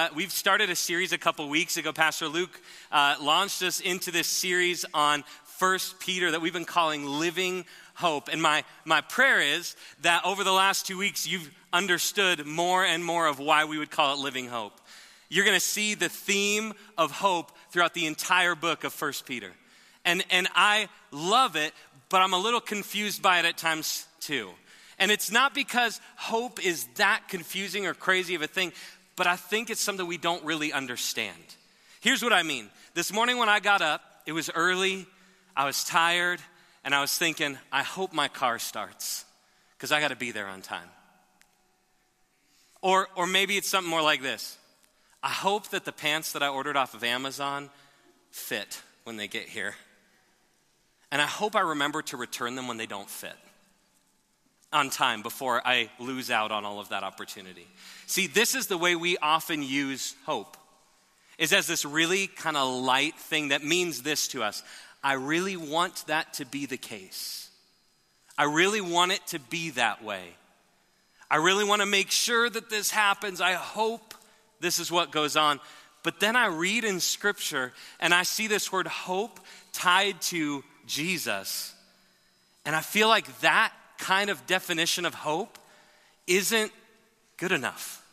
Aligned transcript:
Uh, 0.00 0.08
we've 0.14 0.30
started 0.30 0.70
a 0.70 0.76
series 0.76 1.12
a 1.12 1.18
couple 1.18 1.48
weeks 1.48 1.76
ago. 1.76 1.92
Pastor 1.92 2.28
Luke 2.28 2.60
uh, 2.92 3.16
launched 3.20 3.64
us 3.64 3.80
into 3.80 4.12
this 4.12 4.28
series 4.28 4.84
on 4.94 5.24
First 5.42 5.98
Peter 5.98 6.30
that 6.30 6.40
we've 6.40 6.52
been 6.52 6.64
calling 6.64 7.04
Living 7.04 7.64
Hope. 7.94 8.28
And 8.30 8.40
my, 8.40 8.62
my 8.84 9.00
prayer 9.00 9.40
is 9.40 9.74
that 10.02 10.24
over 10.24 10.44
the 10.44 10.52
last 10.52 10.86
two 10.86 10.98
weeks, 10.98 11.26
you've 11.26 11.50
understood 11.72 12.46
more 12.46 12.84
and 12.84 13.04
more 13.04 13.26
of 13.26 13.40
why 13.40 13.64
we 13.64 13.76
would 13.76 13.90
call 13.90 14.14
it 14.14 14.20
Living 14.20 14.46
Hope. 14.46 14.80
You're 15.28 15.44
going 15.44 15.56
to 15.56 15.60
see 15.60 15.96
the 15.96 16.08
theme 16.08 16.74
of 16.96 17.10
hope 17.10 17.50
throughout 17.72 17.92
the 17.92 18.06
entire 18.06 18.54
book 18.54 18.84
of 18.84 18.92
First 18.92 19.26
Peter. 19.26 19.50
And, 20.04 20.24
and 20.30 20.46
I 20.54 20.90
love 21.10 21.56
it, 21.56 21.72
but 22.08 22.18
I'm 22.18 22.34
a 22.34 22.38
little 22.38 22.60
confused 22.60 23.20
by 23.20 23.40
it 23.40 23.46
at 23.46 23.56
times 23.56 24.06
too. 24.20 24.50
And 25.00 25.12
it's 25.12 25.30
not 25.30 25.54
because 25.54 26.00
hope 26.16 26.64
is 26.64 26.84
that 26.96 27.22
confusing 27.28 27.86
or 27.86 27.94
crazy 27.94 28.34
of 28.34 28.42
a 28.42 28.48
thing, 28.48 28.72
but 29.18 29.26
I 29.26 29.36
think 29.36 29.68
it's 29.68 29.80
something 29.80 30.06
we 30.06 30.16
don't 30.16 30.42
really 30.44 30.72
understand. 30.72 31.36
Here's 32.00 32.22
what 32.22 32.32
I 32.32 32.44
mean. 32.44 32.70
This 32.94 33.12
morning 33.12 33.36
when 33.36 33.48
I 33.48 33.58
got 33.58 33.82
up, 33.82 34.00
it 34.24 34.32
was 34.32 34.48
early, 34.54 35.06
I 35.56 35.66
was 35.66 35.82
tired, 35.82 36.40
and 36.84 36.94
I 36.94 37.00
was 37.00 37.18
thinking, 37.18 37.58
I 37.72 37.82
hope 37.82 38.12
my 38.12 38.28
car 38.28 38.60
starts 38.60 39.24
because 39.76 39.90
I 39.90 40.00
got 40.00 40.08
to 40.08 40.16
be 40.16 40.30
there 40.30 40.46
on 40.46 40.62
time. 40.62 40.88
Or, 42.80 43.08
or 43.16 43.26
maybe 43.26 43.56
it's 43.56 43.68
something 43.68 43.90
more 43.90 44.02
like 44.02 44.22
this 44.22 44.56
I 45.20 45.30
hope 45.30 45.70
that 45.70 45.84
the 45.84 45.92
pants 45.92 46.32
that 46.32 46.42
I 46.44 46.48
ordered 46.48 46.76
off 46.76 46.94
of 46.94 47.02
Amazon 47.02 47.70
fit 48.30 48.80
when 49.02 49.16
they 49.16 49.26
get 49.26 49.48
here. 49.48 49.74
And 51.10 51.20
I 51.20 51.26
hope 51.26 51.56
I 51.56 51.60
remember 51.60 52.02
to 52.02 52.16
return 52.16 52.54
them 52.54 52.68
when 52.68 52.76
they 52.76 52.86
don't 52.86 53.10
fit 53.10 53.34
on 54.72 54.90
time 54.90 55.22
before 55.22 55.66
I 55.66 55.90
lose 55.98 56.30
out 56.30 56.50
on 56.52 56.64
all 56.64 56.80
of 56.80 56.90
that 56.90 57.02
opportunity. 57.02 57.66
See, 58.06 58.26
this 58.26 58.54
is 58.54 58.66
the 58.66 58.78
way 58.78 58.94
we 58.96 59.16
often 59.18 59.62
use 59.62 60.14
hope. 60.26 60.56
Is 61.38 61.52
as 61.52 61.66
this 61.68 61.84
really 61.84 62.26
kind 62.26 62.56
of 62.56 62.82
light 62.82 63.14
thing 63.14 63.48
that 63.48 63.62
means 63.62 64.02
this 64.02 64.28
to 64.28 64.42
us. 64.42 64.62
I 65.04 65.12
really 65.12 65.56
want 65.56 66.04
that 66.08 66.34
to 66.34 66.44
be 66.44 66.66
the 66.66 66.76
case. 66.76 67.48
I 68.36 68.44
really 68.44 68.80
want 68.80 69.12
it 69.12 69.24
to 69.28 69.38
be 69.38 69.70
that 69.70 70.02
way. 70.02 70.24
I 71.30 71.36
really 71.36 71.64
want 71.64 71.80
to 71.80 71.86
make 71.86 72.10
sure 72.10 72.50
that 72.50 72.70
this 72.70 72.90
happens. 72.90 73.40
I 73.40 73.52
hope 73.52 74.14
this 74.60 74.80
is 74.80 74.90
what 74.90 75.12
goes 75.12 75.36
on. 75.36 75.60
But 76.02 76.20
then 76.20 76.36
I 76.36 76.46
read 76.46 76.84
in 76.84 77.00
scripture 77.00 77.72
and 78.00 78.12
I 78.12 78.22
see 78.22 78.46
this 78.46 78.72
word 78.72 78.86
hope 78.86 79.38
tied 79.72 80.20
to 80.22 80.64
Jesus. 80.86 81.74
And 82.64 82.74
I 82.74 82.80
feel 82.80 83.08
like 83.08 83.40
that 83.40 83.72
kind 83.98 84.30
of 84.30 84.46
definition 84.46 85.04
of 85.04 85.14
hope 85.14 85.58
isn't 86.26 86.72
good 87.36 87.52
enough. 87.52 88.04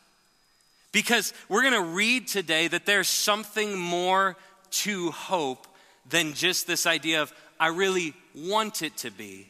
Because 0.91 1.33
we're 1.49 1.61
going 1.61 1.73
to 1.73 1.93
read 1.95 2.27
today 2.27 2.67
that 2.67 2.85
there's 2.85 3.07
something 3.07 3.77
more 3.77 4.37
to 4.71 5.11
hope 5.11 5.67
than 6.09 6.33
just 6.33 6.67
this 6.67 6.85
idea 6.85 7.21
of, 7.21 7.33
I 7.59 7.67
really 7.67 8.13
want 8.33 8.81
it 8.81 8.95
to 8.97 9.11
be. 9.11 9.47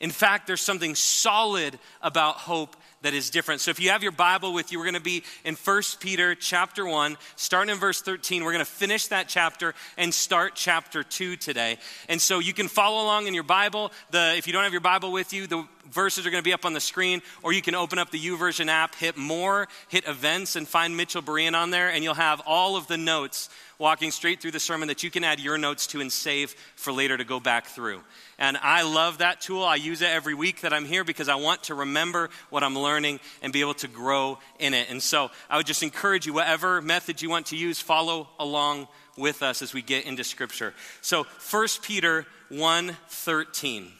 In 0.00 0.10
fact, 0.10 0.46
there's 0.46 0.62
something 0.62 0.94
solid 0.94 1.78
about 2.02 2.36
hope 2.36 2.76
that 3.02 3.14
is 3.14 3.30
different. 3.30 3.60
So 3.60 3.70
if 3.70 3.80
you 3.80 3.90
have 3.90 4.02
your 4.02 4.12
Bible 4.12 4.52
with 4.52 4.72
you, 4.72 4.78
we're 4.78 4.84
going 4.84 4.94
to 4.94 5.00
be 5.00 5.22
in 5.44 5.54
1 5.54 5.82
Peter 6.00 6.34
chapter 6.34 6.86
1, 6.86 7.16
starting 7.36 7.72
in 7.72 7.80
verse 7.80 8.02
13. 8.02 8.44
We're 8.44 8.52
going 8.52 8.64
to 8.64 8.70
finish 8.70 9.06
that 9.08 9.28
chapter 9.28 9.74
and 9.96 10.12
start 10.12 10.52
chapter 10.54 11.02
2 11.02 11.36
today. 11.36 11.78
And 12.08 12.20
so 12.20 12.38
you 12.38 12.52
can 12.52 12.68
follow 12.68 13.02
along 13.02 13.26
in 13.26 13.34
your 13.34 13.42
Bible. 13.42 13.92
The, 14.10 14.34
if 14.36 14.46
you 14.46 14.52
don't 14.52 14.64
have 14.64 14.72
your 14.72 14.80
Bible 14.80 15.12
with 15.12 15.32
you, 15.32 15.46
the 15.46 15.66
verses 15.90 16.26
are 16.26 16.30
going 16.30 16.42
to 16.42 16.48
be 16.48 16.52
up 16.52 16.64
on 16.64 16.72
the 16.72 16.80
screen, 16.80 17.22
or 17.42 17.52
you 17.52 17.62
can 17.62 17.74
open 17.74 17.98
up 17.98 18.10
the 18.10 18.18
YouVersion 18.18 18.68
app, 18.68 18.94
hit 18.94 19.16
more, 19.16 19.68
hit 19.88 20.06
events, 20.06 20.56
and 20.56 20.66
find 20.66 20.96
Mitchell 20.96 21.22
Berean 21.22 21.54
on 21.54 21.70
there, 21.70 21.90
and 21.90 22.04
you'll 22.04 22.14
have 22.14 22.40
all 22.46 22.76
of 22.76 22.86
the 22.86 22.96
notes 22.96 23.48
walking 23.78 24.10
straight 24.10 24.42
through 24.42 24.50
the 24.50 24.60
sermon 24.60 24.88
that 24.88 25.02
you 25.02 25.10
can 25.10 25.24
add 25.24 25.40
your 25.40 25.56
notes 25.56 25.86
to 25.86 26.00
and 26.02 26.12
save 26.12 26.54
for 26.76 26.92
later 26.92 27.16
to 27.16 27.24
go 27.24 27.40
back 27.40 27.66
through. 27.66 28.02
And 28.38 28.58
I 28.58 28.82
love 28.82 29.18
that 29.18 29.40
tool. 29.40 29.64
I 29.64 29.76
use 29.76 30.02
it 30.02 30.10
every 30.10 30.34
week 30.34 30.60
that 30.60 30.72
I'm 30.72 30.84
here 30.84 31.02
because 31.02 31.30
I 31.30 31.36
want 31.36 31.64
to 31.64 31.74
remember 31.74 32.28
what 32.50 32.62
I'm 32.62 32.78
learning 32.78 33.20
and 33.42 33.52
be 33.52 33.62
able 33.62 33.74
to 33.74 33.88
grow 33.88 34.38
in 34.58 34.74
it. 34.74 34.90
And 34.90 35.02
so 35.02 35.30
I 35.48 35.56
would 35.56 35.66
just 35.66 35.82
encourage 35.82 36.26
you, 36.26 36.34
whatever 36.34 36.82
method 36.82 37.22
you 37.22 37.30
want 37.30 37.46
to 37.46 37.56
use, 37.56 37.80
follow 37.80 38.28
along 38.38 38.86
with 39.16 39.42
us 39.42 39.62
as 39.62 39.72
we 39.72 39.80
get 39.80 40.04
into 40.04 40.24
scripture. 40.24 40.74
So 41.00 41.24
1 41.50 41.66
Peter 41.82 42.26
1 42.50 42.96
13. 43.08 43.92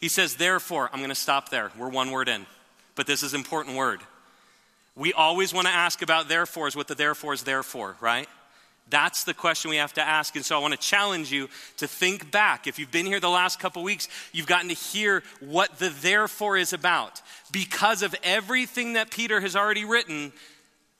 He 0.00 0.08
says, 0.08 0.36
therefore, 0.36 0.88
I'm 0.92 1.00
going 1.00 1.10
to 1.10 1.14
stop 1.14 1.50
there. 1.50 1.70
We're 1.78 1.90
one 1.90 2.10
word 2.10 2.28
in, 2.28 2.46
but 2.94 3.06
this 3.06 3.22
is 3.22 3.34
important 3.34 3.76
word. 3.76 4.00
We 4.96 5.12
always 5.12 5.52
want 5.52 5.66
to 5.66 5.72
ask 5.72 6.02
about 6.02 6.28
therefore 6.28 6.68
is 6.68 6.74
what 6.74 6.88
the 6.88 6.94
therefore 6.94 7.32
is 7.34 7.42
there 7.42 7.62
for, 7.62 7.96
right? 8.00 8.28
That's 8.88 9.24
the 9.24 9.34
question 9.34 9.70
we 9.70 9.76
have 9.76 9.92
to 9.94 10.02
ask. 10.02 10.34
And 10.34 10.44
so 10.44 10.56
I 10.56 10.60
want 10.60 10.72
to 10.72 10.80
challenge 10.80 11.30
you 11.30 11.48
to 11.76 11.86
think 11.86 12.30
back. 12.30 12.66
If 12.66 12.78
you've 12.78 12.90
been 12.90 13.06
here 13.06 13.20
the 13.20 13.28
last 13.28 13.60
couple 13.60 13.82
weeks, 13.82 14.08
you've 14.32 14.46
gotten 14.46 14.68
to 14.68 14.74
hear 14.74 15.22
what 15.40 15.78
the 15.78 15.90
therefore 15.90 16.56
is 16.56 16.72
about. 16.72 17.22
Because 17.52 18.02
of 18.02 18.14
everything 18.24 18.94
that 18.94 19.10
Peter 19.10 19.40
has 19.40 19.54
already 19.54 19.84
written, 19.84 20.32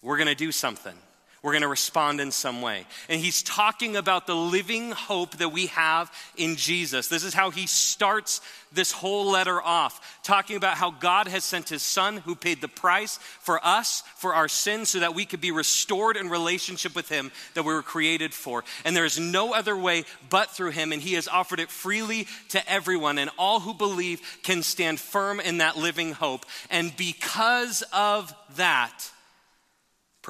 we're 0.03 0.19
going 0.19 0.29
to 0.29 0.35
do 0.35 0.53
something 0.53 0.95
we're 1.43 1.53
going 1.53 1.63
to 1.63 1.69
respond 1.69 2.21
in 2.21 2.31
some 2.31 2.61
way. 2.61 2.85
And 3.09 3.19
he's 3.19 3.43
talking 3.43 3.97
about 3.97 4.27
the 4.27 4.37
living 4.37 4.91
hope 4.91 5.39
that 5.39 5.49
we 5.49 5.67
have 5.69 6.13
in 6.37 6.57
Jesus. 6.57 7.09
This 7.09 7.25
is 7.25 7.33
how 7.33 7.51
he 7.51 7.67
starts 7.67 8.43
this 8.73 8.93
whole 8.93 9.31
letter 9.31 9.61
off, 9.61 10.21
talking 10.23 10.57
about 10.57 10.77
how 10.77 10.91
God 10.91 11.29
has 11.29 11.43
sent 11.43 11.71
his 11.71 11.83
son 11.83 12.19
who 12.19 12.35
paid 12.35 12.61
the 12.61 12.69
price 12.69 13.17
for 13.41 13.59
us, 13.65 14.03
for 14.17 14.35
our 14.35 14.49
sins, 14.49 14.91
so 14.91 15.01
that 15.01 15.15
we 15.15 15.25
could 15.25 15.41
be 15.41 15.51
restored 15.51 16.19
in 16.19 16.29
relationship 16.29 16.95
with 16.95 17.09
him 17.09 17.33
that 17.55 17.65
we 17.65 17.73
were 17.73 17.83
created 17.83 18.35
for. 18.35 18.63
And 18.85 18.95
there 18.95 19.07
is 19.07 19.19
no 19.19 19.55
other 19.55 19.77
way 19.77 20.05
but 20.29 20.51
through 20.51 20.71
him, 20.73 20.93
and 20.93 21.01
he 21.01 21.15
has 21.15 21.27
offered 21.27 21.59
it 21.59 21.71
freely 21.71 22.29
to 22.51 22.71
everyone. 22.71 23.17
And 23.17 23.31
all 23.39 23.61
who 23.61 23.73
believe 23.73 24.21
can 24.43 24.63
stand 24.63 25.01
firm 25.01 25.41
in 25.41 25.59
that 25.59 25.79
living 25.79 26.13
hope. 26.13 26.45
And 26.69 26.95
because 26.97 27.83
of 27.95 28.33
that, 28.57 29.11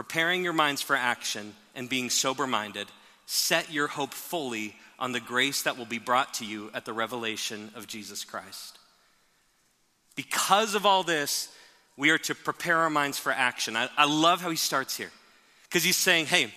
preparing 0.00 0.42
your 0.42 0.54
minds 0.54 0.80
for 0.80 0.96
action 0.96 1.52
and 1.74 1.86
being 1.86 2.08
sober 2.08 2.46
minded, 2.46 2.88
set 3.26 3.70
your 3.70 3.86
hope 3.86 4.14
fully 4.14 4.74
on 4.98 5.12
the 5.12 5.20
grace 5.20 5.64
that 5.64 5.76
will 5.76 5.84
be 5.84 5.98
brought 5.98 6.32
to 6.32 6.46
you 6.46 6.70
at 6.72 6.86
the 6.86 6.92
revelation 6.94 7.70
of 7.74 7.86
Jesus 7.86 8.24
Christ. 8.24 8.78
Because 10.16 10.74
of 10.74 10.86
all 10.86 11.02
this, 11.02 11.54
we 11.98 12.08
are 12.08 12.16
to 12.16 12.34
prepare 12.34 12.78
our 12.78 12.88
minds 12.88 13.18
for 13.18 13.30
action. 13.30 13.76
I, 13.76 13.90
I 13.94 14.06
love 14.06 14.40
how 14.40 14.48
he 14.48 14.56
starts 14.56 14.96
here 14.96 15.10
because 15.64 15.84
he's 15.84 15.98
saying, 15.98 16.24
hey, 16.24 16.50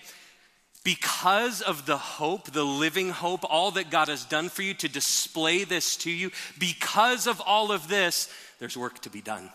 because 0.86 1.62
of 1.62 1.86
the 1.86 1.98
hope, 1.98 2.50
the 2.50 2.64
living 2.64 3.10
hope, 3.10 3.42
all 3.50 3.72
that 3.72 3.92
God 3.92 4.08
has 4.08 4.24
done 4.24 4.48
for 4.48 4.62
you 4.62 4.74
to 4.76 4.88
display 4.88 5.66
this 5.66 5.98
to 5.98 6.10
you, 6.10 6.32
because 6.60 7.28
of 7.28 7.42
all 7.42 7.74
of 7.74 7.90
this, 7.90 8.34
there's 8.60 8.78
work 8.78 9.00
to 9.00 9.10
be 9.10 9.20
done. 9.20 9.50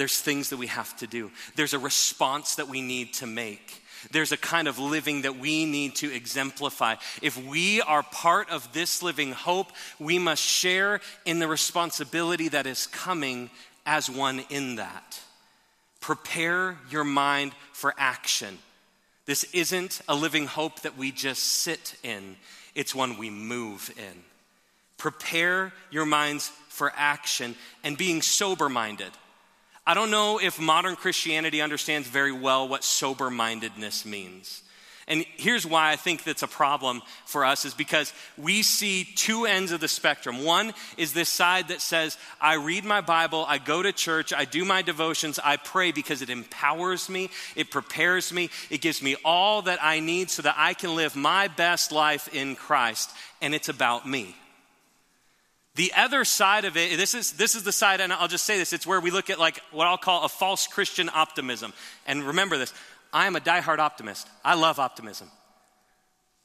There's 0.00 0.18
things 0.18 0.48
that 0.48 0.56
we 0.56 0.68
have 0.68 0.96
to 1.00 1.06
do. 1.06 1.30
There's 1.56 1.74
a 1.74 1.78
response 1.78 2.54
that 2.54 2.70
we 2.70 2.80
need 2.80 3.12
to 3.16 3.26
make. 3.26 3.82
There's 4.12 4.32
a 4.32 4.38
kind 4.38 4.66
of 4.66 4.78
living 4.78 5.22
that 5.22 5.38
we 5.38 5.66
need 5.66 5.96
to 5.96 6.10
exemplify. 6.10 6.94
If 7.20 7.36
we 7.36 7.82
are 7.82 8.02
part 8.02 8.48
of 8.48 8.72
this 8.72 9.02
living 9.02 9.32
hope, 9.32 9.70
we 9.98 10.18
must 10.18 10.42
share 10.42 11.02
in 11.26 11.38
the 11.38 11.46
responsibility 11.46 12.48
that 12.48 12.66
is 12.66 12.86
coming 12.86 13.50
as 13.84 14.08
one 14.08 14.42
in 14.48 14.76
that. 14.76 15.20
Prepare 16.00 16.78
your 16.88 17.04
mind 17.04 17.52
for 17.74 17.92
action. 17.98 18.56
This 19.26 19.44
isn't 19.52 20.00
a 20.08 20.14
living 20.14 20.46
hope 20.46 20.80
that 20.80 20.96
we 20.96 21.12
just 21.12 21.42
sit 21.42 21.94
in, 22.02 22.36
it's 22.74 22.94
one 22.94 23.18
we 23.18 23.28
move 23.28 23.92
in. 23.98 24.22
Prepare 24.96 25.74
your 25.90 26.06
minds 26.06 26.50
for 26.70 26.90
action 26.96 27.54
and 27.84 27.98
being 27.98 28.22
sober 28.22 28.70
minded. 28.70 29.10
I 29.86 29.94
don't 29.94 30.10
know 30.10 30.38
if 30.40 30.60
modern 30.60 30.96
Christianity 30.96 31.60
understands 31.60 32.06
very 32.06 32.32
well 32.32 32.68
what 32.68 32.84
sober 32.84 33.30
mindedness 33.30 34.04
means. 34.04 34.62
And 35.10 35.24
here's 35.36 35.66
why 35.66 35.90
I 35.90 35.96
think 35.96 36.22
that's 36.22 36.44
a 36.44 36.48
problem 36.48 37.02
for 37.24 37.44
us 37.44 37.64
is 37.64 37.74
because 37.74 38.12
we 38.38 38.62
see 38.62 39.02
two 39.02 39.44
ends 39.44 39.72
of 39.72 39.80
the 39.80 39.88
spectrum. 39.88 40.44
One 40.44 40.72
is 40.96 41.12
this 41.12 41.28
side 41.28 41.66
that 41.68 41.80
says, 41.80 42.16
I 42.40 42.54
read 42.54 42.84
my 42.84 43.00
Bible, 43.00 43.44
I 43.48 43.58
go 43.58 43.82
to 43.82 43.90
church, 43.90 44.32
I 44.32 44.44
do 44.44 44.64
my 44.64 44.82
devotions, 44.82 45.40
I 45.42 45.56
pray 45.56 45.90
because 45.90 46.22
it 46.22 46.30
empowers 46.30 47.08
me, 47.08 47.28
it 47.56 47.72
prepares 47.72 48.32
me, 48.32 48.50
it 48.70 48.82
gives 48.82 49.02
me 49.02 49.16
all 49.24 49.62
that 49.62 49.80
I 49.82 49.98
need 49.98 50.30
so 50.30 50.42
that 50.42 50.54
I 50.56 50.74
can 50.74 50.94
live 50.94 51.16
my 51.16 51.48
best 51.48 51.90
life 51.90 52.32
in 52.32 52.54
Christ. 52.54 53.10
And 53.42 53.52
it's 53.52 53.68
about 53.68 54.06
me. 54.06 54.36
The 55.80 55.94
other 55.96 56.26
side 56.26 56.66
of 56.66 56.76
it, 56.76 56.98
this 56.98 57.14
is, 57.14 57.32
this 57.32 57.54
is 57.54 57.62
the 57.62 57.72
side, 57.72 58.02
and 58.02 58.12
I'll 58.12 58.28
just 58.28 58.44
say 58.44 58.58
this, 58.58 58.74
it's 58.74 58.86
where 58.86 59.00
we 59.00 59.10
look 59.10 59.30
at 59.30 59.38
like 59.38 59.62
what 59.70 59.86
I'll 59.86 59.96
call 59.96 60.26
a 60.26 60.28
false 60.28 60.66
Christian 60.66 61.08
optimism. 61.08 61.72
And 62.06 62.22
remember 62.22 62.58
this, 62.58 62.74
I 63.14 63.26
am 63.26 63.34
a 63.34 63.40
diehard 63.40 63.78
optimist. 63.78 64.28
I 64.44 64.56
love 64.56 64.78
optimism. 64.78 65.30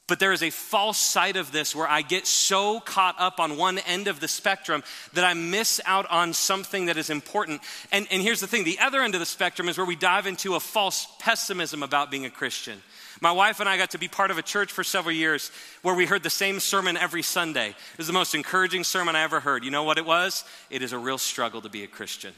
But 0.08 0.20
there 0.20 0.32
is 0.32 0.42
a 0.42 0.50
false 0.50 0.98
side 0.98 1.36
of 1.36 1.50
this 1.50 1.74
where 1.74 1.88
I 1.88 2.02
get 2.02 2.28
so 2.28 2.78
caught 2.78 3.16
up 3.18 3.40
on 3.40 3.56
one 3.56 3.78
end 3.78 4.06
of 4.06 4.20
the 4.20 4.28
spectrum 4.28 4.84
that 5.14 5.24
I 5.24 5.34
miss 5.34 5.80
out 5.84 6.08
on 6.10 6.32
something 6.32 6.86
that 6.86 6.96
is 6.96 7.10
important. 7.10 7.60
And, 7.90 8.06
and 8.12 8.22
here's 8.22 8.40
the 8.40 8.46
thing 8.46 8.62
the 8.62 8.78
other 8.78 9.02
end 9.02 9.14
of 9.14 9.20
the 9.20 9.26
spectrum 9.26 9.68
is 9.68 9.76
where 9.76 9.86
we 9.86 9.96
dive 9.96 10.26
into 10.28 10.54
a 10.54 10.60
false 10.60 11.08
pessimism 11.18 11.82
about 11.82 12.12
being 12.12 12.24
a 12.24 12.30
Christian. 12.30 12.80
My 13.20 13.32
wife 13.32 13.58
and 13.60 13.68
I 13.68 13.78
got 13.78 13.90
to 13.92 13.98
be 13.98 14.08
part 14.08 14.30
of 14.30 14.38
a 14.38 14.42
church 14.42 14.70
for 14.70 14.84
several 14.84 15.14
years 15.14 15.50
where 15.82 15.94
we 15.94 16.06
heard 16.06 16.22
the 16.22 16.30
same 16.30 16.60
sermon 16.60 16.96
every 16.96 17.22
Sunday. 17.22 17.70
It 17.70 17.98
was 17.98 18.06
the 18.06 18.12
most 18.12 18.34
encouraging 18.34 18.84
sermon 18.84 19.16
I 19.16 19.22
ever 19.22 19.40
heard. 19.40 19.64
You 19.64 19.70
know 19.70 19.84
what 19.84 19.98
it 19.98 20.06
was? 20.06 20.44
It 20.70 20.82
is 20.82 20.92
a 20.92 20.98
real 20.98 21.18
struggle 21.18 21.62
to 21.62 21.68
be 21.68 21.82
a 21.82 21.88
Christian. 21.88 22.34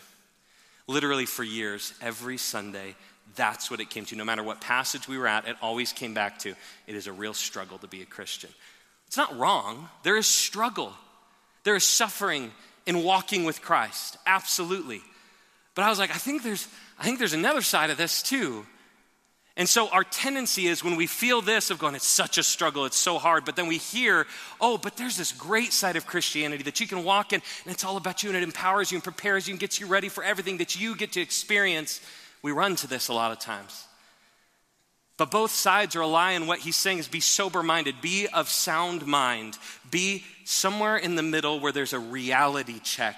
Literally, 0.86 1.26
for 1.26 1.42
years, 1.42 1.92
every 2.00 2.38
Sunday, 2.38 2.94
that's 3.34 3.70
what 3.70 3.80
it 3.80 3.90
came 3.90 4.04
to. 4.06 4.16
No 4.16 4.24
matter 4.24 4.42
what 4.42 4.60
passage 4.60 5.08
we 5.08 5.18
were 5.18 5.26
at, 5.26 5.46
it 5.46 5.56
always 5.62 5.92
came 5.92 6.14
back 6.14 6.38
to 6.40 6.54
it 6.86 6.94
is 6.94 7.06
a 7.06 7.12
real 7.12 7.34
struggle 7.34 7.78
to 7.78 7.86
be 7.86 8.02
a 8.02 8.06
Christian. 8.06 8.50
It's 9.06 9.16
not 9.16 9.38
wrong. 9.38 9.88
There 10.02 10.16
is 10.16 10.26
struggle, 10.26 10.92
there 11.64 11.76
is 11.76 11.84
suffering 11.84 12.52
in 12.86 13.02
walking 13.02 13.44
with 13.44 13.60
Christ. 13.60 14.16
Absolutely. 14.26 15.02
But 15.74 15.84
I 15.84 15.90
was 15.90 15.98
like, 15.98 16.10
I 16.10 16.18
think 16.18 16.42
there's, 16.42 16.66
I 16.98 17.04
think 17.04 17.18
there's 17.18 17.34
another 17.34 17.62
side 17.62 17.90
of 17.90 17.98
this 17.98 18.22
too. 18.22 18.66
And 19.58 19.68
so 19.68 19.88
our 19.88 20.04
tendency 20.04 20.68
is 20.68 20.84
when 20.84 20.94
we 20.94 21.08
feel 21.08 21.42
this 21.42 21.70
of 21.70 21.80
going, 21.80 21.96
it's 21.96 22.06
such 22.06 22.38
a 22.38 22.44
struggle, 22.44 22.84
it's 22.84 22.96
so 22.96 23.18
hard, 23.18 23.44
but 23.44 23.56
then 23.56 23.66
we 23.66 23.76
hear, 23.76 24.26
oh, 24.60 24.78
but 24.78 24.96
there's 24.96 25.16
this 25.16 25.32
great 25.32 25.72
side 25.72 25.96
of 25.96 26.06
Christianity 26.06 26.62
that 26.62 26.78
you 26.78 26.86
can 26.86 27.02
walk 27.02 27.32
in 27.32 27.42
and 27.64 27.74
it's 27.74 27.84
all 27.84 27.96
about 27.96 28.22
you 28.22 28.30
and 28.30 28.36
it 28.36 28.44
empowers 28.44 28.92
you 28.92 28.96
and 28.96 29.02
prepares 29.02 29.48
you 29.48 29.52
and 29.52 29.60
gets 29.60 29.80
you 29.80 29.86
ready 29.86 30.08
for 30.08 30.22
everything 30.22 30.58
that 30.58 30.80
you 30.80 30.94
get 30.94 31.12
to 31.12 31.20
experience. 31.20 32.00
We 32.42 32.52
run 32.52 32.76
to 32.76 32.86
this 32.86 33.08
a 33.08 33.14
lot 33.14 33.32
of 33.32 33.38
times. 33.38 33.86
But 35.16 35.32
both 35.32 35.50
sides 35.50 35.96
are 35.96 36.00
and 36.32 36.46
what 36.46 36.60
he's 36.60 36.76
saying 36.76 36.98
is 36.98 37.08
be 37.08 37.20
sober 37.20 37.62
minded, 37.62 38.00
be 38.00 38.28
of 38.28 38.48
sound 38.48 39.04
mind, 39.04 39.58
be 39.90 40.24
somewhere 40.44 40.96
in 40.96 41.16
the 41.16 41.22
middle 41.24 41.58
where 41.58 41.72
there's 41.72 41.92
a 41.92 41.98
reality 41.98 42.78
check 42.78 43.16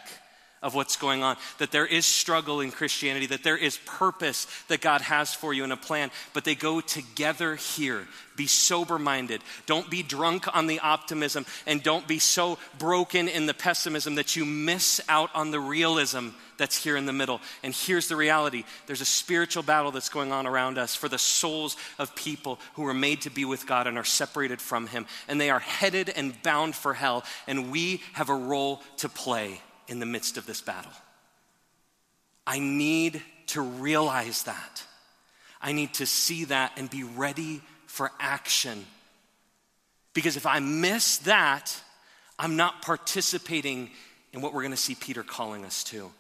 of 0.63 0.75
what's 0.75 0.97
going 0.97 1.23
on, 1.23 1.37
that 1.57 1.73
there 1.73 1.87
is 1.87 2.05
struggle 2.05 2.61
in 2.61 2.71
Christianity, 2.71 3.27
that 3.27 3.43
there 3.43 3.57
is 3.57 3.79
purpose 3.87 4.47
that 4.69 4.83
God 4.83 5.01
has 5.01 5.33
for 5.33 5.55
you 5.55 5.65
and 5.65 5.73
a 5.73 5.77
plan, 5.77 6.11
but 6.35 6.45
they 6.45 6.55
go 6.55 6.83
together 6.83 7.57
here. 7.57 8.07
Be 8.37 8.47
sober 8.47 8.99
minded. 8.99 9.41
Don't 9.65 9.89
be 9.89 10.03
drunk 10.03 10.55
on 10.55 10.67
the 10.67 10.81
optimism, 10.81 11.47
and 11.67 11.83
don't 11.83 12.07
be 12.07 12.19
so 12.19 12.59
broken 12.79 13.27
in 13.27 13.47
the 13.47 13.55
pessimism 13.55 14.17
that 14.17 14.37
you 14.37 14.45
miss 14.45 15.01
out 15.09 15.31
on 15.35 15.51
the 15.51 15.61
realism 15.61 16.29
that's 16.59 16.77
here 16.77 16.99
in 16.99 17.07
the 17.07 17.13
middle. 17.15 17.41
And 17.63 17.75
here's 17.75 18.09
the 18.09 18.17
reality 18.17 18.65
there's 18.87 19.01
a 19.01 19.07
spiritual 19.07 19.63
battle 19.63 19.93
that's 19.93 20.11
going 20.11 20.31
on 20.31 20.47
around 20.47 20.77
us 20.77 20.95
for 20.95 21.09
the 21.09 21.19
souls 21.19 21.79
of 21.99 22.15
people 22.15 22.61
who 22.75 22.87
are 22.87 22.95
made 22.95 23.23
to 23.23 23.31
be 23.31 23.47
with 23.47 23.67
God 23.67 23.87
and 23.87 23.97
are 23.97 24.05
separated 24.05 24.61
from 24.61 24.87
Him. 24.89 25.07
And 25.27 25.41
they 25.41 25.49
are 25.49 25.59
headed 25.59 26.11
and 26.11 26.41
bound 26.43 26.75
for 26.75 26.93
hell. 26.93 27.25
And 27.47 27.73
we 27.73 28.03
have 28.13 28.29
a 28.29 28.35
role 28.35 28.83
to 28.99 29.09
play 29.09 29.63
in 29.91 29.99
the 29.99 30.07
midst 30.07 30.39
of 30.39 30.47
this 30.47 30.63
battle. 30.63 30.93
I 32.47 32.61
need 32.61 33.21
to 33.49 33.61
realize 33.61 34.45
that. 34.45 34.85
I 35.61 35.73
need 35.73 35.93
to 35.95 36.07
see 36.07 36.45
that 36.45 36.73
and 36.77 36.89
be 36.89 37.03
ready 37.03 37.61
for 37.87 38.11
action. 38.19 38.87
Because 40.15 40.37
if 40.37 40.47
I 40.47 40.61
miss 40.61 41.19
that, 41.19 41.77
I'm 42.39 42.57
not 42.57 42.83
participating 42.83 43.91
in 44.33 44.41
what 44.41 44.55
we're 44.55 44.63
going 44.63 44.71
to 44.71 44.77
see 44.77 44.95
Peter 44.95 45.23
calling 45.23 45.65
us 45.65 45.85
to. 45.85 46.11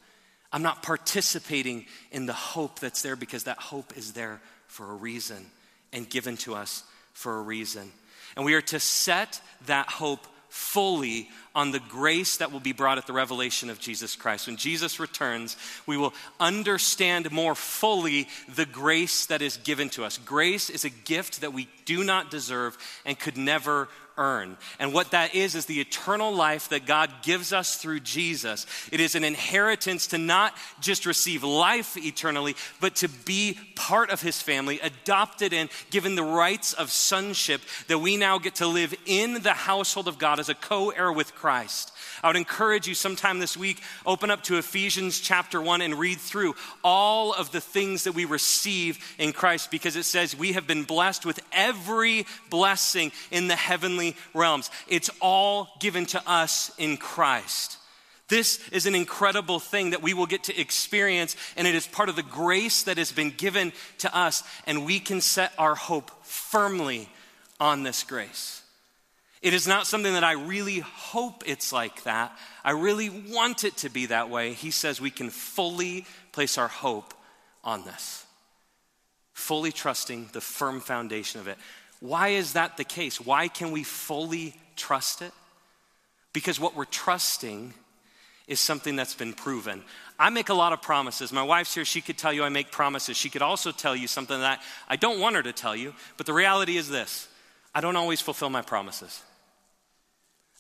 I'm 0.52 0.62
not 0.62 0.82
participating 0.82 1.86
in 2.10 2.26
the 2.26 2.32
hope 2.32 2.80
that's 2.80 3.02
there 3.02 3.16
because 3.16 3.44
that 3.44 3.58
hope 3.58 3.96
is 3.96 4.12
there 4.12 4.40
for 4.66 4.90
a 4.90 4.94
reason 4.94 5.46
and 5.92 6.10
given 6.10 6.36
to 6.38 6.54
us 6.54 6.82
for 7.12 7.38
a 7.38 7.42
reason. 7.42 7.90
And 8.36 8.44
we 8.44 8.54
are 8.54 8.62
to 8.62 8.80
set 8.80 9.40
that 9.66 9.88
hope 9.88 10.26
fully 10.48 11.28
on 11.54 11.72
the 11.72 11.80
grace 11.80 12.36
that 12.36 12.52
will 12.52 12.60
be 12.60 12.72
brought 12.72 12.98
at 12.98 13.06
the 13.06 13.12
revelation 13.12 13.70
of 13.70 13.80
Jesus 13.80 14.14
Christ. 14.14 14.46
When 14.46 14.56
Jesus 14.56 15.00
returns, 15.00 15.56
we 15.86 15.96
will 15.96 16.14
understand 16.38 17.30
more 17.32 17.54
fully 17.54 18.28
the 18.54 18.66
grace 18.66 19.26
that 19.26 19.42
is 19.42 19.56
given 19.56 19.88
to 19.90 20.04
us. 20.04 20.18
Grace 20.18 20.70
is 20.70 20.84
a 20.84 20.90
gift 20.90 21.40
that 21.40 21.52
we 21.52 21.68
do 21.84 22.04
not 22.04 22.30
deserve 22.30 22.78
and 23.04 23.18
could 23.18 23.36
never 23.36 23.88
earn. 24.20 24.56
And 24.78 24.92
what 24.92 25.10
that 25.12 25.34
is, 25.34 25.54
is 25.54 25.64
the 25.64 25.80
eternal 25.80 26.32
life 26.32 26.68
that 26.68 26.86
God 26.86 27.10
gives 27.22 27.52
us 27.52 27.76
through 27.76 28.00
Jesus. 28.00 28.66
It 28.92 29.00
is 29.00 29.14
an 29.14 29.24
inheritance 29.24 30.08
to 30.08 30.18
not 30.18 30.54
just 30.80 31.06
receive 31.06 31.42
life 31.42 31.96
eternally, 31.96 32.54
but 32.80 32.96
to 32.96 33.08
be 33.08 33.58
part 33.74 34.10
of 34.10 34.20
his 34.20 34.40
family, 34.40 34.78
adopted 34.80 35.52
and 35.52 35.70
given 35.90 36.14
the 36.14 36.22
rights 36.22 36.74
of 36.74 36.90
sonship, 36.90 37.62
that 37.88 37.98
we 37.98 38.16
now 38.16 38.38
get 38.38 38.56
to 38.56 38.66
live 38.66 38.94
in 39.06 39.42
the 39.42 39.54
household 39.54 40.06
of 40.06 40.18
God 40.18 40.38
as 40.38 40.50
a 40.50 40.54
co 40.54 40.90
heir 40.90 41.10
with 41.10 41.34
Christ. 41.40 41.92
I 42.22 42.26
would 42.26 42.36
encourage 42.36 42.86
you 42.86 42.94
sometime 42.94 43.38
this 43.38 43.56
week, 43.56 43.80
open 44.04 44.30
up 44.30 44.42
to 44.42 44.58
Ephesians 44.58 45.18
chapter 45.18 45.58
1 45.58 45.80
and 45.80 45.98
read 45.98 46.18
through 46.18 46.54
all 46.84 47.32
of 47.32 47.50
the 47.50 47.62
things 47.62 48.04
that 48.04 48.12
we 48.12 48.26
receive 48.26 48.98
in 49.16 49.32
Christ 49.32 49.70
because 49.70 49.96
it 49.96 50.02
says 50.02 50.36
we 50.36 50.52
have 50.52 50.66
been 50.66 50.84
blessed 50.84 51.24
with 51.24 51.40
every 51.50 52.26
blessing 52.50 53.10
in 53.30 53.48
the 53.48 53.56
heavenly 53.56 54.16
realms. 54.34 54.70
It's 54.86 55.08
all 55.18 55.68
given 55.80 56.04
to 56.06 56.22
us 56.28 56.72
in 56.76 56.98
Christ. 56.98 57.78
This 58.28 58.60
is 58.68 58.84
an 58.84 58.94
incredible 58.94 59.58
thing 59.58 59.90
that 59.90 60.02
we 60.02 60.12
will 60.12 60.26
get 60.26 60.44
to 60.44 60.60
experience, 60.60 61.36
and 61.56 61.66
it 61.66 61.74
is 61.74 61.86
part 61.86 62.10
of 62.10 62.16
the 62.16 62.22
grace 62.22 62.82
that 62.82 62.98
has 62.98 63.12
been 63.12 63.30
given 63.30 63.72
to 63.98 64.14
us, 64.14 64.44
and 64.66 64.84
we 64.84 65.00
can 65.00 65.22
set 65.22 65.54
our 65.56 65.74
hope 65.74 66.10
firmly 66.22 67.08
on 67.58 67.82
this 67.82 68.02
grace. 68.02 68.59
It 69.42 69.54
is 69.54 69.66
not 69.66 69.86
something 69.86 70.12
that 70.12 70.24
I 70.24 70.32
really 70.32 70.80
hope 70.80 71.44
it's 71.46 71.72
like 71.72 72.02
that. 72.02 72.36
I 72.62 72.72
really 72.72 73.08
want 73.08 73.64
it 73.64 73.78
to 73.78 73.88
be 73.88 74.06
that 74.06 74.28
way. 74.28 74.52
He 74.52 74.70
says 74.70 75.00
we 75.00 75.10
can 75.10 75.30
fully 75.30 76.04
place 76.32 76.58
our 76.58 76.68
hope 76.68 77.14
on 77.64 77.84
this, 77.84 78.26
fully 79.32 79.72
trusting 79.72 80.30
the 80.32 80.42
firm 80.42 80.80
foundation 80.80 81.40
of 81.40 81.48
it. 81.48 81.56
Why 82.00 82.28
is 82.28 82.52
that 82.52 82.76
the 82.76 82.84
case? 82.84 83.20
Why 83.20 83.48
can 83.48 83.72
we 83.72 83.82
fully 83.82 84.54
trust 84.76 85.22
it? 85.22 85.32
Because 86.32 86.60
what 86.60 86.76
we're 86.76 86.84
trusting 86.84 87.72
is 88.46 88.60
something 88.60 88.96
that's 88.96 89.14
been 89.14 89.32
proven. 89.32 89.82
I 90.18 90.28
make 90.28 90.48
a 90.50 90.54
lot 90.54 90.72
of 90.72 90.82
promises. 90.82 91.32
My 91.32 91.42
wife's 91.42 91.74
here, 91.74 91.84
she 91.84 92.00
could 92.00 92.18
tell 92.18 92.32
you 92.32 92.44
I 92.44 92.50
make 92.50 92.70
promises. 92.70 93.16
She 93.16 93.30
could 93.30 93.42
also 93.42 93.72
tell 93.72 93.96
you 93.96 94.06
something 94.06 94.38
that 94.40 94.62
I 94.88 94.96
don't 94.96 95.20
want 95.20 95.36
her 95.36 95.42
to 95.42 95.52
tell 95.52 95.74
you, 95.74 95.94
but 96.18 96.26
the 96.26 96.32
reality 96.34 96.76
is 96.76 96.90
this 96.90 97.28
I 97.74 97.80
don't 97.80 97.96
always 97.96 98.20
fulfill 98.20 98.50
my 98.50 98.62
promises. 98.62 99.22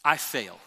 I 0.04 0.16
fail. 0.16 0.58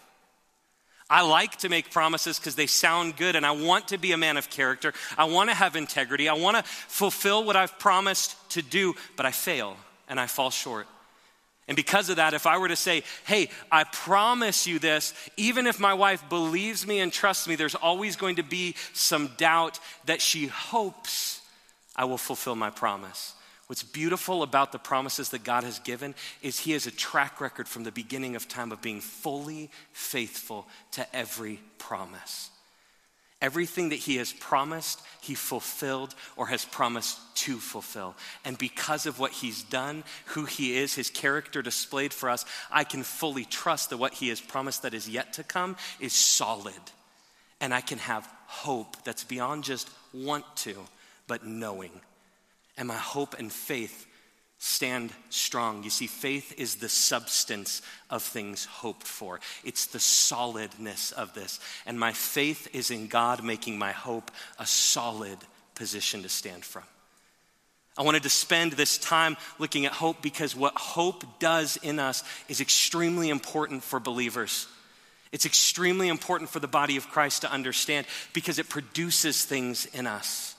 I 1.10 1.22
like 1.22 1.58
to 1.58 1.70
make 1.70 1.92
promises 1.92 2.40
because 2.40 2.56
they 2.56 2.66
sound 2.66 3.18
good 3.18 3.36
and 3.36 3.46
I 3.46 3.52
want 3.52 3.90
to 3.90 3.98
be 3.98 4.14
a 4.14 4.18
man 4.18 4.38
of 4.38 4.50
character. 4.50 4.94
I 5.18 5.26
want 5.26 5.50
to 5.50 5.56
have 5.56 5.76
integrity. 5.76 6.28
I 6.28 6.34
want 6.34 6.58
to 6.58 6.64
fulfill 6.64 7.44
what 7.44 7.56
I've 7.56 7.78
promised 7.78 8.36
to 8.52 8.62
do, 8.62 8.96
but 9.16 9.26
I 9.26 9.32
fail 9.32 9.78
and 10.08 10.20
I 10.20 10.28
fall 10.28 10.50
short. 10.50 10.88
And 11.68 11.76
because 11.76 12.10
of 12.10 12.18
that, 12.18 12.34
if 12.34 12.46
I 12.46 12.58
were 12.58 12.68
to 12.68 12.76
say, 12.76 13.04
hey, 13.26 13.50
I 13.72 13.86
promise 13.86 14.68
you 14.68 14.80
this, 14.80 15.14
even 15.38 15.66
if 15.66 15.80
my 15.80 15.94
wife 15.94 16.28
believes 16.30 16.86
me 16.86 17.00
and 17.00 17.12
trusts 17.12 17.48
me, 17.48 17.56
there's 17.56 17.76
always 17.76 18.16
going 18.16 18.36
to 18.38 18.44
be 18.44 18.76
some 18.94 19.30
doubt 19.38 19.80
that 20.06 20.22
she 20.22 20.48
hopes 20.48 21.42
I 21.96 22.06
will 22.06 22.18
fulfill 22.18 22.56
my 22.56 22.70
promise. 22.70 23.34
What's 23.68 23.84
beautiful 23.84 24.44
about 24.44 24.72
the 24.72 24.80
promises 24.80 25.30
that 25.30 25.44
God 25.44 25.64
has 25.64 25.80
given 25.80 26.16
is 26.42 26.60
He 26.60 26.74
has 26.74 26.86
a 26.86 26.92
track 26.92 27.40
record 27.40 27.68
from 27.68 27.84
the 27.84 27.92
beginning 27.92 28.36
of 28.36 28.48
time 28.48 28.72
of 28.72 28.82
being 28.82 29.00
fully 29.00 29.70
faithful 29.94 30.68
to 30.92 31.16
every 31.16 31.60
promise. 31.78 32.50
Everything 33.42 33.90
that 33.90 34.00
He 34.00 34.18
has 34.18 34.34
promised, 34.34 35.02
He 35.22 35.34
fulfilled 35.34 36.14
or 36.36 36.48
has 36.48 36.66
promised 36.66 37.18
to 37.38 37.58
fulfill. 37.58 38.16
And 38.44 38.58
because 38.58 39.06
of 39.06 39.18
what 39.18 39.32
He's 39.32 39.64
done, 39.64 40.04
who 40.28 40.44
He 40.44 40.78
is, 40.78 40.94
His 40.94 41.10
character 41.10 41.62
displayed 41.62 42.14
for 42.14 42.30
us, 42.30 42.46
I 42.70 42.84
can 42.84 43.04
fully 43.04 43.46
trust 43.46 43.90
that 43.92 43.98
what 43.98 44.14
He 44.14 44.28
has 44.28 44.42
promised 44.42 44.82
that 44.82 44.94
is 44.94 45.08
yet 45.08 45.34
to 45.34 45.44
come 45.44 45.78
is 46.02 46.12
solid. 46.12 46.74
And 47.62 47.74
I 47.74 47.80
can 47.80 48.00
have 48.00 48.28
hope 48.46 49.02
that's 49.06 49.24
beyond 49.24 49.64
just 49.64 49.90
want 50.14 50.44
to, 50.58 50.76
but 51.28 51.46
knowing 51.46 51.92
and 52.78 52.88
my 52.88 52.96
hope 52.96 53.38
and 53.38 53.52
faith 53.52 54.08
stand 54.58 55.12
strong. 55.30 55.84
You 55.84 55.90
see, 55.90 56.08
faith 56.08 56.54
is 56.58 56.76
the 56.76 56.88
substance 56.88 57.82
of 58.10 58.24
things 58.24 58.66
hoped 58.66 59.06
for, 59.06 59.40
it's 59.64 59.88
the 59.88 60.00
solidness 60.00 61.12
of 61.12 61.34
this. 61.34 61.60
And 61.86 62.00
my 62.00 62.14
faith 62.14 62.74
is 62.74 62.90
in 62.90 63.08
God 63.08 63.44
making 63.44 63.78
my 63.78 63.92
hope 63.92 64.32
a 64.58 64.66
solid 64.66 65.38
position 65.76 66.24
to 66.24 66.30
stand 66.30 66.64
from. 66.64 66.84
I 67.98 68.02
wanted 68.02 68.24
to 68.24 68.30
spend 68.30 68.72
this 68.72 68.98
time 68.98 69.38
looking 69.60 69.86
at 69.86 69.92
hope 69.92 70.22
because 70.22 70.56
what 70.56 70.76
hope 70.76 71.40
does 71.40 71.78
in 71.78 72.00
us 72.00 72.24
is 72.48 72.60
extremely 72.60 73.30
important 73.30 73.84
for 73.84 74.00
believers. 74.00 74.68
It's 75.32 75.46
extremely 75.46 76.08
important 76.08 76.50
for 76.50 76.60
the 76.60 76.68
body 76.68 76.98
of 76.98 77.10
Christ 77.10 77.42
to 77.42 77.52
understand 77.52 78.08
because 78.34 78.60
it 78.60 78.70
produces 78.70 79.46
things 79.46 79.86
in 79.88 80.08
us. 80.08 80.53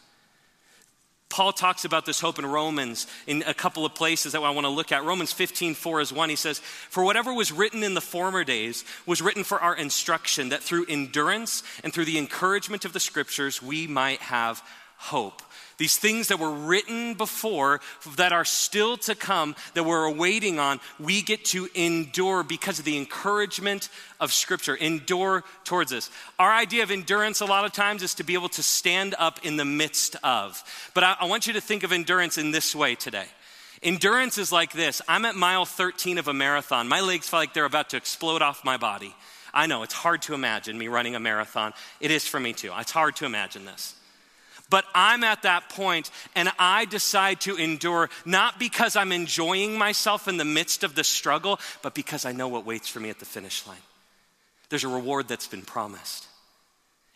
Paul 1.35 1.53
talks 1.53 1.85
about 1.85 2.07
this 2.07 2.21
hope 2.21 2.39
in 2.39 2.47
Romans 2.47 3.09
in 3.27 3.43
a 3.43 3.55
couple 3.55 3.85
of 3.85 3.93
places 3.93 4.35
that 4.35 4.43
I 4.43 4.51
want 4.51 4.67
to 4.67 4.69
look 4.69 4.93
at. 4.93 5.03
Romans 5.03 5.33
15, 5.33 5.75
4 5.75 6.01
is 6.01 6.13
one. 6.13 6.29
He 6.29 6.37
says, 6.37 6.61
For 6.61 7.03
whatever 7.03 7.35
was 7.35 7.51
written 7.51 7.83
in 7.83 7.95
the 7.95 8.01
former 8.01 8.45
days 8.45 8.85
was 9.05 9.21
written 9.21 9.43
for 9.43 9.61
our 9.61 9.75
instruction, 9.75 10.51
that 10.51 10.63
through 10.63 10.87
endurance 10.89 11.65
and 11.83 11.93
through 11.93 12.05
the 12.05 12.19
encouragement 12.19 12.85
of 12.85 12.93
the 12.93 13.01
scriptures 13.01 13.61
we 13.61 13.89
might 13.89 14.21
have 14.21 14.63
hope. 15.05 15.43
These 15.77 15.97
things 15.97 16.29
that 16.29 16.39
were 16.39 16.53
written 16.53 17.15
before, 17.15 17.81
that 18.17 18.33
are 18.33 18.45
still 18.45 18.97
to 18.99 19.15
come, 19.15 19.57
that 19.75 19.83
we're 19.83 20.05
awaiting 20.05 20.59
on, 20.59 20.79
we 21.01 21.21
get 21.21 21.45
to 21.47 21.69
endure 21.75 22.45
because 22.45 22.79
of 22.79 22.85
the 22.85 22.97
encouragement 22.97 23.89
of 24.21 24.33
Scripture. 24.33 24.77
Endure 24.77 25.43
towards 25.65 25.93
us. 25.93 26.11
Our 26.39 26.53
idea 26.53 26.85
of 26.85 26.93
endurance, 26.93 27.41
a 27.41 27.45
lot 27.45 27.65
of 27.65 27.73
times, 27.73 28.03
is 28.03 28.15
to 28.15 28.25
be 28.25 28.35
able 28.35 28.51
to 28.51 28.63
stand 28.63 29.17
up 29.19 29.45
in 29.45 29.57
the 29.57 29.65
midst 29.65 30.17
of. 30.23 30.63
But 30.95 31.03
I, 31.03 31.17
I 31.21 31.25
want 31.25 31.49
you 31.49 31.55
to 31.55 31.61
think 31.61 31.83
of 31.83 31.93
endurance 31.93 32.39
in 32.39 32.53
this 32.53 32.75
way 32.75 32.95
today. 32.95 33.27
Endurance 33.83 34.39
is 34.39 34.53
like 34.53 34.73
this 34.73 35.03
I'm 35.09 35.25
at 35.25 35.35
mile 35.35 35.65
13 35.65 36.19
of 36.19 36.29
a 36.29 36.35
marathon. 36.35 36.89
My 36.89 37.01
legs 37.01 37.29
feel 37.29 37.41
like 37.41 37.53
they're 37.53 37.65
about 37.65 37.91
to 37.91 37.97
explode 37.97 38.43
off 38.43 38.65
my 38.65 38.77
body. 38.77 39.15
I 39.53 39.67
know 39.67 39.83
it's 39.83 39.95
hard 39.95 40.23
to 40.23 40.35
imagine 40.35 40.79
me 40.79 40.89
running 40.89 41.15
a 41.15 41.21
marathon. 41.21 41.75
It 42.01 42.11
is 42.11 42.27
for 42.27 42.41
me 42.41 42.53
too. 42.53 42.73
It's 42.77 42.91
hard 42.91 43.17
to 43.17 43.27
imagine 43.27 43.65
this. 43.65 43.95
But 44.75 44.87
I'm 44.93 45.23
at 45.23 45.43
that 45.43 45.69
point 45.69 46.11
and 46.35 46.51
I 46.59 46.85
decide 46.85 47.43
to 47.43 47.55
endure 47.55 48.11
not 48.25 48.59
because 48.59 48.97
I'm 48.97 49.13
enjoying 49.13 49.79
myself 49.79 50.27
in 50.27 50.37
the 50.37 50.45
midst 50.45 50.83
of 50.83 50.97
the 50.97 51.05
struggle, 51.05 51.61
but 51.81 51.95
because 51.95 52.27
I 52.27 52.33
know 52.33 52.49
what 52.49 52.67
waits 52.67 52.89
for 52.89 52.99
me 52.99 53.09
at 53.09 53.21
the 53.21 53.25
finish 53.25 53.65
line. 53.69 53.79
There's 54.71 54.83
a 54.83 54.89
reward 54.89 55.29
that's 55.29 55.47
been 55.47 55.63
promised. 55.63 56.27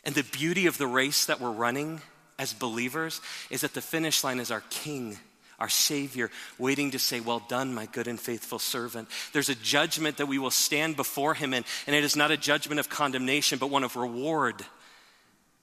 And 0.05 0.15
the 0.15 0.23
beauty 0.23 0.69
of 0.69 0.79
the 0.79 0.87
race 0.87 1.27
that 1.27 1.41
we're 1.41 1.51
running 1.51 2.01
as 2.39 2.53
believers 2.53 3.21
is 3.51 3.63
that 3.63 3.75
the 3.75 3.81
finish 3.81 4.23
line 4.23 4.39
is 4.39 4.53
our 4.53 4.63
King 4.71 5.19
our 5.59 5.69
Savior, 5.69 6.31
waiting 6.57 6.93
to 6.93 7.01
say, 7.01 7.19
Well 7.19 7.43
done, 7.49 7.75
my 7.75 7.87
good 7.87 8.07
and 8.07 8.21
faithful 8.21 8.61
servant. 8.61 9.09
There's 9.33 9.49
a 9.49 9.57
judgment 9.57 10.19
that 10.19 10.27
we 10.27 10.39
will 10.39 10.53
stand 10.53 10.95
before 10.95 11.35
Him 11.35 11.53
in, 11.53 11.65
and 11.89 11.97
it 11.97 12.05
is 12.05 12.15
not 12.15 12.31
a 12.31 12.37
judgment 12.37 12.79
of 12.79 12.89
condemnation, 12.89 13.59
but 13.59 13.69
one 13.69 13.83
of 13.83 13.97
reward. 13.97 14.65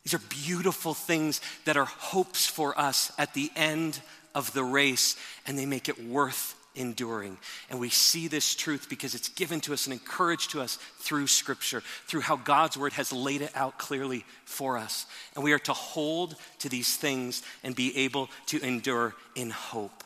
These 0.05 0.13
are 0.13 0.21
beautiful 0.29 0.93
things 0.93 1.41
that 1.65 1.77
are 1.77 1.85
hopes 1.85 2.45
for 2.45 2.79
us 2.79 3.12
at 3.17 3.33
the 3.33 3.51
end 3.55 4.00
of 4.35 4.53
the 4.53 4.63
race, 4.63 5.15
and 5.47 5.57
they 5.57 5.65
make 5.65 5.89
it 5.89 6.03
worth 6.05 6.55
enduring. 6.75 7.38
And 7.69 7.79
we 7.79 7.89
see 7.89 8.27
this 8.27 8.53
truth 8.53 8.88
because 8.88 9.15
it's 9.15 9.29
given 9.29 9.62
to 9.62 9.74
us 9.74 9.88
and 9.88 9.93
encouraged 9.93 10.51
to 10.51 10.62
us 10.62 10.77
through 11.00 11.27
Scripture, 11.27 11.81
through 12.05 12.21
how 12.21 12.35
God's 12.35 12.77
Word 12.77 12.93
has 12.93 13.12
laid 13.12 13.41
it 13.41 13.51
out 13.55 13.79
clearly 13.79 14.25
for 14.45 14.77
us. 14.77 15.05
And 15.33 15.43
we 15.43 15.53
are 15.53 15.59
to 15.59 15.74
hold 15.74 16.35
to 16.59 16.69
these 16.69 16.95
things 16.95 17.41
and 17.63 17.75
be 17.75 17.97
able 17.97 18.29
to 18.47 18.62
endure 18.63 19.15
in 19.35 19.50
hope. 19.50 20.03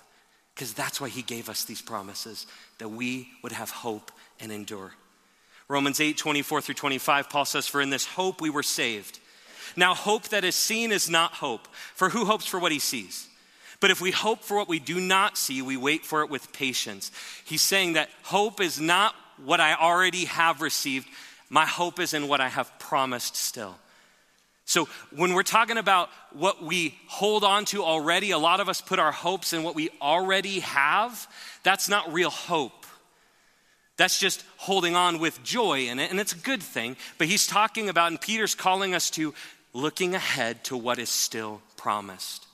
Because 0.56 0.74
that's 0.74 1.02
why 1.02 1.10
He 1.10 1.22
gave 1.24 1.50
us 1.50 1.66
these 1.66 1.82
promises, 1.82 2.48
that 2.78 2.90
we 2.90 3.30
would 3.44 3.52
have 3.52 3.70
hope 3.70 4.12
and 4.40 4.52
endure. 4.52 4.94
Romans 5.68 6.00
8 6.00 6.18
24 6.18 6.62
through 6.62 6.76
25, 6.76 7.30
Paul 7.30 7.46
says, 7.46 7.68
For 7.68 7.82
in 7.82 7.90
this 7.90 8.06
hope 8.06 8.42
we 8.42 8.50
were 8.50 8.64
saved. 8.64 9.20
Now, 9.76 9.94
hope 9.94 10.30
that 10.30 10.44
is 10.44 10.56
seen 10.56 10.92
is 10.92 11.10
not 11.10 11.34
hope, 11.34 11.68
for 11.96 12.10
who 12.10 12.26
hopes 12.26 12.46
for 12.46 12.60
what 12.60 12.72
he 12.72 12.80
sees? 12.80 13.28
But 13.80 13.92
if 13.92 14.02
we 14.02 14.12
hope 14.12 14.44
for 14.44 14.58
what 14.58 14.68
we 14.68 14.80
do 14.80 15.00
not 15.00 15.38
see, 15.38 15.62
we 15.62 15.78
wait 15.78 16.06
for 16.06 16.22
it 16.22 16.30
with 16.30 16.52
patience. 16.52 17.12
He's 17.46 17.62
saying 17.62 17.94
that 17.94 18.10
hope 18.24 18.60
is 18.60 18.80
not 18.80 19.16
what 19.44 19.62
I 19.62 19.74
already 19.74 20.26
have 20.26 20.62
received, 20.62 21.08
my 21.50 21.66
hope 21.66 22.00
is 22.00 22.14
in 22.14 22.28
what 22.28 22.42
I 22.42 22.50
have 22.50 22.78
promised 22.78 23.36
still. 23.36 23.76
So, 24.66 24.88
when 25.16 25.34
we're 25.34 25.42
talking 25.42 25.78
about 25.78 26.10
what 26.32 26.62
we 26.62 26.96
hold 27.08 27.44
on 27.44 27.66
to 27.66 27.84
already, 27.84 28.30
a 28.30 28.38
lot 28.38 28.60
of 28.60 28.70
us 28.70 28.82
put 28.82 29.00
our 29.00 29.12
hopes 29.12 29.52
in 29.52 29.64
what 29.64 29.74
we 29.74 29.90
already 30.00 30.60
have. 30.60 31.28
That's 31.64 31.90
not 31.90 32.14
real 32.14 32.30
hope. 32.30 32.86
That's 33.98 34.20
just 34.20 34.46
holding 34.58 34.96
on 34.96 35.18
with 35.18 35.44
joy 35.44 35.88
in 35.88 35.98
it, 35.98 36.12
and 36.12 36.20
it's 36.20 36.34
a 36.34 36.38
good 36.38 36.62
thing. 36.62 36.98
But 37.18 37.28
he's 37.28 37.48
talking 37.48 37.90
about, 37.90 38.12
and 38.12 38.22
Peter's 38.22 38.54
calling 38.54 38.94
us 38.94 39.10
to 39.12 39.34
looking 39.74 40.16
ahead 40.16 40.64
to 40.66 40.78
what 40.78 41.00
is 41.00 41.10
still 41.10 41.62
promised. 41.78 42.46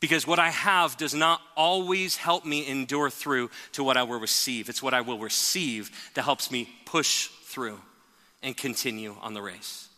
Because 0.00 0.26
what 0.26 0.38
I 0.38 0.48
have 0.48 0.96
does 0.96 1.14
not 1.14 1.40
always 1.56 2.16
help 2.16 2.46
me 2.46 2.66
endure 2.66 3.10
through 3.10 3.50
to 3.72 3.84
what 3.84 3.98
I 3.98 4.02
will 4.02 4.18
receive. 4.18 4.68
It's 4.68 4.82
what 4.82 4.94
I 4.94 5.02
will 5.02 5.18
receive 5.18 5.90
that 6.14 6.22
helps 6.22 6.50
me 6.50 6.70
push 6.86 7.28
through 7.44 7.78
and 8.42 8.56
continue 8.56 9.14
on 9.20 9.34
the 9.34 9.42
race. 9.42 9.88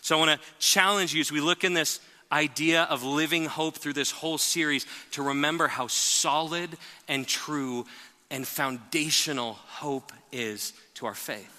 So 0.00 0.16
I 0.16 0.18
want 0.18 0.40
to 0.40 0.46
challenge 0.58 1.14
you 1.14 1.20
as 1.20 1.30
we 1.30 1.40
look 1.40 1.62
in 1.62 1.74
this 1.74 2.00
idea 2.32 2.82
of 2.84 3.04
living 3.04 3.46
hope 3.46 3.76
through 3.76 3.92
this 3.92 4.10
whole 4.10 4.38
series 4.38 4.86
to 5.12 5.22
remember 5.22 5.68
how 5.68 5.86
solid 5.86 6.70
and 7.06 7.26
true 7.26 7.86
and 8.30 8.46
foundational 8.46 9.54
hope 9.66 10.12
is 10.32 10.72
to 10.94 11.06
our 11.06 11.14
faith. 11.14 11.57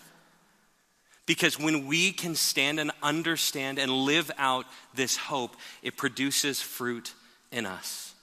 Because 1.30 1.60
when 1.60 1.86
we 1.86 2.12
can 2.12 2.34
stand 2.34 2.80
and 2.80 2.90
understand 3.04 3.78
and 3.78 3.92
live 3.92 4.32
out 4.40 4.66
this 4.96 5.16
hope, 5.16 5.56
it 5.84 5.96
produces 5.96 6.60
fruit 6.60 7.14
in 7.52 7.68
us. 7.68 8.16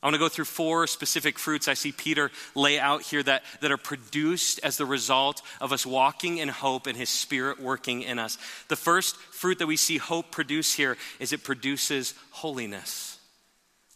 I 0.00 0.06
want 0.06 0.14
to 0.14 0.20
go 0.20 0.28
through 0.28 0.44
four 0.44 0.86
specific 0.86 1.36
fruits 1.36 1.66
I 1.66 1.74
see 1.74 1.90
Peter 1.90 2.30
lay 2.54 2.78
out 2.78 3.02
here 3.02 3.24
that, 3.24 3.42
that 3.60 3.72
are 3.72 3.76
produced 3.76 4.60
as 4.62 4.76
the 4.76 4.86
result 4.86 5.42
of 5.60 5.72
us 5.72 5.84
walking 5.84 6.38
in 6.38 6.48
hope 6.48 6.86
and 6.86 6.96
his 6.96 7.08
spirit 7.08 7.60
working 7.60 8.02
in 8.02 8.20
us. 8.20 8.38
The 8.68 8.76
first 8.76 9.16
fruit 9.16 9.58
that 9.58 9.66
we 9.66 9.76
see 9.76 9.96
hope 9.98 10.30
produce 10.30 10.72
here 10.72 10.96
is 11.18 11.32
it 11.32 11.42
produces 11.42 12.14
holiness. 12.30 13.18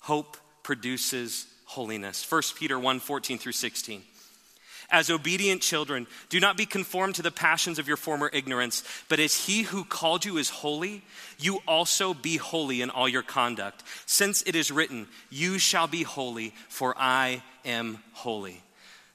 Hope 0.01 0.37
produces 0.65 1.47
holiness. 1.65 2.29
1 2.29 2.43
Peter 2.57 2.77
1 2.77 2.99
14 2.99 3.39
through 3.39 3.53
16. 3.53 4.03
As 4.93 5.09
obedient 5.09 5.63
children, 5.63 6.07
do 6.29 6.39
not 6.39 6.59
be 6.59 6.67
conformed 6.67 7.15
to 7.15 7.23
the 7.23 7.31
passions 7.31 7.79
of 7.79 7.89
your 7.89 7.97
former 7.97 8.31
ignorance, 8.33 8.85
but 9.09 9.19
as 9.19 9.47
he 9.47 9.63
who 9.63 9.85
called 9.85 10.27
you 10.27 10.37
is 10.37 10.51
holy, 10.51 11.03
you 11.39 11.61
also 11.67 12.13
be 12.13 12.37
holy 12.37 12.83
in 12.83 12.91
all 12.91 13.09
your 13.09 13.23
conduct. 13.23 13.83
Since 14.05 14.43
it 14.43 14.55
is 14.55 14.71
written, 14.71 15.09
You 15.31 15.59
shall 15.59 15.87
be 15.87 16.03
holy, 16.03 16.53
for 16.69 16.95
I 16.99 17.43
am 17.65 18.01
holy. 18.13 18.63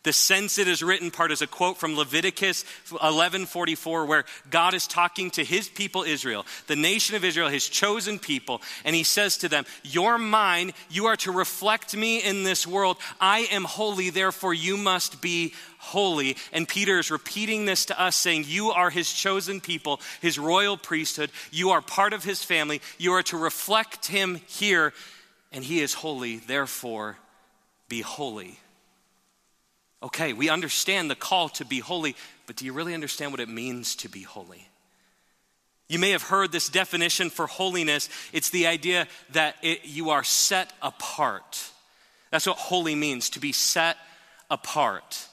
The 0.08 0.14
sense 0.14 0.58
it 0.58 0.70
is 0.70 0.82
written 0.82 1.12
part 1.12 1.34
is 1.34 1.42
a 1.42 1.48
quote 1.48 1.78
from 1.78 1.98
Leviticus 1.98 2.64
11:44 3.04 4.06
where 4.06 4.24
God 4.50 4.74
is 4.74 4.88
talking 4.88 5.30
to 5.32 5.44
his 5.44 5.68
people 5.68 6.04
Israel, 6.04 6.46
the 6.68 6.78
nation 6.78 7.18
of 7.18 7.26
Israel, 7.26 7.50
his 7.50 7.68
chosen 7.68 8.18
people, 8.18 8.62
and 8.86 8.96
he 8.96 9.04
says 9.04 9.36
to 9.40 9.50
them, 9.50 9.66
"You're 9.84 10.18
mine, 10.18 10.74
you 10.90 11.08
are 11.08 11.18
to 11.18 11.32
reflect 11.34 11.94
me 11.94 12.24
in 12.24 12.46
this 12.46 12.66
world. 12.66 12.96
I 13.20 13.50
am 13.52 13.66
holy, 13.66 14.10
therefore 14.10 14.54
you 14.54 14.78
must 14.78 15.20
be 15.20 15.54
holy." 15.78 16.38
And 16.54 16.70
Peter 16.70 17.00
is 17.00 17.12
repeating 17.12 17.66
this 17.66 17.84
to 17.88 18.00
us 18.00 18.16
saying, 18.16 18.46
"You 18.48 18.72
are 18.72 18.90
his 18.90 19.12
chosen 19.12 19.60
people, 19.60 20.00
his 20.22 20.40
royal 20.40 20.78
priesthood. 20.78 21.34
You 21.52 21.72
are 21.72 21.82
part 21.82 22.14
of 22.14 22.24
his 22.24 22.42
family. 22.42 22.82
You 22.98 23.12
are 23.12 23.24
to 23.24 23.36
reflect 23.36 24.06
him 24.06 24.40
here, 24.48 24.94
and 25.52 25.66
he 25.66 25.82
is 25.82 25.96
holy, 25.96 26.38
therefore 26.38 27.18
be 27.90 28.00
holy." 28.00 28.62
Okay, 30.04 30.34
we 30.34 30.50
understand 30.50 31.10
the 31.10 31.16
call 31.16 31.50
to 31.50 31.66
be 31.66 31.80
holy, 31.80 32.16
but 32.46 32.56
do 32.56 32.66
you 32.66 32.74
really 32.74 32.94
understand 32.94 33.32
what 33.32 33.40
it 33.40 33.50
means 33.50 33.96
to 33.98 34.10
be 34.10 34.22
holy? 34.22 34.68
You 35.88 36.00
may 36.00 36.12
have 36.12 36.24
heard 36.24 36.52
this 36.52 36.70
definition 36.70 37.30
for 37.30 37.48
holiness. 37.48 38.10
It's 38.34 38.50
the 38.50 38.68
idea 38.68 39.08
that 39.32 39.56
it, 39.62 39.86
you 39.86 40.10
are 40.10 40.24
set 40.24 40.72
apart. 40.82 41.64
That's 42.30 42.46
what 42.46 42.58
holy 42.58 42.94
means, 42.94 43.30
to 43.32 43.40
be 43.40 43.54
set 43.54 43.98
apart. 44.52 45.28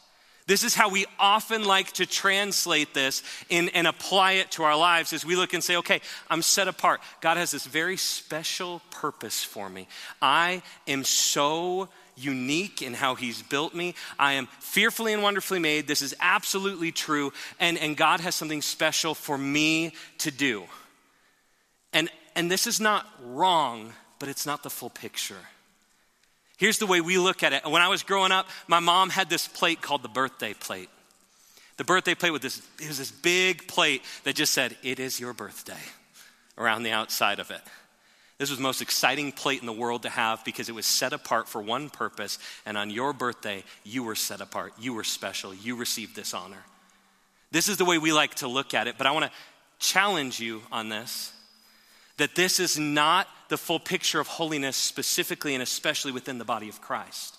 This 0.47 0.62
is 0.62 0.75
how 0.75 0.90
we 0.90 1.06
often 1.18 1.64
like 1.64 1.92
to 1.92 2.06
translate 2.06 2.94
this 2.94 3.23
in, 3.49 3.71
and 3.71 3.87
apply 3.87 4.33
it 4.33 4.50
to 4.52 4.62
our 4.62 4.76
lives 4.76 5.12
as 5.12 5.25
we 5.25 5.37
look 5.37 5.54
and 5.54 5.64
say, 5.64 5.76
okay, 5.76 6.00
I'm 6.30 6.42
set 6.42 6.68
apart. 6.68 7.00
God 7.21 7.37
has 7.37 7.50
this 7.50 7.66
very 7.66 7.97
special 7.97 8.80
purpose 8.90 9.42
for 9.42 9.68
me. 9.68 9.88
I 10.21 10.62
am 10.87 11.02
so 11.02 11.88
unique 12.16 12.83
in 12.83 12.94
how 12.94 13.14
He's 13.14 13.42
built 13.42 13.75
me. 13.75 13.94
I 14.18 14.35
am 14.35 14.47
fearfully 14.61 15.12
and 15.12 15.23
wonderfully 15.23 15.59
made. 15.59 15.87
This 15.87 16.02
is 16.02 16.14
absolutely 16.21 16.92
true. 16.92 17.33
And, 17.61 17.78
and 17.78 17.97
God 17.97 18.21
has 18.21 18.35
something 18.35 18.62
special 18.62 19.14
for 19.14 19.37
me 19.38 19.92
to 20.18 20.30
do. 20.30 20.64
And, 21.92 22.11
and 22.35 22.50
this 22.50 22.66
is 22.66 22.80
not 22.80 23.06
wrong, 23.23 23.92
but 24.18 24.28
it's 24.28 24.47
not 24.47 24.62
the 24.62 24.71
full 24.71 24.90
picture. 24.90 25.37
Here's 26.56 26.78
the 26.78 26.87
way 26.87 27.00
we 27.00 27.18
look 27.18 27.42
at 27.42 27.52
it. 27.52 27.64
When 27.64 27.83
I 27.83 27.88
was 27.88 28.02
growing 28.02 28.33
up, 28.33 28.49
my 28.68 28.80
mom 28.80 29.11
had 29.11 29.28
this 29.28 29.49
plate 29.49 29.83
called 29.83 30.02
the 30.02 30.09
birthday 30.09 30.54
plate. 30.54 30.88
The 31.76 31.85
birthday 31.85 32.14
plate 32.14 32.30
with 32.30 32.42
this, 32.42 32.62
it 32.80 32.87
was 32.87 32.99
this 32.99 33.11
big 33.11 33.66
plate 33.66 34.02
that 34.23 34.37
just 34.37 34.52
said, 34.52 34.76
It 34.83 35.00
is 35.00 35.18
your 35.18 35.33
birthday 35.33 35.80
around 36.56 36.85
the 36.85 36.92
outside 36.92 37.40
of 37.40 37.50
it. 37.50 37.61
This 38.38 38.50
was 38.50 38.58
the 38.58 38.64
most 38.64 38.82
exciting 38.82 39.30
plate 39.30 39.60
in 39.60 39.66
the 39.66 39.72
world 39.72 40.02
to 40.02 40.08
have 40.08 40.44
because 40.44 40.68
it 40.68 40.74
was 40.74 40.86
set 40.86 41.12
apart 41.12 41.48
for 41.48 41.62
one 41.62 41.88
purpose. 41.88 42.38
And 42.66 42.76
on 42.76 42.90
your 42.90 43.12
birthday, 43.12 43.62
you 43.84 44.02
were 44.02 44.16
set 44.16 44.40
apart. 44.40 44.72
You 44.78 44.92
were 44.92 45.04
special. 45.04 45.54
You 45.54 45.76
received 45.76 46.16
this 46.16 46.34
honor. 46.34 46.64
This 47.52 47.68
is 47.68 47.76
the 47.76 47.84
way 47.84 47.98
we 47.98 48.12
like 48.12 48.34
to 48.36 48.48
look 48.48 48.74
at 48.74 48.88
it, 48.88 48.96
but 48.98 49.06
I 49.06 49.12
want 49.12 49.26
to 49.26 49.30
challenge 49.78 50.40
you 50.40 50.62
on 50.72 50.88
this 50.88 51.32
that 52.16 52.34
this 52.34 52.60
is 52.60 52.78
not 52.78 53.26
the 53.48 53.56
full 53.56 53.80
picture 53.80 54.20
of 54.20 54.26
holiness, 54.26 54.76
specifically 54.76 55.54
and 55.54 55.62
especially 55.62 56.12
within 56.12 56.38
the 56.38 56.44
body 56.44 56.68
of 56.68 56.80
Christ. 56.80 57.36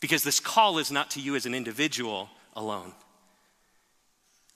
Because 0.00 0.22
this 0.22 0.40
call 0.40 0.78
is 0.78 0.90
not 0.90 1.10
to 1.12 1.20
you 1.20 1.34
as 1.34 1.46
an 1.46 1.54
individual 1.54 2.28
alone. 2.54 2.92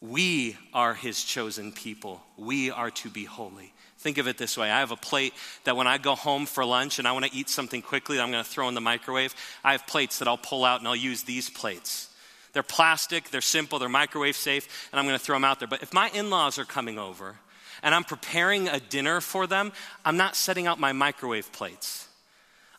We 0.09 0.57
are 0.73 0.95
his 0.95 1.23
chosen 1.25 1.73
people. 1.73 2.23
We 2.37 2.71
are 2.71 2.91
to 2.91 3.11
be 3.11 3.25
holy. 3.25 3.73
Think 3.99 4.19
of 4.19 4.29
it 4.29 4.39
this 4.39 4.57
way 4.57 4.71
I 4.71 4.81
have 4.81 4.91
a 4.91 4.97
plate 4.97 5.33
that 5.65 5.77
when 5.77 5.87
I 5.87 5.99
go 5.99 6.15
home 6.15 6.47
for 6.47 6.65
lunch 6.65 6.99
and 6.99 7.09
I 7.09 7.13
want 7.13 7.25
to 7.25 7.35
eat 7.35 7.49
something 7.49 7.83
quickly 7.83 8.17
that 8.17 8.23
I'm 8.23 8.31
going 8.31 8.45
to 8.45 8.49
throw 8.49 8.69
in 8.69 8.75
the 8.75 8.81
microwave, 8.81 9.35
I 9.65 9.73
have 9.73 9.87
plates 9.87 10.19
that 10.19 10.29
I'll 10.29 10.39
pull 10.39 10.65
out 10.65 10.81
and 10.81 10.89
I'll 10.89 10.95
use 10.95 11.23
these 11.23 11.51
plates. 11.51 12.11
They're 12.53 12.63
plastic, 12.63 13.31
they're 13.31 13.41
simple, 13.41 13.79
they're 13.79 13.89
microwave 13.89 14.37
safe, 14.37 14.89
and 14.93 15.01
I'm 15.01 15.07
going 15.07 15.19
to 15.19 15.25
throw 15.25 15.37
them 15.37 15.45
out 15.45 15.59
there. 15.59 15.69
But 15.69 15.83
if 15.83 15.93
my 15.93 16.09
in 16.11 16.31
laws 16.31 16.59
are 16.59 16.65
coming 16.65 16.99
over 16.99 17.37
and 17.83 17.95
I'm 17.95 18.05
preparing 18.05 18.69
a 18.69 18.81
dinner 18.81 19.21
for 19.21 19.47
them, 19.47 19.73
I'm 20.05 20.17
not 20.17 20.37
setting 20.37 20.67
out 20.67 20.79
my 20.79 20.93
microwave 20.93 21.51
plates. 21.53 22.07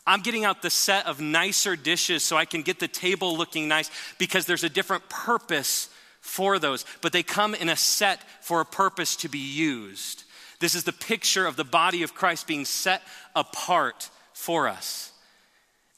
I'm 0.05 0.21
getting 0.21 0.45
out 0.45 0.61
the 0.61 0.69
set 0.69 1.05
of 1.05 1.19
nicer 1.19 1.75
dishes 1.75 2.23
so 2.23 2.37
I 2.37 2.45
can 2.45 2.61
get 2.61 2.79
the 2.79 2.87
table 2.87 3.37
looking 3.37 3.67
nice 3.67 3.91
because 4.17 4.45
there's 4.45 4.63
a 4.63 4.69
different 4.69 5.09
purpose 5.09 5.89
for 6.27 6.59
those, 6.59 6.85
but 7.01 7.13
they 7.13 7.23
come 7.23 7.55
in 7.55 7.69
a 7.69 7.75
set 7.75 8.21
for 8.41 8.61
a 8.61 8.65
purpose 8.65 9.15
to 9.17 9.29
be 9.29 9.39
used. 9.39 10.23
This 10.59 10.75
is 10.75 10.83
the 10.83 10.91
picture 10.91 11.45
of 11.45 11.55
the 11.55 11.63
body 11.63 12.03
of 12.03 12.13
Christ 12.13 12.47
being 12.47 12.65
set 12.65 13.01
apart 13.35 14.09
for 14.33 14.67
us. 14.67 15.11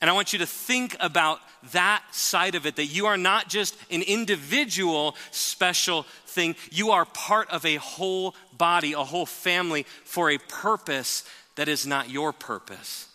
And 0.02 0.10
I 0.10 0.14
want 0.14 0.32
you 0.32 0.40
to 0.40 0.46
think 0.46 0.96
about 1.00 1.40
that 1.74 2.04
side 2.12 2.56
of 2.56 2.66
it 2.66 2.78
that 2.78 2.86
you 2.86 3.08
are 3.08 3.18
not 3.18 3.50
just 3.50 3.76
an 3.92 4.02
individual 4.02 5.16
special 5.32 6.04
thing, 6.26 6.56
you 6.72 6.92
are 6.92 7.06
part 7.06 7.50
of 7.50 7.66
a 7.66 7.76
whole 7.76 8.36
body, 8.58 8.94
a 8.94 9.04
whole 9.04 9.26
family 9.26 9.84
for 10.06 10.30
a 10.30 10.38
purpose 10.38 11.26
that 11.56 11.68
is 11.68 11.86
not 11.86 12.10
your 12.10 12.32
purpose, 12.32 13.08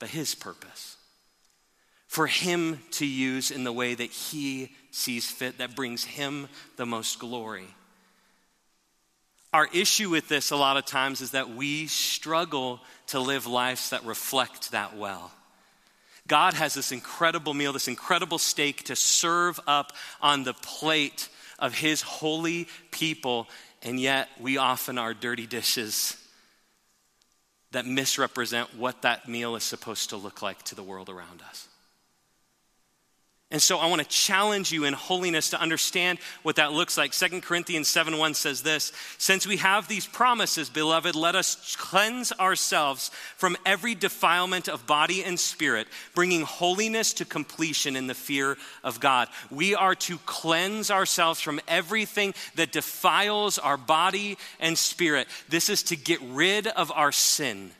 but 0.00 0.08
His 0.08 0.34
purpose. 0.34 0.96
For 2.08 2.26
Him 2.26 2.80
to 2.92 3.06
use 3.06 3.52
in 3.52 3.62
the 3.62 3.72
way 3.72 3.94
that 3.94 4.10
He 4.10 4.72
sees 4.92 5.28
fit, 5.28 5.58
that 5.58 5.74
brings 5.74 6.04
Him 6.04 6.48
the 6.76 6.86
most 6.86 7.18
glory. 7.18 7.66
Our 9.52 9.68
issue 9.74 10.08
with 10.08 10.28
this 10.28 10.50
a 10.50 10.56
lot 10.56 10.76
of 10.76 10.86
times 10.86 11.20
is 11.20 11.32
that 11.32 11.50
we 11.50 11.86
struggle 11.86 12.80
to 13.08 13.20
live 13.20 13.46
lives 13.46 13.90
that 13.90 14.04
reflect 14.04 14.70
that 14.70 14.96
well. 14.96 15.32
God 16.28 16.54
has 16.54 16.74
this 16.74 16.92
incredible 16.92 17.52
meal, 17.52 17.72
this 17.72 17.88
incredible 17.88 18.38
steak 18.38 18.84
to 18.84 18.96
serve 18.96 19.58
up 19.66 19.92
on 20.20 20.44
the 20.44 20.54
plate 20.54 21.28
of 21.58 21.74
His 21.74 22.00
holy 22.00 22.68
people, 22.90 23.48
and 23.82 23.98
yet 23.98 24.28
we 24.40 24.56
often 24.56 24.98
are 24.98 25.14
dirty 25.14 25.46
dishes 25.46 26.16
that 27.72 27.86
misrepresent 27.86 28.76
what 28.76 29.02
that 29.02 29.28
meal 29.28 29.56
is 29.56 29.64
supposed 29.64 30.10
to 30.10 30.16
look 30.16 30.42
like 30.42 30.62
to 30.64 30.74
the 30.74 30.82
world 30.82 31.08
around 31.08 31.42
us. 31.48 31.68
And 33.52 33.60
so 33.60 33.76
I 33.76 33.86
want 33.86 34.00
to 34.00 34.08
challenge 34.08 34.72
you 34.72 34.84
in 34.84 34.94
holiness 34.94 35.50
to 35.50 35.60
understand 35.60 36.18
what 36.42 36.56
that 36.56 36.72
looks 36.72 36.96
like. 36.96 37.12
Second 37.12 37.42
Corinthians 37.42 37.86
7 37.86 38.16
1 38.16 38.32
says 38.32 38.62
this 38.62 38.92
Since 39.18 39.46
we 39.46 39.58
have 39.58 39.86
these 39.86 40.06
promises, 40.06 40.70
beloved, 40.70 41.14
let 41.14 41.36
us 41.36 41.76
cleanse 41.76 42.32
ourselves 42.32 43.10
from 43.36 43.58
every 43.66 43.94
defilement 43.94 44.70
of 44.70 44.86
body 44.86 45.22
and 45.22 45.38
spirit, 45.38 45.86
bringing 46.14 46.40
holiness 46.42 47.12
to 47.12 47.26
completion 47.26 47.94
in 47.94 48.06
the 48.06 48.14
fear 48.14 48.56
of 48.82 49.00
God. 49.00 49.28
We 49.50 49.74
are 49.74 49.96
to 49.96 50.16
cleanse 50.24 50.90
ourselves 50.90 51.38
from 51.38 51.60
everything 51.68 52.32
that 52.54 52.72
defiles 52.72 53.58
our 53.58 53.76
body 53.76 54.38
and 54.60 54.78
spirit. 54.78 55.28
This 55.50 55.68
is 55.68 55.82
to 55.84 55.96
get 55.96 56.22
rid 56.22 56.68
of 56.68 56.90
our 56.90 57.12
sin, 57.12 57.70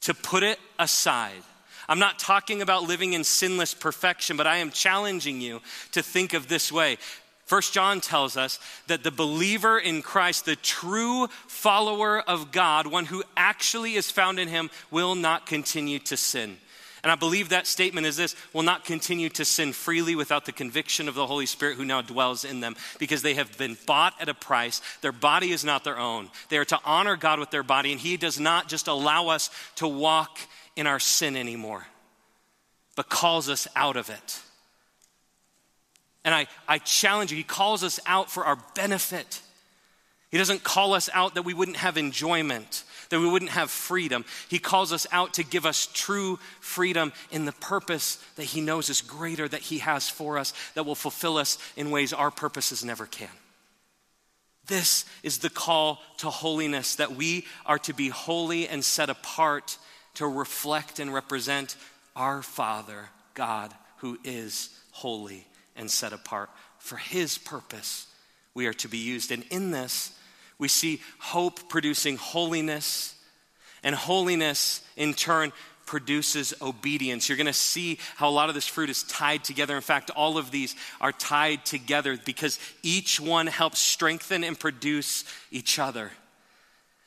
to 0.00 0.12
put 0.12 0.42
it 0.42 0.58
aside 0.76 1.42
I'm 1.88 1.98
not 1.98 2.18
talking 2.18 2.62
about 2.62 2.84
living 2.84 3.12
in 3.12 3.24
sinless 3.24 3.74
perfection, 3.74 4.36
but 4.36 4.46
I 4.46 4.58
am 4.58 4.70
challenging 4.70 5.40
you 5.40 5.60
to 5.92 6.02
think 6.02 6.34
of 6.34 6.48
this 6.48 6.72
way. 6.72 6.98
First 7.46 7.72
John 7.72 8.00
tells 8.00 8.36
us 8.36 8.58
that 8.88 9.04
the 9.04 9.12
believer 9.12 9.78
in 9.78 10.02
Christ, 10.02 10.44
the 10.44 10.56
true 10.56 11.28
follower 11.46 12.20
of 12.20 12.50
God, 12.50 12.88
one 12.88 13.06
who 13.06 13.22
actually 13.36 13.94
is 13.94 14.10
found 14.10 14.40
in 14.40 14.48
him, 14.48 14.68
will 14.90 15.14
not 15.14 15.46
continue 15.46 16.00
to 16.00 16.16
sin. 16.16 16.56
And 17.04 17.12
I 17.12 17.14
believe 17.14 17.50
that 17.50 17.68
statement 17.68 18.04
is 18.04 18.16
this 18.16 18.34
will 18.52 18.64
not 18.64 18.84
continue 18.84 19.28
to 19.28 19.44
sin 19.44 19.72
freely 19.72 20.16
without 20.16 20.44
the 20.44 20.50
conviction 20.50 21.06
of 21.06 21.14
the 21.14 21.28
Holy 21.28 21.46
Spirit 21.46 21.76
who 21.76 21.84
now 21.84 22.02
dwells 22.02 22.44
in 22.44 22.58
them 22.58 22.74
because 22.98 23.22
they 23.22 23.34
have 23.34 23.56
been 23.56 23.78
bought 23.86 24.14
at 24.20 24.28
a 24.28 24.34
price. 24.34 24.82
Their 25.02 25.12
body 25.12 25.52
is 25.52 25.64
not 25.64 25.84
their 25.84 26.00
own. 26.00 26.30
They 26.48 26.58
are 26.58 26.64
to 26.64 26.80
honor 26.84 27.14
God 27.14 27.38
with 27.38 27.52
their 27.52 27.62
body, 27.62 27.92
and 27.92 28.00
He 28.00 28.16
does 28.16 28.40
not 28.40 28.68
just 28.68 28.88
allow 28.88 29.28
us 29.28 29.50
to 29.76 29.86
walk 29.86 30.36
in 30.76 30.86
our 30.86 31.00
sin 31.00 31.36
anymore, 31.36 31.86
but 32.94 33.08
calls 33.08 33.48
us 33.48 33.66
out 33.74 33.96
of 33.96 34.10
it. 34.10 34.40
And 36.24 36.34
I, 36.34 36.46
I 36.68 36.78
challenge 36.78 37.30
you, 37.30 37.36
He 37.36 37.44
calls 37.44 37.82
us 37.82 37.98
out 38.06 38.30
for 38.30 38.44
our 38.44 38.58
benefit. 38.74 39.40
He 40.30 40.38
doesn't 40.38 40.64
call 40.64 40.92
us 40.92 41.08
out 41.14 41.34
that 41.34 41.44
we 41.44 41.54
wouldn't 41.54 41.78
have 41.78 41.96
enjoyment, 41.96 42.84
that 43.10 43.20
we 43.20 43.28
wouldn't 43.28 43.52
have 43.52 43.70
freedom. 43.70 44.24
He 44.48 44.58
calls 44.58 44.92
us 44.92 45.06
out 45.12 45.34
to 45.34 45.44
give 45.44 45.64
us 45.64 45.88
true 45.92 46.38
freedom 46.60 47.12
in 47.30 47.44
the 47.44 47.52
purpose 47.52 48.16
that 48.34 48.44
He 48.44 48.60
knows 48.60 48.90
is 48.90 49.00
greater 49.00 49.48
that 49.48 49.62
He 49.62 49.78
has 49.78 50.08
for 50.08 50.36
us, 50.36 50.52
that 50.74 50.84
will 50.84 50.96
fulfill 50.96 51.38
us 51.38 51.58
in 51.76 51.90
ways 51.90 52.12
our 52.12 52.30
purposes 52.30 52.84
never 52.84 53.06
can. 53.06 53.30
This 54.66 55.04
is 55.22 55.38
the 55.38 55.48
call 55.48 56.02
to 56.18 56.28
holiness, 56.28 56.96
that 56.96 57.14
we 57.14 57.46
are 57.64 57.78
to 57.78 57.94
be 57.94 58.08
holy 58.08 58.66
and 58.68 58.84
set 58.84 59.08
apart 59.08 59.78
to 60.16 60.26
reflect 60.26 60.98
and 60.98 61.12
represent 61.12 61.76
our 62.14 62.42
Father, 62.42 63.08
God, 63.34 63.72
who 63.98 64.18
is 64.24 64.70
holy 64.92 65.46
and 65.76 65.90
set 65.90 66.12
apart. 66.12 66.50
For 66.78 66.96
His 66.96 67.38
purpose, 67.38 68.06
we 68.54 68.66
are 68.66 68.74
to 68.74 68.88
be 68.88 68.98
used. 68.98 69.30
And 69.30 69.44
in 69.50 69.70
this, 69.70 70.12
we 70.58 70.68
see 70.68 71.00
hope 71.18 71.68
producing 71.68 72.16
holiness, 72.16 73.14
and 73.82 73.94
holiness 73.94 74.82
in 74.96 75.14
turn 75.14 75.52
produces 75.84 76.52
obedience. 76.60 77.28
You're 77.28 77.36
going 77.36 77.46
to 77.46 77.52
see 77.52 77.98
how 78.16 78.28
a 78.28 78.30
lot 78.30 78.48
of 78.48 78.54
this 78.54 78.66
fruit 78.66 78.90
is 78.90 79.04
tied 79.04 79.44
together. 79.44 79.76
In 79.76 79.82
fact, 79.82 80.10
all 80.10 80.36
of 80.36 80.50
these 80.50 80.74
are 81.00 81.12
tied 81.12 81.64
together 81.64 82.18
because 82.24 82.58
each 82.82 83.20
one 83.20 83.46
helps 83.46 83.78
strengthen 83.78 84.42
and 84.42 84.58
produce 84.58 85.24
each 85.52 85.78
other. 85.78 86.10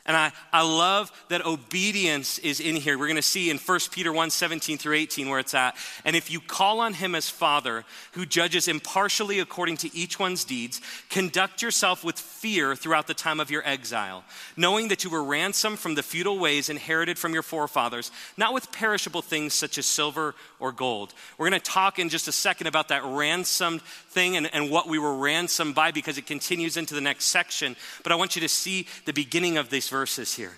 And 0.10 0.18
I, 0.18 0.32
I 0.52 0.64
love 0.64 1.12
that 1.30 1.46
obedience 1.46 2.40
is 2.40 2.60
in 2.60 2.76
here. 2.76 2.98
We're 2.98 3.06
going 3.06 3.18
to 3.18 3.22
see 3.22 3.52
in 3.52 3.60
1 3.60 3.80
Peter 3.92 4.12
1 4.12 4.32
17 4.32 4.80
through 4.80 4.96
18 4.96 5.30
where 5.30 5.38
it's 5.38 5.54
at. 5.54 5.78
And 6.04 6.16
if 6.16 6.32
you 6.32 6.40
call 6.40 6.80
on 6.80 6.96
him 6.96 7.14
as 7.14 7.30
Father, 7.30 7.86
who 8.14 8.26
judges 8.26 8.68
impartially 8.68 9.40
according 9.40 9.78
to 9.78 9.96
each 9.96 10.18
one's 10.18 10.44
deeds, 10.44 10.82
conduct 11.12 11.62
yourself 11.62 12.04
with 12.04 12.18
fear 12.18 12.76
throughout 12.76 13.06
the 13.06 13.14
time 13.14 13.40
of 13.40 13.52
your 13.52 13.62
exile, 13.68 14.24
knowing 14.58 14.88
that 14.88 15.04
you 15.04 15.12
were 15.12 15.24
ransomed 15.24 15.78
from 15.78 15.94
the 15.94 16.02
futile 16.02 16.40
ways 16.40 16.70
inherited 16.70 17.20
from 17.20 17.32
your 17.32 17.44
forefathers, 17.44 18.10
not 18.36 18.52
with 18.52 18.72
perishable 18.72 19.22
things 19.22 19.54
such 19.54 19.78
as 19.78 19.86
silver 19.86 20.34
or 20.60 20.72
gold. 20.72 21.14
We're 21.38 21.52
going 21.52 21.62
to 21.62 21.72
talk 21.72 22.00
in 22.00 22.10
just 22.10 22.28
a 22.28 22.32
second 22.32 22.66
about 22.66 22.88
that 22.88 23.04
ransomed 23.06 23.84
thing 23.84 24.38
and, 24.38 24.52
and 24.56 24.72
what 24.72 24.88
we 24.88 24.98
were 24.98 25.18
ransomed 25.18 25.76
by 25.76 25.92
because 25.92 26.18
it 26.18 26.26
continues 26.26 26.78
into 26.78 26.96
the 26.96 27.02
next 27.02 27.26
section. 27.26 27.76
But 28.02 28.12
I 28.12 28.16
want 28.16 28.36
you 28.36 28.42
to 28.42 28.50
see 28.50 28.88
the 29.06 29.14
beginning 29.14 29.58
of 29.58 29.70
this 29.70 29.99
verses 30.00 30.34
here. 30.34 30.54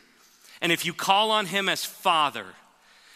And 0.61 0.71
if 0.71 0.85
you 0.85 0.93
call 0.93 1.31
on 1.31 1.47
him 1.47 1.67
as 1.67 1.83
Father, 1.83 2.45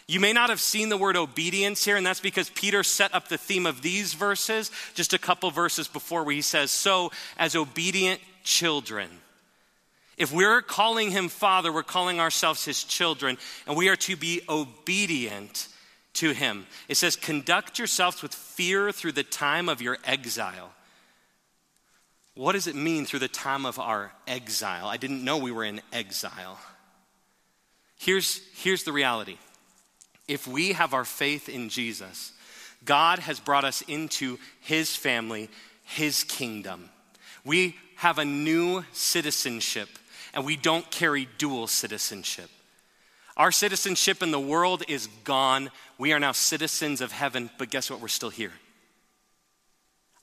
you 0.08 0.20
may 0.20 0.34
not 0.34 0.50
have 0.50 0.60
seen 0.60 0.90
the 0.90 0.98
word 0.98 1.16
obedience 1.16 1.86
here, 1.86 1.98
and 1.98 2.04
that's 2.04 2.20
because 2.20 2.50
Peter 2.50 2.82
set 2.82 3.14
up 3.14 3.28
the 3.28 3.38
theme 3.38 3.68
of 3.68 3.84
these 3.84 4.16
verses 4.16 4.72
just 4.96 5.14
a 5.14 5.20
couple 5.20 5.52
verses 5.52 5.88
before, 5.88 6.24
where 6.24 6.34
he 6.34 6.42
says, 6.42 6.72
So, 6.72 7.12
as 7.38 7.56
obedient 7.56 8.22
children. 8.44 9.08
If 10.18 10.34
we're 10.34 10.64
calling 10.64 11.12
him 11.12 11.30
Father, 11.30 11.72
we're 11.72 11.84
calling 11.84 12.20
ourselves 12.20 12.66
his 12.66 12.84
children, 12.84 13.38
and 13.68 13.78
we 13.78 13.90
are 13.90 13.96
to 13.98 14.16
be 14.16 14.42
obedient 14.50 15.68
to 16.16 16.32
him. 16.32 16.66
It 16.88 16.98
says, 16.98 17.16
Conduct 17.16 17.78
yourselves 17.78 18.24
with 18.24 18.34
fear 18.34 18.92
through 18.92 19.12
the 19.12 19.24
time 19.24 19.70
of 19.70 19.80
your 19.80 20.00
exile. 20.04 20.72
What 22.36 22.52
does 22.52 22.68
it 22.68 22.76
mean 22.76 23.06
through 23.06 23.20
the 23.20 23.28
time 23.30 23.66
of 23.66 23.80
our 23.80 24.12
exile? 24.28 24.88
I 24.88 24.98
didn't 24.98 25.24
know 25.24 25.38
we 25.38 25.52
were 25.52 25.64
in 25.64 25.82
exile. 25.94 26.60
Here's, 27.98 28.42
here's 28.56 28.84
the 28.84 28.92
reality 28.92 29.38
if 30.28 30.48
we 30.48 30.74
have 30.74 30.94
our 30.94 31.06
faith 31.06 31.50
in 31.50 31.70
Jesus, 31.70 32.34
God 32.84 33.20
has 33.20 33.40
brought 33.40 33.64
us 33.64 33.82
into 33.84 34.38
his 34.60 34.96
family, 34.96 35.50
his 35.84 36.24
kingdom. 36.24 36.90
We 37.44 37.76
have 37.98 38.18
a 38.18 38.26
new 38.26 38.84
citizenship, 38.92 39.88
and 40.34 40.46
we 40.46 40.58
don't 40.58 40.90
carry 40.92 41.28
dual 41.38 41.68
citizenship. 41.68 42.50
Our 43.38 43.52
citizenship 43.52 44.24
in 44.24 44.32
the 44.32 44.40
world 44.40 44.84
is 44.88 45.08
gone. 45.24 45.70
We 45.98 46.14
are 46.14 46.20
now 46.20 46.32
citizens 46.32 47.02
of 47.02 47.12
heaven, 47.12 47.50
but 47.58 47.70
guess 47.70 47.90
what? 47.90 48.02
We're 48.02 48.08
still 48.08 48.30
here. 48.30 48.54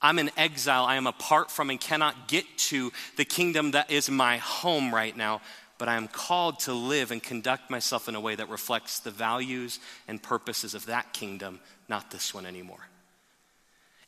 I'm 0.02 0.18
in 0.18 0.30
exile. 0.36 0.84
I 0.84 0.96
am 0.96 1.06
apart 1.06 1.50
from 1.50 1.70
and 1.70 1.80
cannot 1.80 2.28
get 2.28 2.44
to 2.58 2.92
the 3.16 3.24
kingdom 3.24 3.70
that 3.70 3.90
is 3.90 4.10
my 4.10 4.38
home 4.38 4.92
right 4.92 5.16
now, 5.16 5.40
but 5.78 5.88
I 5.88 5.94
am 5.96 6.08
called 6.08 6.60
to 6.60 6.72
live 6.72 7.12
and 7.12 7.22
conduct 7.22 7.70
myself 7.70 8.08
in 8.08 8.14
a 8.14 8.20
way 8.20 8.34
that 8.34 8.48
reflects 8.48 8.98
the 8.98 9.10
values 9.10 9.78
and 10.08 10.22
purposes 10.22 10.74
of 10.74 10.86
that 10.86 11.12
kingdom, 11.12 11.60
not 11.88 12.10
this 12.10 12.34
one 12.34 12.46
anymore. 12.46 12.88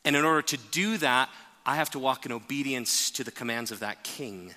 And 0.03 0.15
in 0.15 0.25
order 0.25 0.41
to 0.43 0.57
do 0.57 0.97
that, 0.97 1.29
I 1.65 1.75
have 1.75 1.89
to 1.91 1.99
walk 1.99 2.25
in 2.25 2.31
obedience 2.31 3.09
to 3.11 3.23
the 3.23 3.31
commands 3.31 3.71
of 3.71 3.79
that 3.79 4.03
king. 4.03 4.53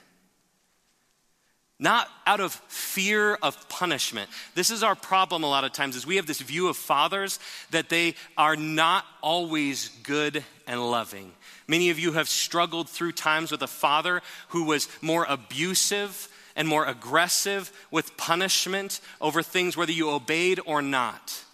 Not 1.80 2.08
out 2.26 2.40
of 2.40 2.52
fear 2.68 3.34
of 3.36 3.68
punishment. 3.68 4.28
This 4.56 4.70
is 4.70 4.82
our 4.82 4.96
problem 4.96 5.44
a 5.44 5.48
lot 5.48 5.62
of 5.62 5.72
times 5.72 5.94
is 5.94 6.06
we 6.06 6.16
have 6.16 6.26
this 6.26 6.40
view 6.40 6.68
of 6.68 6.76
fathers 6.76 7.38
that 7.70 7.88
they 7.88 8.14
are 8.36 8.56
not 8.56 9.04
always 9.22 9.90
good 10.02 10.44
and 10.66 10.90
loving. 10.90 11.32
Many 11.68 11.90
of 11.90 11.98
you 11.98 12.12
have 12.12 12.28
struggled 12.28 12.88
through 12.88 13.12
times 13.12 13.52
with 13.52 13.62
a 13.62 13.68
father 13.68 14.22
who 14.48 14.64
was 14.64 14.88
more 15.02 15.24
abusive 15.28 16.28
and 16.56 16.66
more 16.66 16.84
aggressive 16.84 17.70
with 17.92 18.16
punishment 18.16 19.00
over 19.20 19.42
things 19.42 19.76
whether 19.76 19.92
you 19.92 20.10
obeyed 20.10 20.58
or 20.66 20.82
not. 20.82 21.44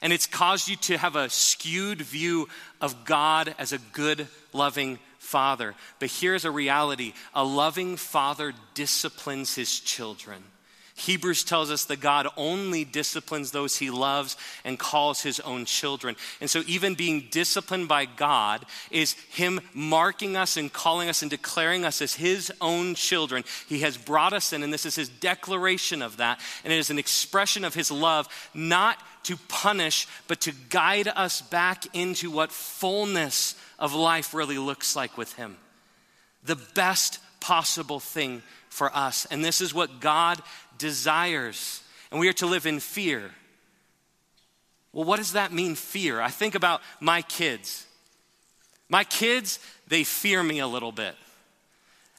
And 0.00 0.12
it's 0.12 0.26
caused 0.26 0.68
you 0.68 0.76
to 0.76 0.98
have 0.98 1.16
a 1.16 1.28
skewed 1.28 2.02
view 2.02 2.48
of 2.80 3.04
God 3.04 3.54
as 3.58 3.72
a 3.72 3.78
good, 3.78 4.28
loving 4.52 5.00
father. 5.32 5.74
But 5.98 6.10
here's 6.10 6.44
a 6.44 6.50
reality 6.50 7.14
a 7.34 7.42
loving 7.42 7.96
father 7.96 8.52
disciplines 8.74 9.54
his 9.54 9.80
children. 9.80 10.44
Hebrews 10.94 11.44
tells 11.44 11.70
us 11.70 11.86
that 11.86 12.00
God 12.00 12.28
only 12.36 12.84
disciplines 12.84 13.50
those 13.50 13.78
he 13.78 13.90
loves 13.90 14.36
and 14.62 14.78
calls 14.78 15.22
his 15.22 15.40
own 15.40 15.64
children. 15.64 16.16
And 16.40 16.50
so, 16.50 16.62
even 16.66 16.94
being 16.94 17.28
disciplined 17.30 17.88
by 17.88 18.04
God 18.04 18.66
is 18.90 19.14
him 19.30 19.60
marking 19.72 20.36
us 20.36 20.58
and 20.58 20.70
calling 20.70 21.08
us 21.08 21.22
and 21.22 21.30
declaring 21.30 21.86
us 21.86 22.02
as 22.02 22.14
his 22.14 22.52
own 22.60 22.94
children. 22.94 23.42
He 23.68 23.80
has 23.80 23.96
brought 23.96 24.34
us 24.34 24.52
in, 24.52 24.62
and 24.62 24.72
this 24.72 24.84
is 24.84 24.94
his 24.94 25.08
declaration 25.08 26.02
of 26.02 26.18
that. 26.18 26.40
And 26.62 26.72
it 26.72 26.78
is 26.78 26.90
an 26.90 26.98
expression 26.98 27.64
of 27.64 27.74
his 27.74 27.90
love, 27.90 28.28
not 28.52 28.98
to 29.24 29.36
punish, 29.48 30.06
but 30.28 30.42
to 30.42 30.52
guide 30.68 31.08
us 31.08 31.40
back 31.40 31.84
into 31.94 32.30
what 32.30 32.52
fullness 32.52 33.54
of 33.82 33.94
life 33.94 34.32
really 34.32 34.58
looks 34.58 34.94
like 34.94 35.18
with 35.18 35.34
him. 35.34 35.56
The 36.44 36.56
best 36.74 37.18
possible 37.40 37.98
thing 37.98 38.42
for 38.68 38.94
us. 38.96 39.26
And 39.26 39.44
this 39.44 39.60
is 39.60 39.74
what 39.74 40.00
God 40.00 40.40
desires. 40.78 41.82
And 42.12 42.20
we 42.20 42.28
are 42.28 42.34
to 42.34 42.46
live 42.46 42.64
in 42.64 42.78
fear. 42.78 43.32
Well, 44.92 45.04
what 45.04 45.16
does 45.16 45.32
that 45.32 45.52
mean, 45.52 45.74
fear? 45.74 46.20
I 46.20 46.28
think 46.28 46.54
about 46.54 46.80
my 47.00 47.22
kids. 47.22 47.84
My 48.88 49.02
kids, 49.02 49.58
they 49.88 50.04
fear 50.04 50.40
me 50.42 50.60
a 50.60 50.66
little 50.68 50.92
bit. 50.92 51.16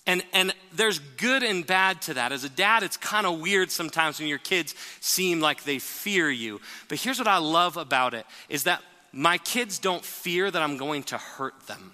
And, 0.05 0.21
and 0.33 0.53
there's 0.73 0.99
good 0.99 1.43
and 1.43 1.65
bad 1.65 2.01
to 2.03 2.15
that. 2.15 2.33
As 2.33 2.43
a 2.43 2.49
dad, 2.49 2.83
it's 2.83 2.97
kind 2.97 3.25
of 3.25 3.39
weird 3.39 3.71
sometimes 3.71 4.19
when 4.19 4.27
your 4.27 4.37
kids 4.37 4.75
seem 4.99 5.39
like 5.39 5.63
they 5.63 5.79
fear 5.79 6.29
you. 6.29 6.59
But 6.89 6.99
here's 6.99 7.19
what 7.19 7.27
I 7.29 7.37
love 7.37 7.77
about 7.77 8.13
it 8.13 8.25
is 8.49 8.65
that 8.65 8.81
my 9.13 9.37
kids 9.37 9.77
don't 9.77 10.03
fear 10.03 10.49
that 10.49 10.61
I'm 10.61 10.77
going 10.77 11.03
to 11.03 11.17
hurt 11.17 11.67
them. 11.67 11.93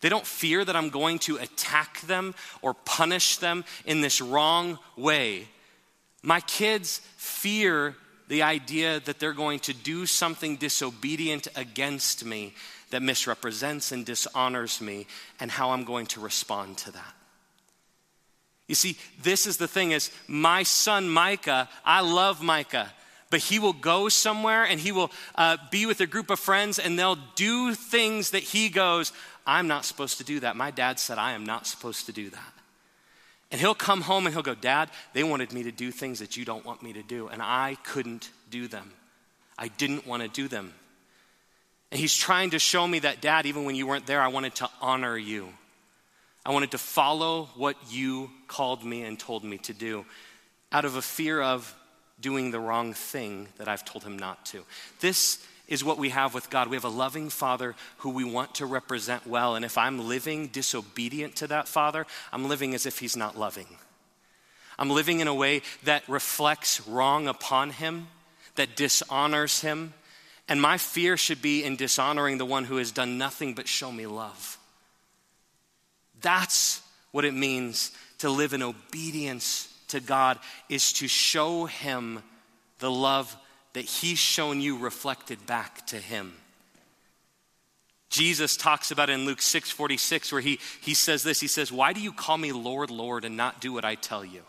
They 0.00 0.08
don't 0.08 0.26
fear 0.26 0.64
that 0.64 0.74
I'm 0.74 0.88
going 0.88 1.20
to 1.20 1.36
attack 1.36 2.00
them 2.00 2.34
or 2.62 2.74
punish 2.74 3.36
them 3.36 3.64
in 3.84 4.00
this 4.00 4.20
wrong 4.20 4.78
way. 4.96 5.46
My 6.22 6.40
kids 6.40 7.02
fear 7.16 7.94
the 8.28 8.42
idea 8.42 8.98
that 9.00 9.20
they're 9.20 9.34
going 9.34 9.60
to 9.60 9.74
do 9.74 10.06
something 10.06 10.56
disobedient 10.56 11.48
against 11.54 12.24
me 12.24 12.54
that 12.90 13.02
misrepresents 13.02 13.92
and 13.92 14.06
dishonors 14.06 14.80
me 14.80 15.06
and 15.38 15.50
how 15.50 15.70
I'm 15.70 15.84
going 15.84 16.06
to 16.06 16.20
respond 16.20 16.78
to 16.78 16.92
that. 16.92 17.14
You 18.68 18.74
see, 18.74 18.96
this 19.22 19.46
is 19.46 19.58
the 19.58 19.68
thing 19.68 19.90
is 19.90 20.10
my 20.26 20.62
son 20.62 21.08
Micah, 21.08 21.68
I 21.84 22.00
love 22.00 22.42
Micah 22.42 22.90
but 23.32 23.40
he 23.40 23.58
will 23.58 23.72
go 23.72 24.10
somewhere 24.10 24.62
and 24.62 24.78
he 24.78 24.92
will 24.92 25.10
uh, 25.36 25.56
be 25.70 25.86
with 25.86 26.02
a 26.02 26.06
group 26.06 26.28
of 26.28 26.38
friends 26.38 26.78
and 26.78 26.98
they'll 26.98 27.18
do 27.34 27.74
things 27.74 28.32
that 28.32 28.42
he 28.42 28.68
goes, 28.68 29.10
I'm 29.46 29.66
not 29.66 29.86
supposed 29.86 30.18
to 30.18 30.24
do 30.24 30.40
that. 30.40 30.54
My 30.54 30.70
dad 30.70 31.00
said 31.00 31.16
I 31.16 31.32
am 31.32 31.46
not 31.46 31.66
supposed 31.66 32.04
to 32.06 32.12
do 32.12 32.28
that. 32.28 32.52
And 33.50 33.58
he'll 33.58 33.74
come 33.74 34.02
home 34.02 34.26
and 34.26 34.34
he'll 34.34 34.42
go, 34.42 34.54
Dad, 34.54 34.90
they 35.14 35.24
wanted 35.24 35.50
me 35.50 35.62
to 35.62 35.72
do 35.72 35.90
things 35.90 36.18
that 36.18 36.36
you 36.36 36.44
don't 36.44 36.64
want 36.66 36.82
me 36.82 36.92
to 36.92 37.02
do, 37.02 37.28
and 37.28 37.40
I 37.40 37.78
couldn't 37.84 38.30
do 38.50 38.68
them. 38.68 38.90
I 39.58 39.68
didn't 39.68 40.06
want 40.06 40.22
to 40.22 40.28
do 40.28 40.46
them. 40.46 40.72
And 41.90 41.98
he's 41.98 42.16
trying 42.16 42.50
to 42.50 42.58
show 42.58 42.86
me 42.86 42.98
that, 43.00 43.20
Dad, 43.22 43.46
even 43.46 43.64
when 43.64 43.76
you 43.76 43.86
weren't 43.86 44.06
there, 44.06 44.20
I 44.20 44.28
wanted 44.28 44.54
to 44.56 44.70
honor 44.80 45.16
you. 45.16 45.48
I 46.44 46.52
wanted 46.52 46.70
to 46.72 46.78
follow 46.78 47.50
what 47.54 47.76
you 47.90 48.30
called 48.46 48.84
me 48.84 49.04
and 49.04 49.18
told 49.18 49.42
me 49.42 49.58
to 49.58 49.72
do 49.72 50.04
out 50.70 50.84
of 50.84 50.96
a 50.96 51.02
fear 51.02 51.40
of 51.40 51.74
doing 52.22 52.50
the 52.50 52.60
wrong 52.60 52.94
thing 52.94 53.48
that 53.58 53.68
I've 53.68 53.84
told 53.84 54.04
him 54.04 54.18
not 54.18 54.46
to. 54.46 54.64
This 55.00 55.44
is 55.68 55.82
what 55.82 55.98
we 55.98 56.10
have 56.10 56.34
with 56.34 56.50
God. 56.50 56.68
We 56.68 56.76
have 56.76 56.84
a 56.84 56.88
loving 56.88 57.30
Father 57.30 57.74
who 57.98 58.10
we 58.10 58.24
want 58.24 58.56
to 58.56 58.66
represent 58.66 59.26
well. 59.26 59.54
And 59.54 59.64
if 59.64 59.78
I'm 59.78 60.06
living 60.06 60.48
disobedient 60.48 61.36
to 61.36 61.46
that 61.48 61.66
Father, 61.66 62.06
I'm 62.32 62.46
living 62.48 62.74
as 62.74 62.84
if 62.84 62.98
He's 62.98 63.16
not 63.16 63.38
loving. 63.38 63.66
I'm 64.78 64.90
living 64.90 65.20
in 65.20 65.28
a 65.28 65.34
way 65.34 65.62
that 65.84 66.06
reflects 66.08 66.86
wrong 66.86 67.26
upon 67.26 67.70
Him, 67.70 68.08
that 68.56 68.76
dishonors 68.76 69.60
Him. 69.60 69.94
And 70.46 70.60
my 70.60 70.76
fear 70.76 71.16
should 71.16 71.40
be 71.40 71.64
in 71.64 71.76
dishonoring 71.76 72.36
the 72.36 72.44
one 72.44 72.64
who 72.64 72.76
has 72.76 72.90
done 72.90 73.16
nothing 73.16 73.54
but 73.54 73.66
show 73.66 73.90
me 73.90 74.06
love. 74.06 74.58
That's 76.20 76.82
what 77.12 77.24
it 77.24 77.34
means 77.34 77.92
to 78.18 78.28
live 78.28 78.52
in 78.52 78.62
obedience 78.62 79.71
to 79.92 80.00
God, 80.00 80.38
is 80.68 80.92
to 80.94 81.08
show 81.08 81.64
Him 81.64 82.22
the 82.78 82.90
love 82.90 83.34
that 83.72 83.84
he's 83.84 84.18
shown 84.18 84.60
you 84.60 84.76
reflected 84.76 85.46
back 85.46 85.86
to 85.88 85.96
him. 85.96 86.34
Jesus 88.10 88.58
talks 88.58 88.90
about 88.90 89.08
it 89.08 89.14
in 89.14 89.24
Luke 89.24 89.40
6 89.40 89.70
46, 89.70 90.32
where 90.32 90.42
he, 90.42 90.58
he 90.82 90.92
says 90.92 91.22
this 91.22 91.40
He 91.40 91.46
says, 91.46 91.72
Why 91.72 91.94
do 91.94 92.00
you 92.00 92.12
call 92.12 92.36
me 92.36 92.52
Lord, 92.52 92.90
Lord, 92.90 93.24
and 93.24 93.36
not 93.36 93.60
do 93.60 93.72
what 93.72 93.86
I 93.86 93.94
tell 93.94 94.24
you? 94.24 94.42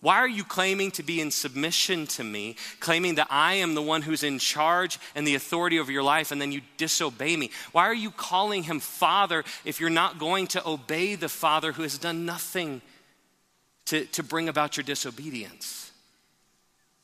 Why 0.00 0.16
are 0.16 0.28
you 0.28 0.44
claiming 0.44 0.92
to 0.92 1.02
be 1.02 1.20
in 1.20 1.32
submission 1.32 2.06
to 2.08 2.22
me, 2.22 2.54
claiming 2.78 3.16
that 3.16 3.26
I 3.30 3.54
am 3.54 3.74
the 3.74 3.82
one 3.82 4.02
who's 4.02 4.22
in 4.22 4.38
charge 4.38 5.00
and 5.16 5.26
the 5.26 5.34
authority 5.34 5.80
over 5.80 5.90
your 5.90 6.04
life, 6.04 6.30
and 6.30 6.40
then 6.40 6.52
you 6.52 6.60
disobey 6.76 7.36
me? 7.36 7.50
Why 7.72 7.84
are 7.84 7.94
you 7.94 8.12
calling 8.12 8.62
him 8.62 8.78
Father 8.78 9.42
if 9.64 9.80
you're 9.80 9.90
not 9.90 10.20
going 10.20 10.46
to 10.48 10.68
obey 10.68 11.16
the 11.16 11.30
Father 11.30 11.72
who 11.72 11.82
has 11.82 11.98
done 11.98 12.24
nothing 12.24 12.82
to, 13.86 14.04
to 14.06 14.22
bring 14.22 14.48
about 14.48 14.76
your 14.76 14.84
disobedience? 14.84 15.86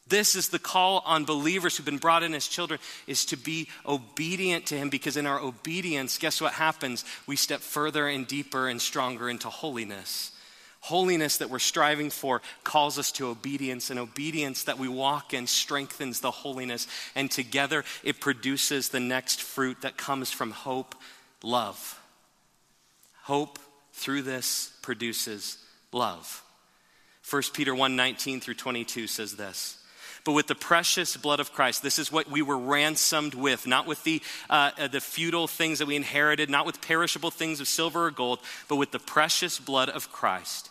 This 0.09 0.35
is 0.35 0.49
the 0.49 0.59
call 0.59 1.03
on 1.07 1.25
believers 1.25 1.77
who've 1.77 1.87
been 1.87 1.97
brought 1.97 2.23
in 2.23 2.35
as 2.35 2.47
children 2.47 2.81
is 3.07 3.25
to 3.27 3.37
be 3.37 3.68
obedient 3.87 4.66
to 4.66 4.77
him 4.77 4.90
because 4.90 5.16
in 5.16 5.27
our 5.27 5.40
obedience, 5.40 6.18
guess 6.18 6.38
what 6.38 6.53
happens? 6.53 7.05
We 7.27 7.37
step 7.37 7.61
further 7.61 8.09
and 8.09 8.27
deeper 8.27 8.68
and 8.68 8.83
stronger 8.83 9.31
into 9.31 9.49
holiness. 9.49 10.33
Holiness 10.81 11.38
that 11.38 11.49
we're 11.49 11.61
striving 11.61 12.11
for 12.11 12.42
calls 12.64 12.99
us 12.99 13.12
to 13.12 13.29
obedience, 13.29 13.88
and 13.88 14.01
obedience 14.01 14.64
that 14.64 14.81
we 14.81 14.88
walk 14.88 15.33
in 15.33 15.47
strengthens 15.47 16.18
the 16.18 16.33
holiness. 16.33 16.88
And 17.14 17.31
together 17.31 17.85
it 18.03 18.21
produces 18.21 18.88
the 18.88 19.01
next 19.01 19.40
fruit 19.40 19.81
that 19.83 19.97
comes 19.97 20.33
from 20.33 20.51
hope, 20.51 20.97
love. 21.42 22.01
Hope 23.23 23.61
through 23.92 24.23
this 24.23 24.73
produces 24.83 25.57
love. 25.92 26.42
1 27.29 27.43
Peter 27.53 27.75
1 27.75 27.97
19 27.97 28.41
through 28.41 28.55
22 28.55 29.07
says 29.07 29.37
this 29.37 29.79
but 30.25 30.33
with 30.33 30.47
the 30.47 30.55
precious 30.55 31.17
blood 31.17 31.41
of 31.41 31.53
Christ. 31.53 31.83
This 31.83 31.99
is 31.99 32.13
what 32.13 32.31
we 32.31 32.43
were 32.43 32.59
ransomed 32.59 33.35
with, 33.35 33.67
not 33.67 33.87
with 33.87 34.03
the, 34.05 34.23
uh, 34.49 34.71
uh, 34.79 34.89
the 34.89 35.01
futile 35.01 35.49
things 35.49 35.81
that 35.81 35.87
we 35.87 35.97
inherited, 35.97 36.49
not 36.49 36.67
with 36.67 36.81
perishable 36.81 37.31
things 37.31 37.61
of 37.61 37.69
silver 37.69 38.07
or 38.07 38.11
gold, 38.11 38.39
but 38.69 38.77
with 38.77 38.93
the 38.93 38.99
precious 38.99 39.59
blood 39.59 39.89
of 39.89 40.13
Christ. 40.13 40.71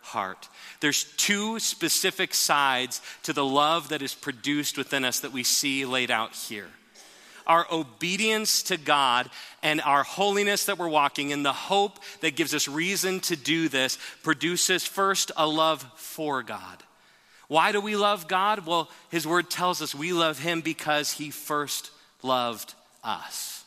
heart. 0.11 0.49
There's 0.79 1.03
two 1.17 1.59
specific 1.59 2.33
sides 2.33 3.01
to 3.23 3.33
the 3.33 3.45
love 3.45 3.89
that 3.89 4.01
is 4.01 4.13
produced 4.15 4.77
within 4.77 5.05
us 5.05 5.19
that 5.21 5.33
we 5.33 5.43
see 5.43 5.85
laid 5.85 6.11
out 6.11 6.35
here. 6.35 6.67
Our 7.47 7.65
obedience 7.71 8.63
to 8.63 8.77
God 8.77 9.29
and 9.63 9.81
our 9.81 10.03
holiness 10.03 10.65
that 10.65 10.77
we're 10.77 10.87
walking 10.87 11.31
in, 11.31 11.43
the 11.43 11.51
hope 11.51 11.99
that 12.21 12.35
gives 12.35 12.53
us 12.53 12.67
reason 12.67 13.19
to 13.21 13.35
do 13.35 13.67
this, 13.67 13.97
produces 14.23 14.85
first 14.85 15.31
a 15.35 15.47
love 15.47 15.85
for 15.95 16.43
God 16.43 16.83
Why 17.47 17.73
do 17.73 17.81
we 17.81 17.97
love 17.97 18.29
God? 18.29 18.65
Well, 18.65 18.89
His 19.09 19.27
Word 19.27 19.49
tells 19.49 19.81
us 19.81 19.93
we 19.93 20.13
love 20.13 20.39
Him 20.39 20.61
because 20.61 21.11
He 21.11 21.31
first 21.31 21.91
loved 22.23 22.73
us. 23.03 23.60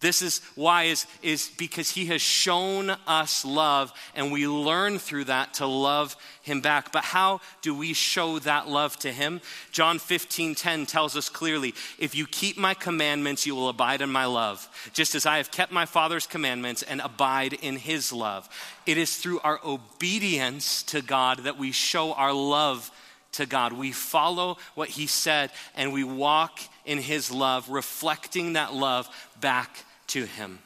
This 0.00 0.22
is 0.22 0.40
why 0.54 0.84
is, 0.84 1.06
is 1.22 1.50
because 1.58 1.90
he 1.90 2.06
has 2.06 2.22
shown 2.22 2.90
us 3.08 3.44
love 3.44 3.92
and 4.14 4.30
we 4.30 4.46
learn 4.46 5.00
through 5.00 5.24
that 5.24 5.54
to 5.54 5.66
love 5.66 6.14
him 6.42 6.60
back. 6.60 6.92
But 6.92 7.02
how 7.02 7.40
do 7.62 7.74
we 7.74 7.94
show 7.94 8.38
that 8.40 8.68
love 8.68 8.96
to 9.00 9.10
him? 9.12 9.40
John 9.72 9.98
15, 9.98 10.54
10 10.54 10.86
tells 10.86 11.16
us 11.16 11.28
clearly, 11.28 11.74
if 11.98 12.14
you 12.14 12.28
keep 12.28 12.56
my 12.56 12.74
commandments, 12.74 13.44
you 13.44 13.56
will 13.56 13.68
abide 13.68 14.00
in 14.00 14.10
my 14.10 14.24
love, 14.24 14.68
just 14.92 15.16
as 15.16 15.26
I 15.26 15.38
have 15.38 15.50
kept 15.50 15.72
my 15.72 15.84
father's 15.84 16.28
commandments 16.28 16.84
and 16.84 17.00
abide 17.00 17.54
in 17.54 17.76
his 17.76 18.12
love. 18.12 18.48
It 18.86 18.98
is 18.98 19.16
through 19.16 19.40
our 19.40 19.58
obedience 19.64 20.84
to 20.84 21.02
God 21.02 21.40
that 21.40 21.58
we 21.58 21.72
show 21.72 22.12
our 22.12 22.32
love 22.32 22.92
to 23.32 23.46
God. 23.46 23.72
We 23.72 23.90
follow 23.90 24.58
what 24.76 24.90
he 24.90 25.08
said 25.08 25.50
and 25.74 25.92
we 25.92 26.04
walk 26.04 26.60
in 26.86 26.98
his 26.98 27.32
love, 27.32 27.68
reflecting 27.68 28.52
that 28.52 28.74
love 28.74 29.08
back 29.40 29.84
to 30.08 30.24
him. 30.24 30.58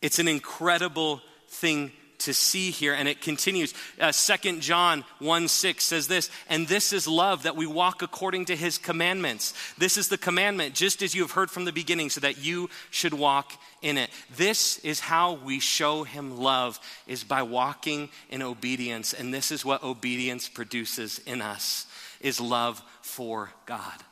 It's 0.00 0.18
an 0.18 0.28
incredible 0.28 1.20
thing 1.48 1.92
to 2.18 2.34
see 2.34 2.70
here 2.70 2.94
and 2.94 3.08
it 3.08 3.20
continues. 3.20 3.74
Uh, 4.00 4.12
2 4.12 4.60
john 4.60 5.04
1 5.18 5.48
6 5.48 5.84
says 5.84 6.08
this 6.08 6.30
and 6.48 6.66
this 6.66 6.92
is 6.92 7.06
love 7.06 7.42
that 7.42 7.56
we 7.56 7.66
walk 7.66 8.02
according 8.02 8.46
to 8.46 8.56
his 8.56 8.78
commandments. 8.78 9.52
This 9.76 9.96
is 9.96 10.08
the 10.08 10.18
commandment 10.18 10.74
just 10.74 11.02
as 11.02 11.14
you 11.14 11.22
have 11.22 11.32
heard 11.32 11.50
from 11.50 11.64
the 11.64 11.72
beginning 11.72 12.10
so 12.10 12.20
that 12.20 12.42
you 12.42 12.70
should 12.90 13.14
walk 13.14 13.52
in 13.82 13.98
it. 13.98 14.10
This 14.36 14.78
is 14.78 15.00
how 15.00 15.34
we 15.34 15.60
show 15.60 16.04
him 16.04 16.38
love 16.38 16.78
is 17.06 17.24
by 17.24 17.42
walking 17.42 18.08
in 18.30 18.42
obedience 18.42 19.12
and 19.12 19.32
this 19.32 19.50
is 19.50 19.64
what 19.64 19.82
obedience 19.82 20.48
produces 20.48 21.18
in 21.26 21.42
us 21.42 21.86
is 22.20 22.40
love 22.40 22.82
for 23.02 23.50
god. 23.66 24.02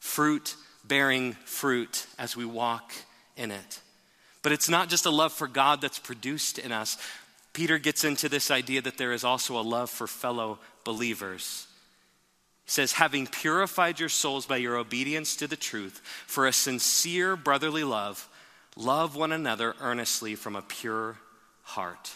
Fruit 0.00 0.56
bearing 0.84 1.32
fruit 1.44 2.06
as 2.18 2.36
we 2.36 2.44
walk 2.44 2.92
in 3.36 3.50
it. 3.50 3.80
But 4.42 4.52
it's 4.52 4.68
not 4.68 4.88
just 4.88 5.06
a 5.06 5.10
love 5.10 5.32
for 5.32 5.48
God 5.48 5.80
that's 5.80 5.98
produced 5.98 6.58
in 6.58 6.72
us. 6.72 6.98
Peter 7.52 7.78
gets 7.78 8.04
into 8.04 8.28
this 8.28 8.50
idea 8.50 8.82
that 8.82 8.98
there 8.98 9.12
is 9.12 9.24
also 9.24 9.58
a 9.58 9.62
love 9.62 9.90
for 9.90 10.06
fellow 10.06 10.58
believers. 10.84 11.66
He 12.64 12.70
says, 12.70 12.92
having 12.92 13.26
purified 13.26 13.98
your 13.98 14.08
souls 14.08 14.46
by 14.46 14.58
your 14.58 14.76
obedience 14.76 15.36
to 15.36 15.46
the 15.46 15.56
truth, 15.56 16.00
for 16.26 16.46
a 16.46 16.52
sincere 16.52 17.36
brotherly 17.36 17.84
love, 17.84 18.28
love 18.76 19.16
one 19.16 19.32
another 19.32 19.74
earnestly 19.80 20.34
from 20.34 20.54
a 20.54 20.62
pure 20.62 21.18
heart. 21.62 22.12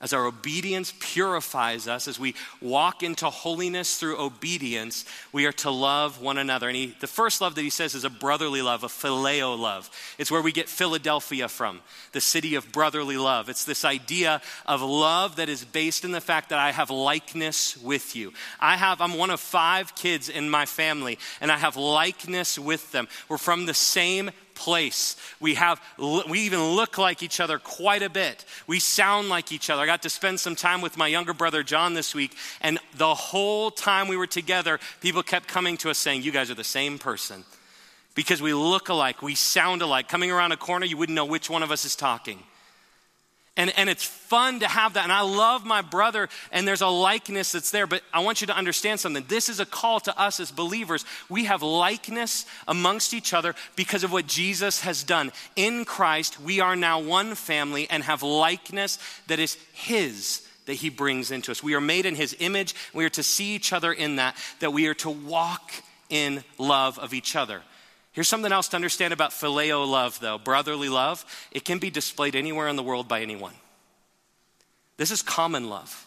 As 0.00 0.12
our 0.12 0.26
obedience 0.26 0.94
purifies 1.00 1.88
us, 1.88 2.06
as 2.06 2.20
we 2.20 2.36
walk 2.62 3.02
into 3.02 3.28
holiness 3.28 3.98
through 3.98 4.20
obedience, 4.20 5.04
we 5.32 5.44
are 5.44 5.52
to 5.52 5.72
love 5.72 6.22
one 6.22 6.38
another. 6.38 6.68
And 6.68 6.76
he, 6.76 6.94
the 7.00 7.08
first 7.08 7.40
love 7.40 7.56
that 7.56 7.62
he 7.62 7.70
says 7.70 7.96
is 7.96 8.04
a 8.04 8.10
brotherly 8.10 8.62
love, 8.62 8.84
a 8.84 8.88
phileo 8.88 9.58
love. 9.58 9.90
It's 10.16 10.30
where 10.30 10.40
we 10.40 10.52
get 10.52 10.68
Philadelphia 10.68 11.48
from, 11.48 11.80
the 12.12 12.20
city 12.20 12.54
of 12.54 12.70
brotherly 12.70 13.16
love. 13.16 13.48
It's 13.48 13.64
this 13.64 13.84
idea 13.84 14.40
of 14.66 14.82
love 14.82 15.34
that 15.36 15.48
is 15.48 15.64
based 15.64 16.04
in 16.04 16.12
the 16.12 16.20
fact 16.20 16.50
that 16.50 16.60
I 16.60 16.70
have 16.70 16.90
likeness 16.90 17.76
with 17.76 18.14
you. 18.14 18.32
I 18.60 18.76
have, 18.76 19.00
I'm 19.00 19.14
one 19.14 19.30
of 19.30 19.40
five 19.40 19.96
kids 19.96 20.28
in 20.28 20.48
my 20.48 20.64
family, 20.64 21.18
and 21.40 21.50
I 21.50 21.56
have 21.56 21.76
likeness 21.76 22.56
with 22.56 22.92
them. 22.92 23.08
We're 23.28 23.36
from 23.36 23.66
the 23.66 23.74
same 23.74 24.30
place. 24.58 25.16
We 25.40 25.54
have 25.54 25.80
we 25.98 26.40
even 26.40 26.62
look 26.62 26.98
like 26.98 27.22
each 27.22 27.40
other 27.40 27.58
quite 27.58 28.02
a 28.02 28.10
bit. 28.10 28.44
We 28.66 28.80
sound 28.80 29.28
like 29.28 29.52
each 29.52 29.70
other. 29.70 29.80
I 29.80 29.86
got 29.86 30.02
to 30.02 30.10
spend 30.10 30.40
some 30.40 30.56
time 30.56 30.80
with 30.82 30.96
my 30.96 31.06
younger 31.06 31.32
brother 31.32 31.62
John 31.62 31.94
this 31.94 32.14
week 32.14 32.36
and 32.60 32.78
the 32.96 33.14
whole 33.14 33.70
time 33.70 34.08
we 34.08 34.16
were 34.16 34.26
together, 34.26 34.80
people 35.00 35.22
kept 35.22 35.46
coming 35.46 35.76
to 35.78 35.90
us 35.90 35.98
saying, 35.98 36.22
"You 36.22 36.32
guys 36.32 36.50
are 36.50 36.54
the 36.54 36.64
same 36.64 36.98
person." 36.98 37.44
Because 38.14 38.42
we 38.42 38.52
look 38.52 38.88
alike, 38.88 39.22
we 39.22 39.36
sound 39.36 39.80
alike. 39.80 40.08
Coming 40.08 40.32
around 40.32 40.50
a 40.50 40.56
corner, 40.56 40.84
you 40.84 40.96
wouldn't 40.96 41.14
know 41.14 41.24
which 41.24 41.48
one 41.48 41.62
of 41.62 41.70
us 41.70 41.84
is 41.84 41.94
talking. 41.94 42.42
And, 43.58 43.76
and 43.76 43.90
it's 43.90 44.04
fun 44.04 44.60
to 44.60 44.68
have 44.68 44.94
that. 44.94 45.02
And 45.02 45.12
I 45.12 45.22
love 45.22 45.66
my 45.66 45.82
brother, 45.82 46.28
and 46.52 46.66
there's 46.66 46.80
a 46.80 46.86
likeness 46.86 47.50
that's 47.50 47.72
there. 47.72 47.88
But 47.88 48.02
I 48.14 48.20
want 48.20 48.40
you 48.40 48.46
to 48.46 48.56
understand 48.56 49.00
something. 49.00 49.24
This 49.26 49.48
is 49.48 49.58
a 49.58 49.66
call 49.66 49.98
to 50.00 50.16
us 50.16 50.38
as 50.38 50.52
believers. 50.52 51.04
We 51.28 51.46
have 51.46 51.60
likeness 51.60 52.46
amongst 52.68 53.12
each 53.12 53.34
other 53.34 53.56
because 53.74 54.04
of 54.04 54.12
what 54.12 54.28
Jesus 54.28 54.82
has 54.82 55.02
done. 55.02 55.32
In 55.56 55.84
Christ, 55.84 56.40
we 56.40 56.60
are 56.60 56.76
now 56.76 57.00
one 57.00 57.34
family 57.34 57.90
and 57.90 58.04
have 58.04 58.22
likeness 58.22 59.00
that 59.26 59.40
is 59.40 59.58
His 59.72 60.46
that 60.66 60.74
He 60.74 60.88
brings 60.88 61.32
into 61.32 61.50
us. 61.50 61.60
We 61.60 61.74
are 61.74 61.80
made 61.80 62.06
in 62.06 62.14
His 62.14 62.36
image. 62.38 62.76
We 62.94 63.04
are 63.06 63.10
to 63.10 63.22
see 63.24 63.56
each 63.56 63.72
other 63.72 63.92
in 63.92 64.16
that, 64.16 64.36
that 64.60 64.72
we 64.72 64.86
are 64.86 64.94
to 64.94 65.10
walk 65.10 65.72
in 66.10 66.44
love 66.58 66.96
of 67.00 67.12
each 67.12 67.34
other. 67.34 67.62
Here's 68.12 68.28
something 68.28 68.52
else 68.52 68.68
to 68.68 68.76
understand 68.76 69.12
about 69.12 69.30
phileo 69.30 69.86
love, 69.86 70.18
though 70.20 70.38
brotherly 70.38 70.88
love. 70.88 71.24
It 71.50 71.64
can 71.64 71.78
be 71.78 71.90
displayed 71.90 72.34
anywhere 72.34 72.68
in 72.68 72.76
the 72.76 72.82
world 72.82 73.08
by 73.08 73.20
anyone. 73.20 73.54
This 74.96 75.10
is 75.10 75.22
common 75.22 75.68
love. 75.68 76.06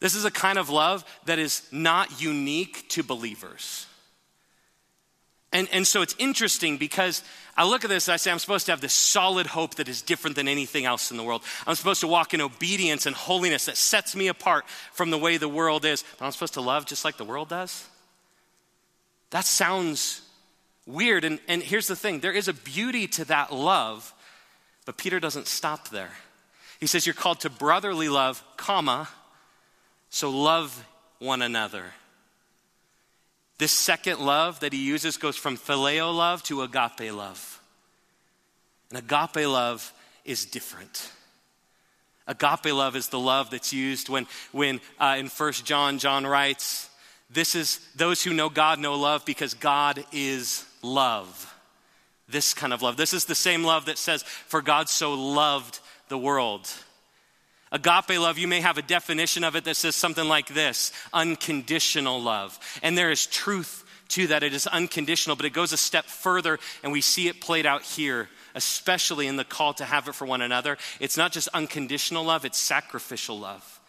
This 0.00 0.14
is 0.14 0.24
a 0.24 0.30
kind 0.30 0.58
of 0.58 0.70
love 0.70 1.04
that 1.24 1.38
is 1.38 1.66
not 1.72 2.20
unique 2.20 2.88
to 2.90 3.02
believers. 3.02 3.86
And, 5.52 5.66
and 5.72 5.86
so 5.86 6.02
it's 6.02 6.14
interesting 6.18 6.76
because 6.76 7.22
I 7.56 7.64
look 7.64 7.82
at 7.82 7.90
this 7.90 8.06
and 8.06 8.12
I 8.12 8.16
say, 8.18 8.30
I'm 8.30 8.38
supposed 8.38 8.66
to 8.66 8.72
have 8.72 8.82
this 8.82 8.92
solid 8.92 9.46
hope 9.46 9.76
that 9.76 9.88
is 9.88 10.02
different 10.02 10.36
than 10.36 10.46
anything 10.46 10.84
else 10.84 11.10
in 11.10 11.16
the 11.16 11.22
world. 11.24 11.42
I'm 11.66 11.74
supposed 11.74 12.00
to 12.02 12.06
walk 12.06 12.34
in 12.34 12.42
obedience 12.42 13.06
and 13.06 13.16
holiness 13.16 13.64
that 13.64 13.78
sets 13.78 14.14
me 14.14 14.28
apart 14.28 14.68
from 14.92 15.10
the 15.10 15.18
way 15.18 15.38
the 15.38 15.48
world 15.48 15.86
is. 15.86 16.04
But 16.18 16.26
I'm 16.26 16.32
supposed 16.32 16.54
to 16.54 16.60
love 16.60 16.84
just 16.84 17.04
like 17.04 17.16
the 17.16 17.24
world 17.24 17.48
does? 17.48 17.88
That 19.30 19.44
sounds 19.44 20.20
weird. 20.88 21.24
And, 21.24 21.38
and 21.46 21.62
here's 21.62 21.86
the 21.86 21.94
thing 21.94 22.20
there 22.20 22.32
is 22.32 22.48
a 22.48 22.54
beauty 22.54 23.06
to 23.08 23.24
that 23.26 23.52
love, 23.52 24.12
but 24.86 24.96
Peter 24.96 25.20
doesn't 25.20 25.46
stop 25.46 25.90
there. 25.90 26.10
He 26.80 26.86
says 26.86 27.06
you're 27.06 27.14
called 27.14 27.40
to 27.40 27.50
brotherly 27.50 28.08
love, 28.08 28.42
comma, 28.56 29.08
so 30.10 30.30
love 30.30 30.84
one 31.18 31.42
another. 31.42 31.84
This 33.58 33.72
second 33.72 34.20
love 34.20 34.60
that 34.60 34.72
he 34.72 34.78
uses 34.84 35.16
goes 35.16 35.36
from 35.36 35.56
phileo 35.56 36.14
love 36.16 36.42
to 36.44 36.62
agape 36.62 37.12
love. 37.12 37.60
And 38.90 38.98
agape 38.98 39.48
love 39.48 39.92
is 40.24 40.46
different. 40.46 41.10
Agape 42.28 42.72
love 42.72 42.94
is 42.94 43.08
the 43.08 43.18
love 43.18 43.50
that's 43.50 43.72
used 43.72 44.08
when, 44.08 44.26
when 44.52 44.80
uh, 45.00 45.16
in 45.18 45.28
First 45.28 45.64
John, 45.64 45.98
John 45.98 46.24
writes, 46.26 46.88
This 47.30 47.56
is 47.56 47.80
those 47.96 48.22
who 48.22 48.32
know 48.32 48.48
God 48.48 48.78
know 48.78 48.94
love 48.94 49.24
because 49.24 49.54
God 49.54 50.04
is 50.12 50.64
love. 50.82 51.54
This 52.28 52.52
kind 52.52 52.72
of 52.72 52.82
love. 52.82 52.96
This 52.96 53.14
is 53.14 53.24
the 53.24 53.34
same 53.34 53.64
love 53.64 53.86
that 53.86 53.98
says, 53.98 54.22
For 54.22 54.60
God 54.60 54.88
so 54.88 55.14
loved 55.14 55.80
the 56.08 56.18
world. 56.18 56.68
Agape 57.70 58.18
love, 58.18 58.38
you 58.38 58.48
may 58.48 58.60
have 58.60 58.78
a 58.78 58.82
definition 58.82 59.44
of 59.44 59.56
it 59.56 59.64
that 59.64 59.76
says 59.76 59.94
something 59.94 60.26
like 60.26 60.48
this 60.48 60.92
unconditional 61.12 62.20
love. 62.20 62.58
And 62.82 62.96
there 62.96 63.10
is 63.10 63.26
truth 63.26 63.84
to 64.08 64.28
that. 64.28 64.42
It 64.42 64.54
is 64.54 64.66
unconditional, 64.66 65.36
but 65.36 65.46
it 65.46 65.52
goes 65.52 65.72
a 65.72 65.76
step 65.76 66.06
further, 66.06 66.58
and 66.82 66.92
we 66.92 67.00
see 67.00 67.28
it 67.28 67.40
played 67.40 67.66
out 67.66 67.82
here, 67.82 68.28
especially 68.54 69.26
in 69.26 69.36
the 69.36 69.44
call 69.44 69.74
to 69.74 69.84
have 69.84 70.08
it 70.08 70.14
for 70.14 70.26
one 70.26 70.40
another. 70.40 70.78
It's 70.98 71.16
not 71.16 71.32
just 71.32 71.48
unconditional 71.48 72.24
love, 72.24 72.44
it's 72.44 72.58
sacrificial 72.58 73.38
love. 73.38 73.80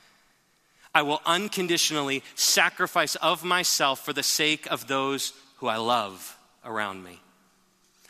I 0.93 1.03
will 1.03 1.21
unconditionally 1.25 2.23
sacrifice 2.35 3.15
of 3.15 3.43
myself 3.43 4.03
for 4.03 4.11
the 4.11 4.23
sake 4.23 4.67
of 4.71 4.87
those 4.87 5.33
who 5.57 5.67
I 5.67 5.77
love 5.77 6.38
around 6.63 7.03
me. 7.03 7.19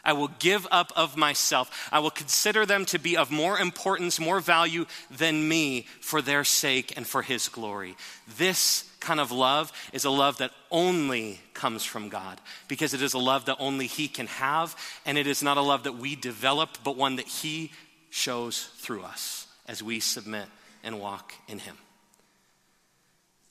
I 0.03 0.13
will 0.13 0.29
give 0.39 0.65
up 0.71 0.91
of 0.95 1.17
myself. 1.17 1.89
I 1.91 1.99
will 1.99 2.09
consider 2.09 2.65
them 2.65 2.85
to 2.85 2.99
be 2.99 3.17
of 3.17 3.31
more 3.31 3.59
importance, 3.59 4.19
more 4.19 4.39
value 4.39 4.85
than 5.11 5.47
me 5.47 5.87
for 6.01 6.21
their 6.21 6.43
sake 6.43 6.93
and 6.95 7.05
for 7.05 7.21
His 7.21 7.47
glory. 7.47 7.95
This 8.37 8.89
kind 8.99 9.19
of 9.19 9.31
love 9.31 9.71
is 9.93 10.05
a 10.05 10.09
love 10.09 10.37
that 10.37 10.51
only 10.71 11.39
comes 11.53 11.83
from 11.83 12.09
God 12.09 12.39
because 12.67 12.93
it 12.93 13.01
is 13.01 13.13
a 13.13 13.19
love 13.19 13.45
that 13.45 13.57
only 13.59 13.87
He 13.87 14.07
can 14.07 14.27
have, 14.27 14.75
and 15.05 15.17
it 15.17 15.27
is 15.27 15.43
not 15.43 15.57
a 15.57 15.61
love 15.61 15.83
that 15.83 15.97
we 15.97 16.15
develop, 16.15 16.77
but 16.83 16.97
one 16.97 17.17
that 17.17 17.27
He 17.27 17.71
shows 18.09 18.69
through 18.77 19.03
us 19.03 19.47
as 19.67 19.83
we 19.83 19.99
submit 19.99 20.47
and 20.83 20.99
walk 20.99 21.33
in 21.47 21.59
Him. 21.59 21.77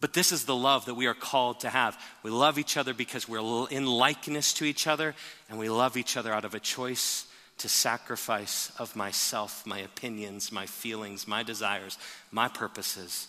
But 0.00 0.12
this 0.12 0.30
is 0.30 0.44
the 0.44 0.54
love 0.54 0.86
that 0.86 0.94
we 0.94 1.06
are 1.06 1.14
called 1.14 1.60
to 1.60 1.70
have. 1.70 2.00
We 2.22 2.30
love 2.30 2.58
each 2.58 2.76
other 2.76 2.94
because 2.94 3.28
we're 3.28 3.68
in 3.68 3.86
likeness 3.86 4.52
to 4.54 4.64
each 4.64 4.86
other, 4.86 5.14
and 5.48 5.58
we 5.58 5.68
love 5.68 5.96
each 5.96 6.16
other 6.16 6.32
out 6.32 6.44
of 6.44 6.54
a 6.54 6.60
choice 6.60 7.26
to 7.58 7.68
sacrifice 7.68 8.70
of 8.78 8.94
myself, 8.94 9.66
my 9.66 9.80
opinions, 9.80 10.52
my 10.52 10.66
feelings, 10.66 11.26
my 11.26 11.42
desires, 11.42 11.98
my 12.30 12.46
purposes 12.46 13.26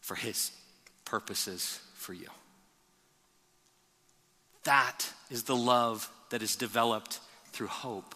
for 0.00 0.14
His 0.14 0.50
purposes 1.04 1.80
for 1.94 2.14
you. 2.14 2.28
That 4.64 5.06
is 5.30 5.42
the 5.42 5.56
love 5.56 6.10
that 6.30 6.42
is 6.42 6.56
developed 6.56 7.20
through 7.52 7.68
hope. 7.68 8.14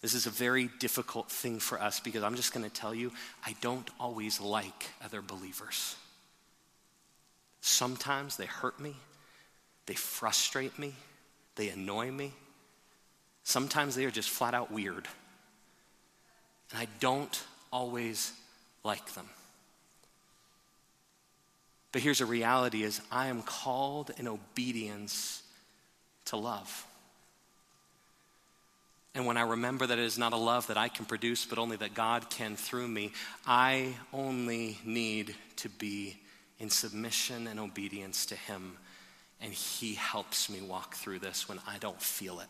This 0.00 0.14
is 0.14 0.26
a 0.26 0.30
very 0.30 0.70
difficult 0.80 1.30
thing 1.30 1.60
for 1.60 1.80
us 1.80 2.00
because 2.00 2.22
I'm 2.22 2.34
just 2.34 2.52
going 2.52 2.68
to 2.68 2.74
tell 2.74 2.94
you, 2.94 3.12
I 3.44 3.54
don't 3.60 3.88
always 4.00 4.40
like 4.40 4.86
other 5.04 5.22
believers. 5.22 5.94
Sometimes 7.60 8.36
they 8.36 8.46
hurt 8.46 8.80
me, 8.80 8.96
they 9.86 9.94
frustrate 9.94 10.78
me, 10.78 10.94
they 11.56 11.68
annoy 11.68 12.10
me. 12.10 12.32
Sometimes 13.42 13.94
they 13.94 14.04
are 14.04 14.10
just 14.10 14.30
flat 14.30 14.54
out 14.54 14.70
weird. 14.70 15.08
And 16.70 16.80
I 16.80 16.86
don't 17.00 17.42
always 17.72 18.32
like 18.84 19.14
them. 19.14 19.28
But 21.92 22.02
here's 22.02 22.20
a 22.20 22.26
reality 22.26 22.82
is 22.82 23.00
I 23.10 23.26
am 23.26 23.42
called 23.42 24.12
in 24.16 24.28
obedience 24.28 25.42
to 26.26 26.36
love. 26.36 26.86
And 29.14 29.26
when 29.26 29.36
I 29.36 29.42
remember 29.42 29.86
that 29.86 29.98
it 29.98 30.04
is 30.04 30.18
not 30.18 30.32
a 30.32 30.36
love 30.36 30.68
that 30.68 30.76
I 30.76 30.88
can 30.88 31.04
produce, 31.04 31.44
but 31.44 31.58
only 31.58 31.76
that 31.78 31.94
God 31.94 32.30
can 32.30 32.54
through 32.54 32.86
me, 32.86 33.12
I 33.44 33.94
only 34.12 34.78
need 34.84 35.34
to 35.56 35.68
be 35.68 36.16
in 36.60 36.70
submission 36.70 37.48
and 37.48 37.58
obedience 37.58 38.26
to 38.26 38.36
Him. 38.36 38.76
And 39.40 39.52
He 39.52 39.94
helps 39.94 40.48
me 40.48 40.60
walk 40.60 40.94
through 40.94 41.18
this 41.18 41.48
when 41.48 41.58
I 41.66 41.78
don't 41.78 42.00
feel 42.00 42.38
it. 42.38 42.48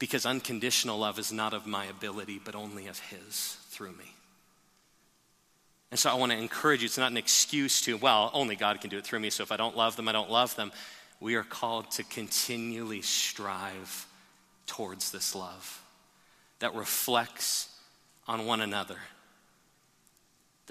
Because 0.00 0.26
unconditional 0.26 0.98
love 0.98 1.20
is 1.20 1.30
not 1.30 1.54
of 1.54 1.66
my 1.66 1.84
ability, 1.84 2.40
but 2.44 2.56
only 2.56 2.88
of 2.88 2.98
His 2.98 3.56
through 3.68 3.92
me. 3.92 4.12
And 5.92 5.98
so 5.98 6.10
I 6.10 6.14
want 6.14 6.32
to 6.32 6.38
encourage 6.38 6.80
you, 6.80 6.86
it's 6.86 6.96
not 6.96 7.10
an 7.10 7.18
excuse 7.18 7.82
to, 7.82 7.98
well, 7.98 8.30
only 8.32 8.56
God 8.56 8.80
can 8.80 8.88
do 8.88 8.96
it 8.96 9.04
through 9.04 9.20
me, 9.20 9.28
so 9.28 9.42
if 9.42 9.52
I 9.52 9.58
don't 9.58 9.76
love 9.76 9.94
them, 9.94 10.08
I 10.08 10.12
don't 10.12 10.30
love 10.30 10.56
them. 10.56 10.72
We 11.20 11.34
are 11.34 11.44
called 11.44 11.90
to 11.92 12.04
continually 12.04 13.02
strive 13.02 14.06
towards 14.66 15.12
this 15.12 15.34
love 15.34 15.82
that 16.60 16.74
reflects 16.74 17.68
on 18.26 18.46
one 18.46 18.62
another, 18.62 18.96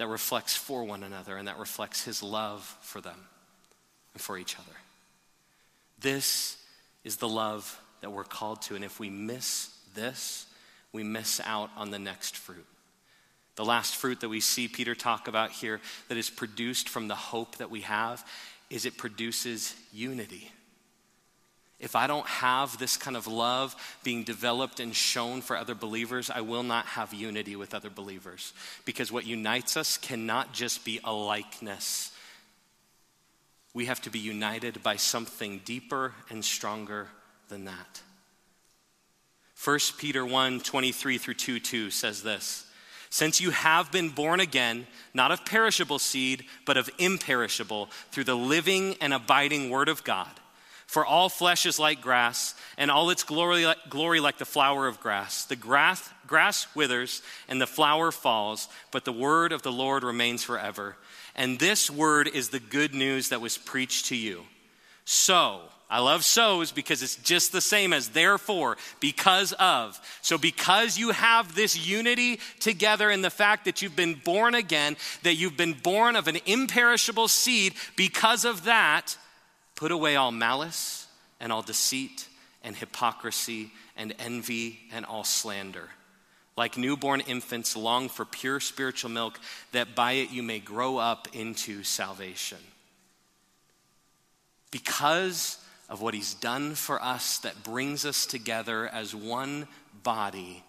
that 0.02 0.08
reflects 0.08 0.56
for 0.56 0.82
one 0.82 1.04
another, 1.04 1.36
and 1.36 1.46
that 1.46 1.60
reflects 1.60 2.04
His 2.04 2.24
love 2.24 2.76
for 2.80 3.00
them 3.00 3.20
and 4.14 4.20
for 4.20 4.36
each 4.36 4.56
other. 4.58 4.76
This 6.00 6.56
is 7.04 7.18
the 7.18 7.28
love 7.28 7.80
that 8.00 8.10
we're 8.10 8.24
called 8.24 8.62
to, 8.62 8.74
and 8.74 8.84
if 8.84 8.98
we 8.98 9.10
miss 9.10 9.70
this, 9.94 10.46
we 10.92 11.04
miss 11.04 11.40
out 11.44 11.70
on 11.76 11.92
the 11.92 12.00
next 12.00 12.36
fruit. 12.36 12.66
The 13.54 13.64
last 13.64 13.94
fruit 13.94 14.18
that 14.22 14.28
we 14.28 14.40
see 14.40 14.66
Peter 14.66 14.96
talk 14.96 15.28
about 15.28 15.52
here 15.52 15.80
that 16.08 16.18
is 16.18 16.30
produced 16.30 16.88
from 16.88 17.06
the 17.06 17.14
hope 17.14 17.58
that 17.58 17.70
we 17.70 17.82
have 17.82 18.28
is 18.70 18.84
it 18.84 18.98
produces 18.98 19.72
unity. 19.92 20.50
If 21.82 21.96
I 21.96 22.06
don't 22.06 22.26
have 22.26 22.78
this 22.78 22.96
kind 22.96 23.16
of 23.16 23.26
love 23.26 23.74
being 24.04 24.22
developed 24.22 24.78
and 24.78 24.94
shown 24.94 25.42
for 25.42 25.56
other 25.56 25.74
believers, 25.74 26.30
I 26.30 26.40
will 26.40 26.62
not 26.62 26.86
have 26.86 27.12
unity 27.12 27.56
with 27.56 27.74
other 27.74 27.90
believers. 27.90 28.52
Because 28.84 29.10
what 29.10 29.26
unites 29.26 29.76
us 29.76 29.98
cannot 29.98 30.52
just 30.52 30.84
be 30.84 31.00
a 31.02 31.12
likeness. 31.12 32.12
We 33.74 33.86
have 33.86 34.00
to 34.02 34.10
be 34.10 34.20
united 34.20 34.82
by 34.84 34.96
something 34.96 35.60
deeper 35.64 36.14
and 36.30 36.44
stronger 36.44 37.08
than 37.48 37.64
that. 37.64 38.00
1 39.64 39.78
Peter 39.98 40.24
1 40.24 40.60
23 40.60 41.18
through 41.18 41.34
2 41.34 41.60
2 41.60 41.90
says 41.90 42.22
this 42.22 42.66
since 43.10 43.42
you 43.42 43.50
have 43.50 43.92
been 43.92 44.08
born 44.08 44.40
again, 44.40 44.86
not 45.12 45.32
of 45.32 45.44
perishable 45.44 45.98
seed, 45.98 46.46
but 46.64 46.78
of 46.78 46.88
imperishable, 46.96 47.90
through 48.10 48.24
the 48.24 48.34
living 48.34 48.96
and 49.02 49.12
abiding 49.12 49.68
Word 49.68 49.90
of 49.90 50.02
God. 50.02 50.30
For 50.92 51.06
all 51.06 51.30
flesh 51.30 51.64
is 51.64 51.78
like 51.78 52.02
grass, 52.02 52.54
and 52.76 52.90
all 52.90 53.08
its 53.08 53.24
glory, 53.24 53.64
glory 53.88 54.20
like 54.20 54.36
the 54.36 54.44
flower 54.44 54.86
of 54.86 55.00
grass. 55.00 55.46
The 55.46 55.56
grass, 55.56 56.06
grass 56.26 56.66
withers, 56.74 57.22
and 57.48 57.58
the 57.58 57.66
flower 57.66 58.12
falls, 58.12 58.68
but 58.90 59.06
the 59.06 59.10
word 59.10 59.52
of 59.52 59.62
the 59.62 59.72
Lord 59.72 60.04
remains 60.04 60.44
forever. 60.44 60.96
And 61.34 61.58
this 61.58 61.90
word 61.90 62.28
is 62.28 62.50
the 62.50 62.60
good 62.60 62.92
news 62.92 63.30
that 63.30 63.40
was 63.40 63.56
preached 63.56 64.08
to 64.08 64.16
you. 64.16 64.42
So, 65.06 65.62
I 65.88 66.00
love 66.00 66.26
so's 66.26 66.72
because 66.72 67.02
it's 67.02 67.16
just 67.16 67.52
the 67.52 67.62
same 67.62 67.94
as 67.94 68.10
therefore, 68.10 68.76
because 69.00 69.54
of. 69.54 69.98
So, 70.20 70.36
because 70.36 70.98
you 70.98 71.12
have 71.12 71.54
this 71.54 71.74
unity 71.88 72.38
together 72.60 73.10
in 73.10 73.22
the 73.22 73.30
fact 73.30 73.64
that 73.64 73.80
you've 73.80 73.96
been 73.96 74.20
born 74.22 74.54
again, 74.54 74.98
that 75.22 75.36
you've 75.36 75.56
been 75.56 75.72
born 75.72 76.16
of 76.16 76.28
an 76.28 76.36
imperishable 76.44 77.28
seed, 77.28 77.72
because 77.96 78.44
of 78.44 78.64
that, 78.64 79.16
put 79.82 79.90
away 79.90 80.14
all 80.14 80.30
malice 80.30 81.08
and 81.40 81.52
all 81.52 81.60
deceit 81.60 82.28
and 82.62 82.76
hypocrisy 82.76 83.72
and 83.96 84.14
envy 84.20 84.78
and 84.92 85.04
all 85.04 85.24
slander. 85.24 85.88
Like 86.56 86.78
newborn 86.78 87.18
infants, 87.18 87.76
long 87.76 88.08
for 88.08 88.24
pure 88.24 88.60
spiritual 88.60 89.10
milk, 89.10 89.40
that 89.72 89.96
by 89.96 90.12
it 90.12 90.30
you 90.30 90.44
may 90.44 90.60
grow 90.60 90.98
up 90.98 91.26
into 91.32 91.82
salvation. 91.82 92.58
Because 94.70 95.58
of 95.88 96.00
what 96.00 96.14
he's 96.14 96.34
done 96.34 96.76
for 96.76 97.02
us 97.02 97.38
that 97.38 97.64
brings 97.64 98.06
us 98.06 98.24
together 98.24 98.86
as 98.86 99.16
one 99.16 99.66
body. 100.04 100.62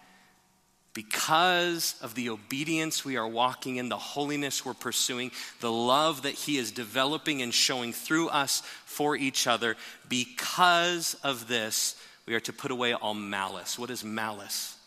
Because 0.94 1.96
of 2.02 2.14
the 2.14 2.30
obedience 2.30 3.04
we 3.04 3.18
are 3.18 3.28
walking 3.28 3.78
in, 3.78 3.90
the 3.90 3.98
holiness 3.98 4.64
we're 4.64 4.76
pursuing, 4.76 5.32
the 5.60 5.72
love 5.72 6.22
that 6.22 6.36
He 6.36 6.58
is 6.58 6.72
developing 6.72 7.42
and 7.42 7.54
showing 7.54 7.94
through 7.94 8.30
us 8.30 8.62
for 8.86 9.16
each 9.16 9.48
other, 9.48 9.76
because 10.08 11.16
of 11.24 11.48
this, 11.48 11.96
we 12.28 12.36
are 12.36 12.40
to 12.42 12.54
put 12.54 12.72
away 12.72 12.94
all 12.94 13.16
malice. 13.16 13.80
What 13.80 13.90
is 13.90 14.04
malice? 14.04 14.78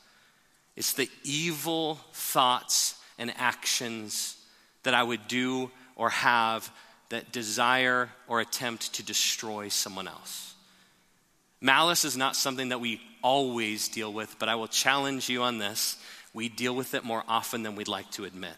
It's 0.76 0.92
the 0.92 1.10
evil 1.24 1.98
thoughts 2.12 2.94
and 3.18 3.32
actions 3.36 4.36
that 4.84 4.94
I 4.94 5.02
would 5.02 5.26
do 5.26 5.70
or 5.96 6.10
have 6.10 6.70
that 7.08 7.32
desire 7.32 8.10
or 8.28 8.40
attempt 8.40 8.94
to 8.94 9.02
destroy 9.02 9.68
someone 9.68 10.06
else. 10.08 10.55
Malice 11.66 12.04
is 12.04 12.16
not 12.16 12.36
something 12.36 12.68
that 12.68 12.80
we 12.80 13.00
always 13.22 13.88
deal 13.88 14.12
with, 14.12 14.38
but 14.38 14.48
I 14.48 14.54
will 14.54 14.68
challenge 14.68 15.28
you 15.28 15.42
on 15.42 15.58
this. 15.58 15.96
We 16.32 16.48
deal 16.48 16.76
with 16.76 16.94
it 16.94 17.02
more 17.02 17.24
often 17.26 17.64
than 17.64 17.74
we'd 17.74 17.88
like 17.88 18.08
to 18.12 18.24
admit. 18.24 18.54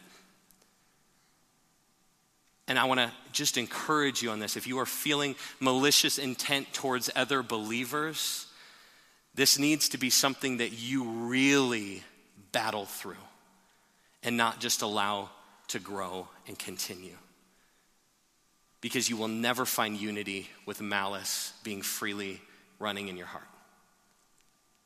And 2.67 2.79
I 2.79 2.85
want 2.85 3.01
to 3.01 3.11
just 3.33 3.57
encourage 3.57 4.21
you 4.21 4.29
on 4.29 4.41
this. 4.41 4.59
If 4.59 4.67
you 4.67 4.79
are 4.81 4.85
feeling 4.85 5.37
malicious 5.59 6.19
intent 6.19 6.75
towards 6.75 7.09
other 7.17 7.43
believers, 7.43 8.47
this 9.35 9.59
needs 9.59 9.89
to 9.91 9.99
be 9.99 10.11
something 10.11 10.59
that 10.59 10.73
you 10.79 11.05
really 11.05 12.03
battle 12.53 12.85
through 12.85 13.25
and 14.23 14.37
not 14.37 14.61
just 14.61 14.83
allow 14.83 15.31
to 15.69 15.79
grow 15.79 16.29
and 16.47 16.59
continue 16.59 17.17
because 18.83 19.09
you 19.09 19.17
will 19.17 19.29
never 19.29 19.65
find 19.65 19.97
unity 19.97 20.51
with 20.67 20.83
malice 20.83 21.55
being 21.65 21.81
freely 21.81 22.43
running 22.79 23.09
in 23.09 23.17
your 23.17 23.27
heart. 23.27 23.49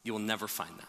You 0.05 0.13
will 0.13 0.21
never 0.21 0.49
find 0.49 0.77
that. 0.79 0.89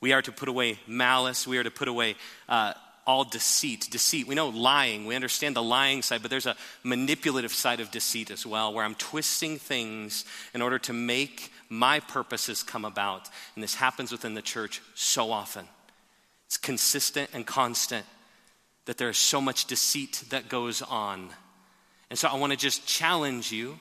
We 0.00 0.12
are 0.12 0.22
to 0.22 0.32
put 0.32 0.48
away 0.48 0.78
malice, 0.86 1.46
we 1.46 1.58
are 1.58 1.64
to 1.64 1.70
put 1.70 1.88
away 1.88 2.14
uh, 2.48 2.74
all 3.08 3.24
deceit. 3.24 3.88
Deceit, 3.90 4.28
we 4.28 4.34
know 4.34 4.50
lying, 4.50 5.06
we 5.06 5.16
understand 5.16 5.56
the 5.56 5.62
lying 5.62 6.02
side, 6.02 6.20
but 6.20 6.30
there's 6.30 6.46
a 6.46 6.56
manipulative 6.82 7.52
side 7.52 7.80
of 7.80 7.90
deceit 7.90 8.30
as 8.30 8.46
well, 8.46 8.72
where 8.72 8.84
I'm 8.84 8.94
twisting 8.94 9.58
things 9.58 10.24
in 10.54 10.62
order 10.62 10.78
to 10.80 10.92
make 10.92 11.50
my 11.70 12.00
purposes 12.00 12.62
come 12.62 12.84
about. 12.84 13.28
And 13.54 13.64
this 13.64 13.74
happens 13.74 14.12
within 14.12 14.34
the 14.34 14.42
church 14.42 14.82
so 14.94 15.32
often. 15.32 15.66
It's 16.46 16.58
consistent 16.58 17.30
and 17.32 17.46
constant 17.46 18.06
that 18.84 18.98
there's 18.98 19.18
so 19.18 19.40
much 19.40 19.64
deceit 19.64 20.24
that 20.28 20.48
goes 20.48 20.82
on. 20.82 21.30
And 22.10 22.18
so 22.18 22.28
I 22.28 22.36
want 22.36 22.52
to 22.52 22.58
just 22.58 22.86
challenge 22.86 23.50
you 23.52 23.78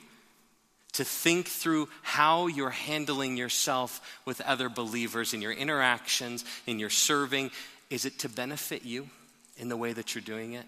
to 0.98 1.04
think 1.04 1.48
through 1.48 1.90
how 2.04 2.46
you're 2.46 2.70
handling 2.70 3.38
yourself 3.38 4.20
with 4.26 4.42
other 4.42 4.70
believers 4.70 5.34
in 5.34 5.42
your 5.42 5.52
interactions, 5.52 6.46
in 6.68 6.78
your 6.78 6.90
serving. 6.92 7.50
Is 7.90 8.06
it 8.06 8.20
to 8.20 8.30
benefit 8.30 8.86
you 8.86 9.10
in 9.58 9.70
the 9.70 9.78
way 9.78 9.94
that 9.94 10.14
you're 10.14 10.22
doing 10.22 10.54
it? 10.54 10.66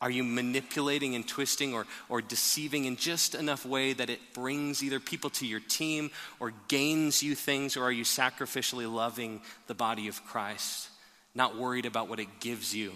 Are 0.00 0.10
you 0.10 0.22
manipulating 0.22 1.14
and 1.14 1.26
twisting 1.26 1.74
or, 1.74 1.86
or 2.08 2.20
deceiving 2.20 2.84
in 2.84 2.96
just 2.96 3.34
enough 3.34 3.66
way 3.66 3.94
that 3.94 4.10
it 4.10 4.20
brings 4.34 4.82
either 4.82 5.00
people 5.00 5.30
to 5.30 5.46
your 5.46 5.60
team 5.60 6.10
or 6.38 6.52
gains 6.68 7.22
you 7.22 7.34
things, 7.34 7.76
or 7.76 7.82
are 7.84 7.92
you 7.92 8.04
sacrificially 8.04 8.92
loving 8.92 9.40
the 9.66 9.74
body 9.74 10.06
of 10.06 10.24
Christ? 10.24 10.90
not 11.38 11.56
worried 11.56 11.86
about 11.86 12.08
what 12.08 12.20
it 12.20 12.40
gives 12.40 12.74
you, 12.74 12.92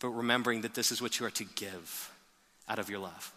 but 0.00 0.08
remembering 0.08 0.62
that 0.62 0.74
this 0.74 0.90
is 0.90 1.02
what 1.02 1.20
you 1.20 1.26
are 1.26 1.30
to 1.30 1.44
give 1.44 2.12
out 2.68 2.78
of 2.78 2.88
your 2.88 2.98
love. 2.98 3.32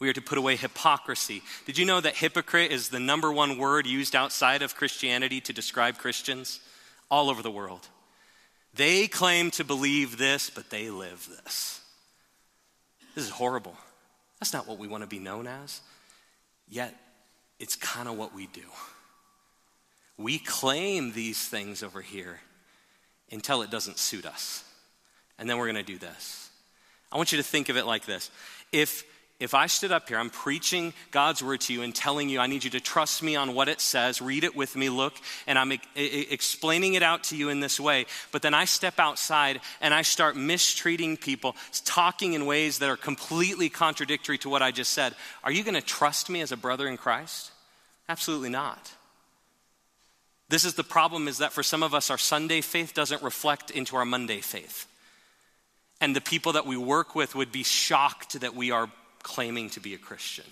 We 0.00 0.08
are 0.08 0.12
to 0.12 0.22
put 0.22 0.38
away 0.38 0.56
hypocrisy. 0.56 1.42
Did 1.66 1.76
you 1.76 1.84
know 1.84 2.00
that 2.00 2.16
hypocrite 2.16 2.70
is 2.70 2.88
the 2.88 3.00
number 3.00 3.32
one 3.32 3.58
word 3.58 3.86
used 3.86 4.14
outside 4.14 4.62
of 4.62 4.76
Christianity 4.76 5.40
to 5.42 5.52
describe 5.52 5.98
Christians 5.98 6.60
all 7.10 7.30
over 7.30 7.42
the 7.42 7.50
world? 7.50 7.88
They 8.74 9.08
claim 9.08 9.50
to 9.52 9.64
believe 9.64 10.18
this, 10.18 10.50
but 10.50 10.70
they 10.70 10.90
live 10.90 11.28
this. 11.28 11.80
This 13.14 13.24
is 13.24 13.30
horrible. 13.30 13.76
That's 14.38 14.52
not 14.52 14.68
what 14.68 14.78
we 14.78 14.86
want 14.86 15.02
to 15.02 15.08
be 15.08 15.18
known 15.18 15.48
as. 15.48 15.80
Yet, 16.68 16.94
it's 17.58 17.74
kind 17.74 18.08
of 18.08 18.16
what 18.16 18.34
we 18.34 18.46
do. 18.46 18.62
We 20.16 20.38
claim 20.38 21.12
these 21.12 21.44
things 21.44 21.82
over 21.82 22.00
here 22.00 22.40
until 23.32 23.62
it 23.62 23.70
doesn't 23.70 23.98
suit 23.98 24.26
us. 24.26 24.62
And 25.38 25.50
then 25.50 25.58
we're 25.58 25.66
going 25.66 25.76
to 25.76 25.82
do 25.82 25.98
this. 25.98 26.50
I 27.10 27.16
want 27.16 27.32
you 27.32 27.38
to 27.38 27.44
think 27.44 27.68
of 27.68 27.76
it 27.76 27.86
like 27.86 28.04
this. 28.04 28.30
If 28.70 29.04
if 29.40 29.54
I 29.54 29.68
stood 29.68 29.92
up 29.92 30.08
here, 30.08 30.18
I'm 30.18 30.30
preaching 30.30 30.92
God's 31.12 31.44
word 31.44 31.60
to 31.62 31.72
you 31.72 31.82
and 31.82 31.94
telling 31.94 32.28
you, 32.28 32.40
I 32.40 32.48
need 32.48 32.64
you 32.64 32.70
to 32.70 32.80
trust 32.80 33.22
me 33.22 33.36
on 33.36 33.54
what 33.54 33.68
it 33.68 33.80
says, 33.80 34.20
read 34.20 34.42
it 34.42 34.56
with 34.56 34.74
me, 34.74 34.88
look, 34.88 35.14
and 35.46 35.56
I'm 35.56 35.72
e- 35.72 35.78
explaining 35.94 36.94
it 36.94 37.04
out 37.04 37.22
to 37.24 37.36
you 37.36 37.48
in 37.48 37.60
this 37.60 37.78
way. 37.78 38.06
But 38.32 38.42
then 38.42 38.52
I 38.52 38.64
step 38.64 38.98
outside 38.98 39.60
and 39.80 39.94
I 39.94 40.02
start 40.02 40.36
mistreating 40.36 41.16
people, 41.16 41.54
talking 41.84 42.32
in 42.32 42.46
ways 42.46 42.80
that 42.80 42.88
are 42.88 42.96
completely 42.96 43.68
contradictory 43.68 44.38
to 44.38 44.48
what 44.48 44.60
I 44.60 44.72
just 44.72 44.90
said. 44.90 45.14
Are 45.44 45.52
you 45.52 45.62
going 45.62 45.74
to 45.74 45.80
trust 45.80 46.28
me 46.28 46.40
as 46.40 46.50
a 46.50 46.56
brother 46.56 46.88
in 46.88 46.96
Christ? 46.96 47.52
Absolutely 48.08 48.50
not. 48.50 48.92
This 50.48 50.64
is 50.64 50.74
the 50.74 50.82
problem 50.82 51.28
is 51.28 51.38
that 51.38 51.52
for 51.52 51.62
some 51.62 51.84
of 51.84 51.94
us, 51.94 52.10
our 52.10 52.18
Sunday 52.18 52.60
faith 52.60 52.92
doesn't 52.92 53.22
reflect 53.22 53.70
into 53.70 53.94
our 53.96 54.04
Monday 54.04 54.40
faith. 54.40 54.86
And 56.00 56.16
the 56.16 56.20
people 56.20 56.54
that 56.54 56.66
we 56.66 56.76
work 56.76 57.14
with 57.14 57.36
would 57.36 57.52
be 57.52 57.62
shocked 57.62 58.40
that 58.40 58.54
we 58.54 58.72
are 58.72 58.90
claiming 59.28 59.68
to 59.70 59.80
be 59.80 59.94
a 59.94 59.98
Christian. 59.98 60.44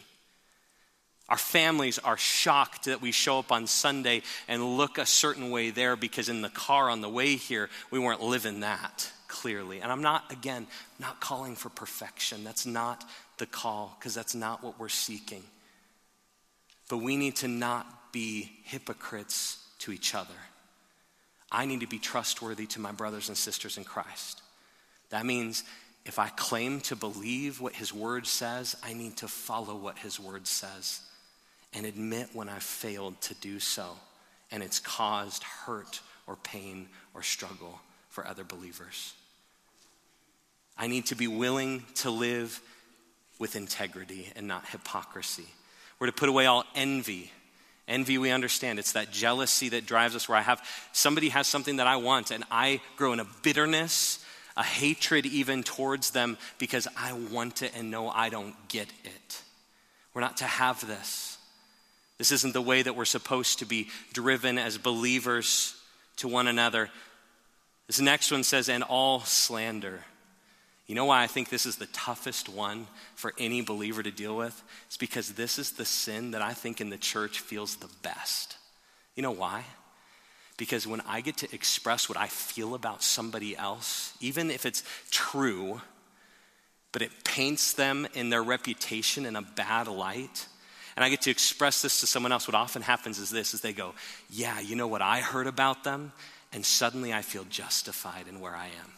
Our 1.29 1.39
families 1.39 1.99
are 1.99 2.16
shocked 2.16 2.85
that 2.85 3.03
we 3.03 3.11
show 3.11 3.41
up 3.41 3.51
on 3.51 3.66
Sunday 3.66 4.22
and 4.47 4.77
look 4.77 4.99
a 4.99 5.07
certain 5.07 5.51
way 5.51 5.70
there 5.70 5.97
because 5.97 6.29
in 6.29 6.43
the 6.43 6.49
car 6.49 6.89
on 6.89 7.01
the 7.01 7.09
way 7.09 7.35
here, 7.35 7.68
we 7.91 7.99
weren't 7.99 8.22
living 8.22 8.61
that 8.61 9.11
clearly. 9.27 9.81
And 9.81 9.91
I'm 9.91 10.03
not, 10.03 10.31
again, 10.31 10.68
not 11.01 11.20
calling 11.20 11.57
for 11.57 11.68
perfection. 11.68 12.45
That's 12.45 12.64
not 12.64 13.05
the 13.39 13.47
call 13.47 13.97
because 13.99 14.14
that's 14.14 14.37
not 14.37 14.62
what 14.62 14.79
we're 14.79 14.89
seeking. 14.89 15.43
But 16.89 16.99
we 16.99 17.16
need 17.16 17.37
to 17.37 17.49
not 17.49 18.12
be 18.12 18.53
hypocrites 18.64 19.59
to 19.81 19.91
each 19.93 20.14
other. 20.14 20.29
I 21.51 21.64
need 21.66 21.81
to 21.81 21.89
be 21.89 21.99
trustworthy 21.99 22.66
to 22.68 22.81
my 22.81 22.93
brothers 22.93 23.29
and 23.29 23.37
sisters 23.37 23.79
in 23.79 23.85
Christ. 23.85 24.43
That 25.11 25.27
means 25.27 25.64
if 26.07 26.20
I 26.20 26.28
claim 26.28 26.80
to 26.82 26.94
believe 26.96 27.61
what 27.61 27.74
his 27.74 27.92
word 27.92 28.28
says, 28.28 28.76
I 28.82 28.92
need 28.92 29.16
to 29.18 29.28
follow 29.28 29.74
what 29.74 29.98
his 29.98 30.20
word 30.20 30.46
says 30.46 31.00
and 31.74 31.84
admit 31.84 32.28
when 32.32 32.48
I've 32.48 32.62
failed 32.62 33.20
to 33.22 33.34
do 33.34 33.59
so 33.59 33.88
and 34.52 34.62
it's 34.62 34.78
caused 34.78 35.42
hurt 35.42 36.00
or 36.28 36.36
pain 36.36 36.88
or 37.12 37.22
struggle 37.22 37.80
for 38.09 38.24
other 38.24 38.44
believers. 38.44 39.14
I 40.78 40.86
need 40.86 41.07
to 41.07 41.16
be 41.16 41.26
willing 41.26 41.82
to 41.96 42.11
live 42.11 42.61
with 43.40 43.57
integrity 43.57 44.32
and 44.36 44.46
not 44.46 44.64
hypocrisy. 44.68 45.46
We're 45.98 46.07
to 46.07 46.12
put 46.12 46.28
away 46.28 46.46
all 46.46 46.64
envy. 46.76 47.32
Envy, 47.88 48.18
we 48.18 48.30
understand. 48.30 48.78
It's 48.78 48.92
that 48.92 49.11
jealousy 49.11 49.70
that 49.70 49.86
drives 49.86 50.14
us 50.14 50.28
where 50.28 50.38
I 50.38 50.42
have 50.42 50.62
somebody 50.92 51.30
has 51.30 51.48
something 51.48 51.76
that 51.76 51.88
I 51.88 51.96
want 51.96 52.30
and 52.30 52.44
I 52.48 52.80
grow 52.96 53.12
in 53.12 53.18
a 53.18 53.26
bitterness 53.42 54.24
a 54.57 54.62
hatred 54.62 55.26
even 55.26 55.62
towards 55.62 56.11
them 56.11 56.38
because 56.59 56.88
I 56.96 57.12
want 57.12 57.62
it 57.62 57.72
and 57.76 57.90
know 57.90 58.09
I 58.09 58.28
don't 58.28 58.54
get 58.68 58.88
it. 59.04 59.42
We're 60.14 60.22
not 60.22 60.38
to 60.38 60.44
have 60.44 60.86
this. 60.86 61.38
This 62.18 62.32
isn't 62.32 62.54
the 62.54 62.62
way 62.62 62.82
that 62.82 62.96
we're 62.96 63.04
supposed 63.04 63.59
to 63.59 63.66
be 63.66 63.88
driven 64.12 64.59
as 64.59 64.78
believers 64.78 65.74
to 66.16 66.28
one 66.28 66.48
another. 66.48 66.88
This 67.86 68.00
next 68.00 68.32
one 68.32 68.42
says, 68.42 68.68
and 68.68 68.82
all 68.82 69.20
slander. 69.20 70.00
You 70.86 70.94
know 70.94 71.04
why 71.04 71.22
I 71.22 71.26
think 71.26 71.48
this 71.48 71.66
is 71.66 71.76
the 71.76 71.86
toughest 71.86 72.48
one 72.48 72.86
for 73.16 73.34
any 73.38 73.61
believer 73.61 74.02
to 74.02 74.11
deal 74.11 74.36
with? 74.36 74.62
It's 74.86 74.96
because 74.96 75.32
this 75.32 75.59
is 75.59 75.72
the 75.72 75.84
sin 75.84 76.30
that 76.30 76.42
I 76.42 76.52
think 76.52 76.80
in 76.80 76.90
the 76.90 76.96
church 76.96 77.40
feels 77.40 77.76
the 77.76 77.90
best. 78.02 78.57
You 79.16 79.22
know 79.22 79.32
why? 79.32 79.64
Because 80.57 80.86
when 80.86 81.02
I 81.02 81.20
get 81.20 81.38
to 81.38 81.54
express 81.54 82.09
what 82.09 82.16
I 82.16 82.28
feel 82.28 82.74
about 82.74 83.02
somebody 83.02 83.57
else, 83.57 84.14
even 84.20 84.50
if 84.50 84.64
it's 84.64 84.82
true, 85.11 85.80
but 86.92 87.02
it 87.02 87.24
paints 87.24 87.74
them 87.74 88.07
in 88.14 88.30
their 88.30 88.42
reputation 88.42 89.26
in 89.26 89.36
a 89.36 89.42
bad 89.42 89.86
light, 89.86 90.46
and 90.96 91.04
I 91.04 91.11
get 91.11 91.22
to 91.22 91.30
express 91.30 91.82
this 91.82 92.00
to 92.00 92.07
someone 92.07 92.32
else, 92.32 92.48
what 92.48 92.54
often 92.54 92.80
happens 92.80 93.18
is 93.18 93.28
this 93.28 93.52
is 93.52 93.61
they 93.61 93.74
go, 93.74 93.94
Yeah, 94.30 94.59
you 94.61 94.76
know 94.76 94.86
what 94.86 95.02
I 95.02 95.20
heard 95.20 95.46
about 95.46 95.84
them? 95.84 96.12
And 96.52 96.64
suddenly 96.64 97.12
I 97.12 97.20
feel 97.20 97.44
justified 97.44 98.28
in 98.28 98.40
where 98.40 98.57
I 98.57 98.66
am. 98.66 98.92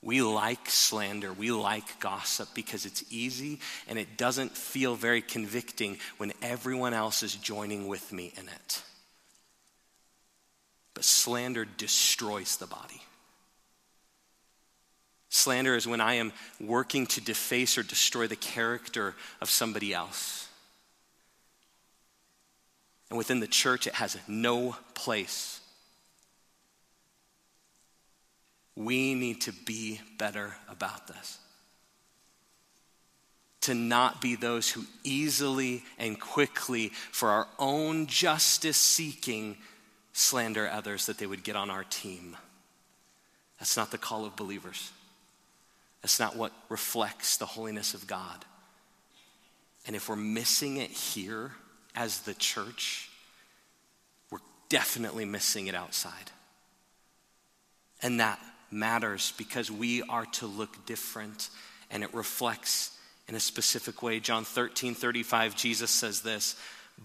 We 0.00 0.22
like 0.22 0.70
slander, 0.70 1.32
we 1.32 1.50
like 1.50 1.98
gossip 1.98 2.50
because 2.54 2.86
it's 2.86 3.02
easy 3.10 3.58
and 3.88 3.98
it 3.98 4.16
doesn't 4.16 4.56
feel 4.56 4.94
very 4.94 5.20
convicting 5.20 5.98
when 6.18 6.32
everyone 6.40 6.94
else 6.94 7.24
is 7.24 7.34
joining 7.34 7.88
with 7.88 8.12
me 8.12 8.32
in 8.38 8.48
it. 8.48 8.82
But 10.98 11.04
slander 11.04 11.64
destroys 11.64 12.56
the 12.56 12.66
body. 12.66 13.00
Slander 15.28 15.76
is 15.76 15.86
when 15.86 16.00
I 16.00 16.14
am 16.14 16.32
working 16.58 17.06
to 17.06 17.20
deface 17.20 17.78
or 17.78 17.84
destroy 17.84 18.26
the 18.26 18.34
character 18.34 19.14
of 19.40 19.48
somebody 19.48 19.94
else. 19.94 20.48
And 23.10 23.16
within 23.16 23.38
the 23.38 23.46
church, 23.46 23.86
it 23.86 23.94
has 23.94 24.18
no 24.26 24.74
place. 24.94 25.60
We 28.74 29.14
need 29.14 29.42
to 29.42 29.52
be 29.52 30.00
better 30.18 30.56
about 30.68 31.06
this. 31.06 31.38
To 33.60 33.74
not 33.74 34.20
be 34.20 34.34
those 34.34 34.68
who 34.68 34.82
easily 35.04 35.84
and 35.96 36.20
quickly, 36.20 36.88
for 37.12 37.28
our 37.28 37.46
own 37.56 38.08
justice 38.08 38.76
seeking, 38.76 39.58
slander 40.18 40.68
others 40.68 41.06
that 41.06 41.18
they 41.18 41.26
would 41.26 41.44
get 41.44 41.56
on 41.56 41.70
our 41.70 41.84
team. 41.84 42.36
That's 43.58 43.76
not 43.76 43.90
the 43.90 43.98
call 43.98 44.24
of 44.24 44.36
believers. 44.36 44.90
That's 46.02 46.18
not 46.18 46.36
what 46.36 46.52
reflects 46.68 47.36
the 47.36 47.46
holiness 47.46 47.94
of 47.94 48.06
God. 48.06 48.44
And 49.86 49.96
if 49.96 50.08
we're 50.08 50.16
missing 50.16 50.76
it 50.76 50.90
here 50.90 51.52
as 51.94 52.20
the 52.20 52.34
church, 52.34 53.08
we're 54.30 54.38
definitely 54.68 55.24
missing 55.24 55.66
it 55.66 55.74
outside. 55.74 56.30
And 58.02 58.20
that 58.20 58.40
matters 58.70 59.32
because 59.38 59.70
we 59.70 60.02
are 60.02 60.26
to 60.26 60.46
look 60.46 60.84
different 60.86 61.48
and 61.90 62.02
it 62.02 62.12
reflects 62.12 62.96
in 63.28 63.34
a 63.34 63.40
specific 63.40 64.02
way. 64.02 64.20
John 64.20 64.44
13, 64.44 64.94
35, 64.94 65.56
Jesus 65.56 65.90
says 65.90 66.22
this 66.22 66.56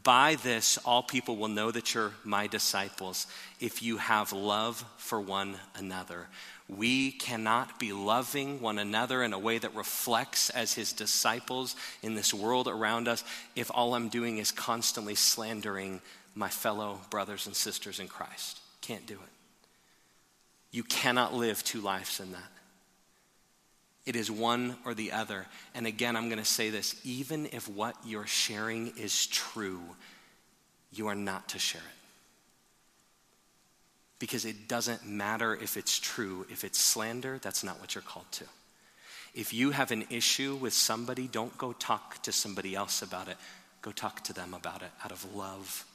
by 0.02 0.36
this, 0.36 0.80
all 0.80 1.04
people 1.04 1.38
will 1.38 1.50
know 1.50 1.70
that 1.70 1.94
you're 1.94 2.14
my 2.24 2.48
disciples 2.48 3.28
if 3.60 3.84
you 3.84 3.98
have 3.98 4.34
love 4.34 4.84
for 4.98 5.22
one 5.22 5.56
another. 5.76 6.28
We 6.68 7.12
cannot 7.12 7.80
be 7.80 7.94
loving 7.94 8.60
one 8.60 8.80
another 8.80 9.22
in 9.22 9.34
a 9.34 9.39
way 9.39 9.60
that 9.60 9.76
reflects 9.76 10.50
as 10.50 10.74
his 10.74 10.94
disciples 10.94 11.76
in 12.02 12.16
this 12.16 12.34
world 12.34 12.68
around 12.68 13.08
us 13.08 13.24
if 13.56 13.70
all 13.74 13.94
I'm 13.94 14.10
doing 14.10 14.39
is 14.39 14.52
constantly 14.52 15.16
slandering 15.16 16.02
my 16.34 16.50
fellow 16.50 17.00
brothers 17.10 17.46
and 17.46 17.56
sisters 17.56 18.00
in 18.00 18.08
Christ. 18.08 18.60
Can't 18.82 19.06
do 19.06 19.14
it. 19.14 19.30
You 20.72 20.84
cannot 20.84 21.34
live 21.34 21.64
two 21.64 21.82
lives 21.82 22.20
in 22.20 22.32
that. 22.32 22.52
It 24.06 24.16
is 24.16 24.30
one 24.30 24.76
or 24.86 24.93
the 24.93 25.12
other. 25.12 25.45
And 25.74 25.88
again, 25.88 26.16
I'm 26.16 26.28
going 26.28 26.39
to 26.39 26.45
say 26.45 26.70
this 26.70 26.99
even 27.04 27.47
if 27.47 27.68
what 27.70 27.95
you're 28.06 28.28
sharing 28.28 28.93
is 28.97 29.28
true, 29.28 29.82
you 30.91 31.08
are 31.08 31.16
not 31.16 31.49
to 31.49 31.60
share 31.60 31.82
it. 31.82 31.88
Because 34.20 34.45
it 34.45 34.68
doesn't 34.68 35.06
matter 35.06 35.54
if 35.56 35.76
it's 35.78 35.99
true. 35.99 36.45
If 36.49 36.64
it's 36.64 36.80
slander, 36.80 37.39
that's 37.41 37.64
not 37.64 37.80
what 37.80 37.95
you're 37.95 38.01
called 38.01 38.32
to. 38.34 38.45
If 39.34 39.54
you 39.54 39.72
have 39.72 39.91
an 39.91 40.06
issue 40.10 40.56
with 40.56 40.74
somebody, 40.74 41.28
don't 41.28 41.58
go 41.58 41.74
talk 41.74 42.22
to 42.24 42.32
somebody 42.32 42.76
else 42.76 43.01
about 43.01 43.28
it. 43.28 43.38
Go 43.82 43.91
talk 43.91 44.24
to 44.26 44.34
them 44.34 44.54
about 44.54 44.82
it 44.82 44.91
out 45.04 45.12
of 45.12 45.34
love 45.36 45.86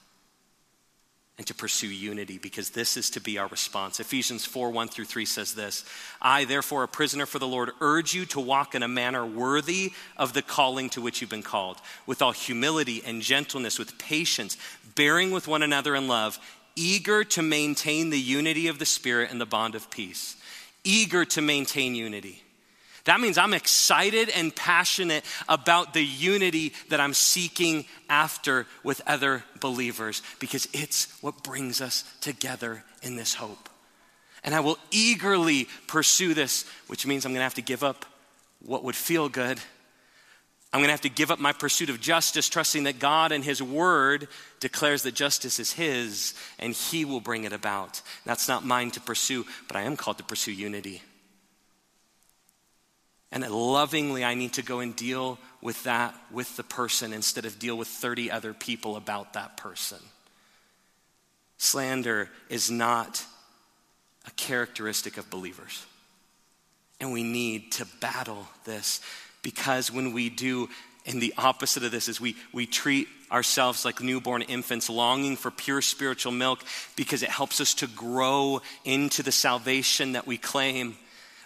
and 1.38 1.46
to 1.46 1.54
pursue 1.54 1.88
unity 1.88 2.36
because 2.36 2.70
this 2.70 2.96
is 2.96 3.10
to 3.10 3.20
be 3.20 3.38
our 3.38 3.46
response. 3.46 4.00
Ephesians 4.00 4.44
4 4.44 4.70
1 4.70 4.88
through 4.88 5.04
3 5.04 5.24
says 5.24 5.54
this 5.54 5.84
I, 6.20 6.44
therefore, 6.44 6.82
a 6.82 6.88
prisoner 6.88 7.26
for 7.26 7.38
the 7.38 7.46
Lord, 7.46 7.70
urge 7.80 8.12
you 8.12 8.26
to 8.26 8.40
walk 8.40 8.74
in 8.74 8.82
a 8.82 8.88
manner 8.88 9.24
worthy 9.24 9.92
of 10.16 10.32
the 10.32 10.42
calling 10.42 10.90
to 10.90 11.00
which 11.00 11.20
you've 11.20 11.30
been 11.30 11.42
called, 11.42 11.78
with 12.06 12.20
all 12.20 12.32
humility 12.32 13.02
and 13.06 13.22
gentleness, 13.22 13.78
with 13.78 13.98
patience, 13.98 14.56
bearing 14.96 15.30
with 15.30 15.46
one 15.46 15.62
another 15.62 15.94
in 15.94 16.08
love, 16.08 16.38
eager 16.74 17.22
to 17.24 17.42
maintain 17.42 18.10
the 18.10 18.20
unity 18.20 18.66
of 18.66 18.80
the 18.80 18.86
Spirit 18.86 19.30
and 19.30 19.40
the 19.40 19.46
bond 19.46 19.76
of 19.76 19.90
peace. 19.90 20.36
Eager 20.82 21.24
to 21.24 21.40
maintain 21.40 21.94
unity. 21.94 22.42
That 23.08 23.20
means 23.20 23.38
I'm 23.38 23.54
excited 23.54 24.28
and 24.28 24.54
passionate 24.54 25.24
about 25.48 25.94
the 25.94 26.04
unity 26.04 26.74
that 26.90 27.00
I'm 27.00 27.14
seeking 27.14 27.86
after 28.10 28.66
with 28.84 29.00
other 29.06 29.44
believers 29.60 30.20
because 30.40 30.68
it's 30.74 31.06
what 31.22 31.42
brings 31.42 31.80
us 31.80 32.04
together 32.20 32.84
in 33.00 33.16
this 33.16 33.32
hope. 33.32 33.70
And 34.44 34.54
I 34.54 34.60
will 34.60 34.76
eagerly 34.90 35.68
pursue 35.86 36.34
this, 36.34 36.66
which 36.88 37.06
means 37.06 37.24
I'm 37.24 37.32
going 37.32 37.40
to 37.40 37.44
have 37.44 37.54
to 37.54 37.62
give 37.62 37.82
up 37.82 38.04
what 38.62 38.84
would 38.84 38.94
feel 38.94 39.30
good. 39.30 39.58
I'm 40.70 40.80
going 40.80 40.88
to 40.88 40.92
have 40.92 41.00
to 41.00 41.08
give 41.08 41.30
up 41.30 41.38
my 41.38 41.54
pursuit 41.54 41.88
of 41.88 42.02
justice, 42.02 42.50
trusting 42.50 42.82
that 42.82 42.98
God 42.98 43.32
and 43.32 43.42
His 43.42 43.62
Word 43.62 44.28
declares 44.60 45.02
that 45.04 45.14
justice 45.14 45.58
is 45.58 45.72
His 45.72 46.34
and 46.58 46.74
He 46.74 47.06
will 47.06 47.22
bring 47.22 47.44
it 47.44 47.54
about. 47.54 48.02
That's 48.26 48.48
not 48.48 48.66
mine 48.66 48.90
to 48.90 49.00
pursue, 49.00 49.46
but 49.66 49.78
I 49.78 49.84
am 49.84 49.96
called 49.96 50.18
to 50.18 50.24
pursue 50.24 50.52
unity. 50.52 51.00
And 53.30 53.48
lovingly, 53.48 54.24
I 54.24 54.34
need 54.34 54.54
to 54.54 54.62
go 54.62 54.80
and 54.80 54.96
deal 54.96 55.38
with 55.60 55.82
that 55.84 56.14
with 56.30 56.56
the 56.56 56.62
person 56.62 57.12
instead 57.12 57.44
of 57.44 57.58
deal 57.58 57.76
with 57.76 57.88
30 57.88 58.30
other 58.30 58.54
people 58.54 58.96
about 58.96 59.34
that 59.34 59.56
person. 59.56 59.98
Slander 61.58 62.30
is 62.48 62.70
not 62.70 63.24
a 64.26 64.30
characteristic 64.32 65.18
of 65.18 65.28
believers. 65.28 65.84
And 67.00 67.12
we 67.12 67.22
need 67.22 67.72
to 67.72 67.86
battle 68.00 68.46
this 68.64 69.00
because 69.42 69.92
when 69.92 70.12
we 70.12 70.30
do, 70.30 70.68
and 71.06 71.20
the 71.20 71.34
opposite 71.36 71.84
of 71.84 71.90
this 71.90 72.08
is 72.08 72.20
we, 72.20 72.36
we 72.52 72.66
treat 72.66 73.08
ourselves 73.30 73.84
like 73.84 74.00
newborn 74.00 74.42
infants, 74.42 74.88
longing 74.88 75.36
for 75.36 75.50
pure 75.50 75.82
spiritual 75.82 76.32
milk 76.32 76.60
because 76.96 77.22
it 77.22 77.28
helps 77.28 77.60
us 77.60 77.74
to 77.74 77.86
grow 77.86 78.60
into 78.84 79.22
the 79.22 79.32
salvation 79.32 80.12
that 80.12 80.26
we 80.26 80.38
claim. 80.38 80.96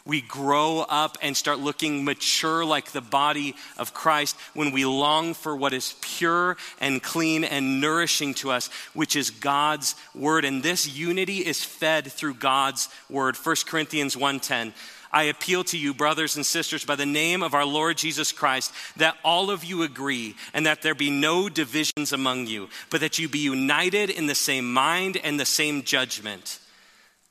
We 0.05 0.21
grow 0.21 0.81
up 0.81 1.17
and 1.23 1.37
start 1.37 1.61
looking 1.61 2.05
mature 2.05 2.65
like 2.65 2.91
the 2.91 3.01
body 3.01 3.55
of 3.79 3.95
Christ 3.95 4.37
when 4.53 4.73
we 4.73 4.85
long 4.85 5.33
for 5.33 5.55
what 5.55 5.73
is 5.73 5.95
pure 6.01 6.57
and 6.81 7.01
clean 7.01 7.45
and 7.45 7.81
nourishing 7.81 8.35
to 8.35 8.51
us, 8.51 8.69
which 8.95 9.15
is 9.15 9.31
God's 9.31 9.95
word. 10.15 10.45
And 10.45 10.63
this 10.63 10.89
unity 10.89 11.39
is 11.39 11.63
fed 11.63 12.11
through 12.11 12.35
God's 12.35 12.89
word. 13.09 13.37
1 13.37 13.67
Corinthians 13.67 14.17
1:10. 14.17 14.75
I 15.15 15.25
appeal 15.25 15.63
to 15.65 15.79
you, 15.79 15.93
brothers 15.93 16.37
and 16.37 16.45
sisters, 16.45 16.87
by 16.87 16.97
the 16.97 17.07
name 17.07 17.43
of 17.43 17.53
our 17.53 17.67
Lord 17.67 17.99
Jesus 17.99 18.33
Christ, 18.33 18.73
that 18.97 19.19
all 19.23 19.51
of 19.51 19.63
you 19.63 19.83
agree 19.83 20.35
and 20.55 20.65
that 20.65 20.81
there 20.81 20.95
be 20.95 21.11
no 21.11 21.51
divisions 21.51 22.15
among 22.15 22.47
you, 22.47 22.71
but 22.89 23.03
that 23.03 23.19
you 23.19 23.29
be 23.29 23.39
united 23.39 24.09
in 24.09 24.27
the 24.27 24.35
same 24.35 24.73
mind 24.73 25.19
and 25.19 25.39
the 25.39 25.45
same 25.45 25.83
judgment. 25.83 26.59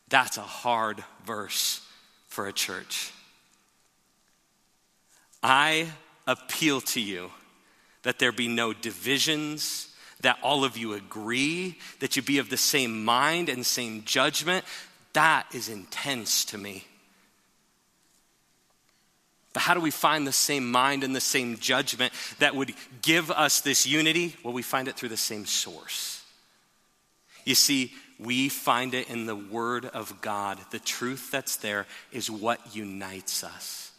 That's 0.10 0.38
a 0.38 0.42
hard 0.42 1.04
verse 1.26 1.81
for 2.32 2.48
a 2.48 2.54
church. 2.54 3.12
I 5.44 5.90
appeal 6.26 6.80
to 6.80 7.02
you 7.02 7.30
that 8.04 8.20
there 8.20 8.32
be 8.32 8.48
no 8.48 8.72
divisions, 8.72 9.94
that 10.22 10.40
all 10.42 10.64
of 10.64 10.78
you 10.78 10.94
agree, 10.94 11.78
that 12.00 12.16
you 12.16 12.22
be 12.22 12.38
of 12.38 12.50
the 12.50 12.56
same 12.56 13.04
mind 13.04 13.50
and 13.50 13.66
same 13.66 14.04
judgment. 14.06 14.64
That 15.12 15.46
is 15.54 15.68
intense 15.68 16.46
to 16.46 16.58
me. 16.58 16.86
But 19.52 19.64
how 19.64 19.74
do 19.74 19.82
we 19.82 19.92
find 19.92 20.26
the 20.26 20.32
same 20.32 20.72
mind 20.72 21.04
and 21.04 21.14
the 21.14 21.20
same 21.20 21.58
judgment 21.58 22.14
that 22.40 22.56
would 22.56 22.74
give 23.02 23.30
us 23.30 23.60
this 23.60 23.86
unity? 23.86 24.38
Well, 24.42 24.54
we 24.54 24.62
find 24.62 24.88
it 24.88 24.96
through 24.96 25.10
the 25.10 25.18
same 25.18 25.46
source. 25.46 26.24
You 27.44 27.56
see, 27.56 27.92
we 28.24 28.50
find 28.50 28.94
it 28.94 29.10
in 29.10 29.26
the 29.26 29.36
Word 29.36 29.86
of 29.86 30.22
God. 30.22 30.60
The 30.70 30.80
truth 30.80 31.32
that's 31.32 31.56
there 31.58 31.88
is 32.12 32.30
what 32.30 32.76
unites 32.76 33.44
us. 33.44 33.92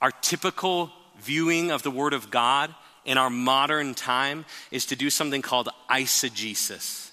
Our 0.00 0.10
typical 0.10 0.90
viewing 1.20 1.70
of 1.70 1.82
the 1.82 1.90
Word 1.90 2.14
of 2.14 2.30
God 2.30 2.74
in 3.04 3.18
our 3.18 3.30
modern 3.30 3.94
time 3.94 4.44
is 4.70 4.86
to 4.86 4.96
do 4.96 5.10
something 5.10 5.42
called 5.42 5.68
eisegesis. 5.90 7.10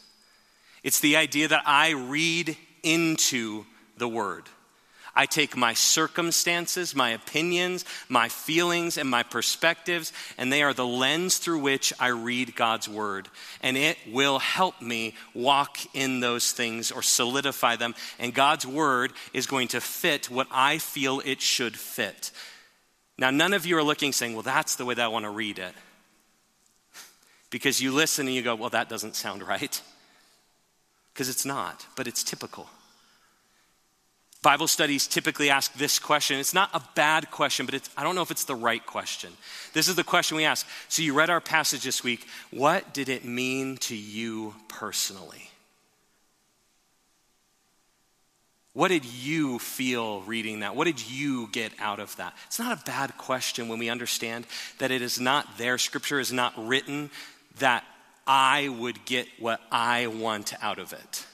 It's 0.81 1.01
the 1.01 1.17
idea 1.17 1.49
that 1.49 1.63
I 1.65 1.89
read 1.91 2.55
into 2.83 3.65
the 3.97 4.07
Word. 4.07 4.45
I 5.19 5.25
take 5.25 5.57
my 5.57 5.73
circumstances, 5.73 6.95
my 6.95 7.09
opinions, 7.09 7.83
my 8.07 8.29
feelings, 8.29 8.97
and 8.97 9.09
my 9.09 9.23
perspectives, 9.23 10.13
and 10.37 10.49
they 10.49 10.63
are 10.63 10.73
the 10.73 10.87
lens 10.87 11.39
through 11.39 11.59
which 11.59 11.91
I 11.99 12.07
read 12.07 12.55
God's 12.55 12.87
word. 12.87 13.27
And 13.59 13.75
it 13.75 13.97
will 14.09 14.39
help 14.39 14.81
me 14.81 15.15
walk 15.33 15.77
in 15.93 16.21
those 16.21 16.53
things 16.53 16.89
or 16.89 17.01
solidify 17.01 17.75
them. 17.75 17.95
And 18.17 18.33
God's 18.33 18.65
word 18.65 19.11
is 19.33 19.45
going 19.45 19.67
to 19.69 19.81
fit 19.81 20.29
what 20.29 20.47
I 20.51 20.77
feel 20.77 21.21
it 21.25 21.41
should 21.41 21.75
fit. 21.75 22.31
Now, 23.17 23.29
none 23.29 23.51
of 23.51 23.65
you 23.65 23.77
are 23.77 23.83
looking 23.83 24.13
saying, 24.13 24.35
well, 24.35 24.43
that's 24.43 24.77
the 24.77 24.85
way 24.85 24.93
that 24.93 25.03
I 25.03 25.09
want 25.09 25.25
to 25.25 25.31
read 25.31 25.59
it. 25.59 25.73
Because 27.49 27.81
you 27.81 27.91
listen 27.91 28.25
and 28.27 28.35
you 28.37 28.41
go, 28.41 28.55
well, 28.55 28.69
that 28.69 28.87
doesn't 28.87 29.17
sound 29.17 29.45
right. 29.45 29.81
Because 31.11 31.27
it's 31.27 31.43
not, 31.43 31.85
but 31.97 32.07
it's 32.07 32.23
typical. 32.23 32.69
Bible 34.41 34.67
studies 34.67 35.05
typically 35.05 35.49
ask 35.49 35.73
this 35.73 35.99
question. 35.99 36.39
It's 36.39 36.53
not 36.53 36.69
a 36.73 36.81
bad 36.95 37.29
question, 37.29 37.65
but 37.65 37.89
I 37.97 38.03
don't 38.03 38.15
know 38.15 38.21
if 38.21 38.31
it's 38.31 38.45
the 38.45 38.55
right 38.55 38.85
question. 38.85 39.33
This 39.73 39.89
is 39.89 39.95
the 39.95 40.03
question 40.03 40.37
we 40.37 40.45
ask. 40.45 40.65
So, 40.87 41.01
you 41.01 41.13
read 41.13 41.29
our 41.29 41.41
passage 41.41 41.83
this 41.83 42.03
week. 42.05 42.25
What 42.49 42.93
did 42.93 43.09
it 43.09 43.25
mean 43.25 43.77
to 43.77 43.95
you 43.95 44.55
personally? 44.69 45.49
What 48.71 48.89
did 48.89 49.03
you 49.03 49.59
feel 49.59 50.21
reading 50.21 50.61
that? 50.61 50.73
What 50.73 50.85
did 50.85 51.05
you 51.05 51.49
get 51.51 51.73
out 51.79 51.99
of 51.99 52.15
that? 52.15 52.33
It's 52.47 52.59
not 52.59 52.79
a 52.79 52.83
bad 52.85 53.17
question 53.17 53.67
when 53.67 53.77
we 53.77 53.89
understand 53.89 54.47
that 54.77 54.89
it 54.89 55.01
is 55.01 55.19
not 55.19 55.57
there. 55.57 55.77
Scripture 55.77 56.19
is 56.19 56.31
not 56.31 56.53
written 56.55 57.09
that 57.57 57.83
I 58.25 58.69
would 58.69 59.03
get 59.03 59.27
what 59.37 59.59
I 59.69 60.07
want 60.07 60.53
out 60.61 60.79
of 60.79 60.93
it. 60.93 61.25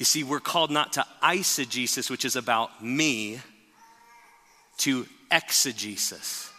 You 0.00 0.06
see, 0.06 0.24
we're 0.24 0.40
called 0.40 0.70
not 0.70 0.94
to 0.94 1.04
eisegesis, 1.22 2.08
which 2.08 2.24
is 2.24 2.34
about 2.34 2.82
me, 2.82 3.38
to 4.78 5.06
exegesis. 5.30 6.50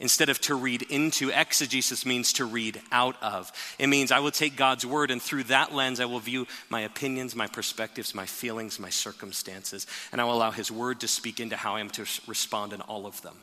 Instead 0.00 0.28
of 0.28 0.40
to 0.40 0.56
read 0.56 0.82
into, 0.82 1.30
exegesis 1.30 2.04
means 2.04 2.32
to 2.32 2.44
read 2.44 2.82
out 2.90 3.14
of. 3.22 3.52
It 3.78 3.86
means 3.86 4.10
I 4.10 4.18
will 4.18 4.32
take 4.32 4.56
God's 4.56 4.84
word, 4.84 5.12
and 5.12 5.22
through 5.22 5.44
that 5.44 5.72
lens, 5.72 6.00
I 6.00 6.06
will 6.06 6.18
view 6.18 6.48
my 6.68 6.80
opinions, 6.80 7.36
my 7.36 7.46
perspectives, 7.46 8.12
my 8.12 8.26
feelings, 8.26 8.80
my 8.80 8.90
circumstances, 8.90 9.86
and 10.10 10.20
I 10.20 10.24
will 10.24 10.34
allow 10.34 10.50
His 10.50 10.68
word 10.68 10.98
to 11.02 11.06
speak 11.06 11.38
into 11.38 11.54
how 11.54 11.76
I 11.76 11.80
am 11.80 11.90
to 11.90 12.04
respond 12.26 12.72
in 12.72 12.80
all 12.80 13.06
of 13.06 13.22
them. 13.22 13.36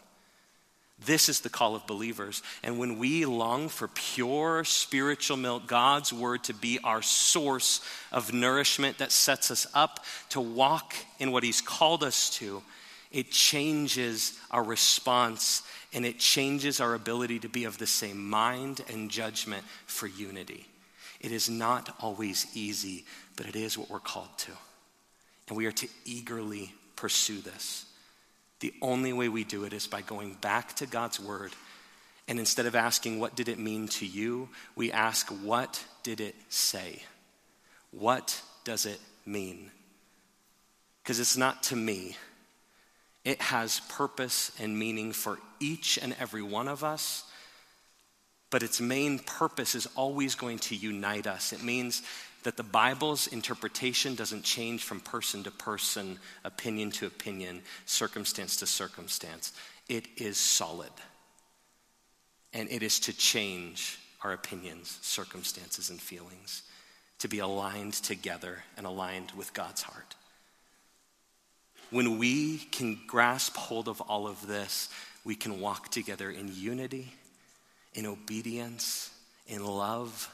This 1.06 1.30
is 1.30 1.42
the 1.42 1.50
call 1.50 1.76
of 1.76 1.88
believers. 1.88 2.44
And 2.62 2.78
when 2.78 3.00
we 3.00 3.26
long 3.26 3.70
for 3.70 3.88
pure 3.88 4.64
spiritual 4.64 5.38
milk, 5.38 5.66
God's 5.66 6.14
word 6.14 6.44
to 6.46 6.54
be 6.54 6.80
our 6.84 7.02
source 7.02 7.82
of 8.12 8.34
nourishment 8.34 9.00
that 9.00 9.12
sets 9.12 9.50
us 9.50 9.66
up 9.74 10.06
to 10.30 10.40
walk 10.40 10.94
in 11.18 11.32
what 11.32 11.44
He's 11.44 11.62
called 11.62 12.04
us 12.04 12.30
to, 12.38 12.62
it 13.12 13.32
changes 13.32 14.38
our 14.52 14.64
response 14.64 15.64
and 15.92 16.06
it 16.06 16.20
changes 16.20 16.80
our 16.80 16.94
ability 16.94 17.40
to 17.40 17.50
be 17.50 17.66
of 17.66 17.78
the 17.78 17.88
same 17.88 18.30
mind 18.30 18.82
and 18.90 19.10
judgment 19.10 19.64
for 19.88 20.08
unity. 20.08 20.68
It 21.20 21.32
is 21.32 21.50
not 21.50 21.96
always 22.00 22.46
easy, 22.54 23.06
but 23.36 23.48
it 23.48 23.56
is 23.56 23.78
what 23.78 23.90
we're 23.90 24.00
called 24.00 24.38
to. 24.40 24.52
And 25.50 25.58
we 25.58 25.66
are 25.66 25.72
to 25.74 25.88
eagerly 26.06 26.74
pursue 26.96 27.42
this. 27.42 27.86
The 28.62 28.74
only 28.82 29.12
way 29.12 29.28
we 29.28 29.44
do 29.44 29.66
it 29.66 29.74
is 29.74 29.88
by 29.88 30.02
going 30.02 30.36
back 30.36 30.76
to 30.78 30.86
God's 30.86 31.20
word. 31.20 31.52
And 32.28 32.40
instead 32.40 32.66
of 32.68 32.76
asking, 32.76 33.20
What 33.20 33.36
did 33.36 33.50
it 33.50 33.60
mean 33.60 33.88
to 33.90 34.06
you? 34.06 34.50
we 34.76 34.92
ask, 34.92 35.28
What 35.28 35.84
did 36.04 36.22
it 36.22 36.36
say? 36.50 37.04
What 37.92 38.42
does 38.64 38.86
it 38.86 39.00
mean? 39.26 39.72
Because 41.04 41.20
it's 41.20 41.36
not 41.36 41.64
to 41.64 41.76
me, 41.76 42.16
it 43.26 43.42
has 43.42 43.82
purpose 43.90 44.52
and 44.60 44.78
meaning 44.78 45.12
for 45.12 45.40
each 45.60 45.98
and 45.98 46.16
every 46.20 46.42
one 46.42 46.68
of 46.68 46.84
us. 46.84 47.24
But 48.52 48.64
its 48.64 48.80
main 48.82 49.20
purpose 49.20 49.76
is 49.76 49.88
always 49.96 50.36
going 50.36 50.60
to 50.60 50.76
unite 50.76 51.26
us. 51.26 51.54
It 51.54 51.64
means 51.64 52.04
that 52.44 52.58
the 52.58 52.64
Bible's 52.64 53.28
interpretation 53.28 54.16
doesn't 54.16 54.44
change 54.44 54.84
from 54.84 55.00
person 55.00 55.44
to 55.44 55.52
person, 55.52 56.20
opinion 56.44 56.92
to 56.92 57.06
opinion, 57.06 57.62
circumstance 57.86 58.58
to 58.58 58.66
circumstance. 58.66 59.54
It 59.88 60.08
is 60.18 60.38
solid. 60.38 60.92
And 62.54 62.70
it 62.70 62.84
is 62.84 63.00
to 63.02 63.14
change 63.14 64.00
our 64.24 64.34
opinions, 64.34 65.00
circumstances, 65.02 65.90
and 65.90 66.00
feelings, 66.00 66.64
to 67.20 67.28
be 67.28 67.40
aligned 67.40 67.94
together 67.94 68.64
and 68.78 68.86
aligned 68.86 69.32
with 69.32 69.54
God's 69.54 69.82
heart. 69.82 70.16
When 71.90 72.18
we 72.18 72.58
can 72.58 73.00
grasp 73.06 73.56
hold 73.56 73.88
of 73.88 74.02
all 74.02 74.28
of 74.28 74.48
this, 74.48 74.90
we 75.24 75.36
can 75.36 75.60
walk 75.60 75.90
together 75.90 76.32
in 76.32 76.54
unity, 76.54 77.14
in 77.94 78.06
obedience, 78.06 79.12
in 79.48 79.66
love 79.66 80.30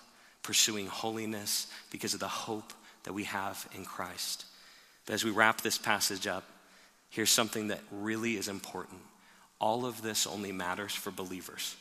pursuing 0.48 0.88
holiness 0.88 1.68
because 1.92 2.14
of 2.14 2.22
the 2.22 2.28
hope 2.30 2.72
that 3.04 3.12
we 3.12 3.26
have 3.26 3.68
in 3.76 3.84
Christ. 3.84 4.46
But 5.06 5.14
as 5.14 5.26
we 5.26 5.30
wrap 5.30 5.60
this 5.60 5.78
passage 5.78 6.26
up, 6.26 6.46
here's 7.10 7.30
something 7.30 7.68
that 7.68 7.82
really 7.92 8.38
is 8.38 8.48
important. 8.48 9.02
All 9.60 9.86
of 9.86 10.02
this 10.02 10.26
only 10.26 10.54
matters 10.54 10.94
for 10.94 11.12
believers. 11.12 11.76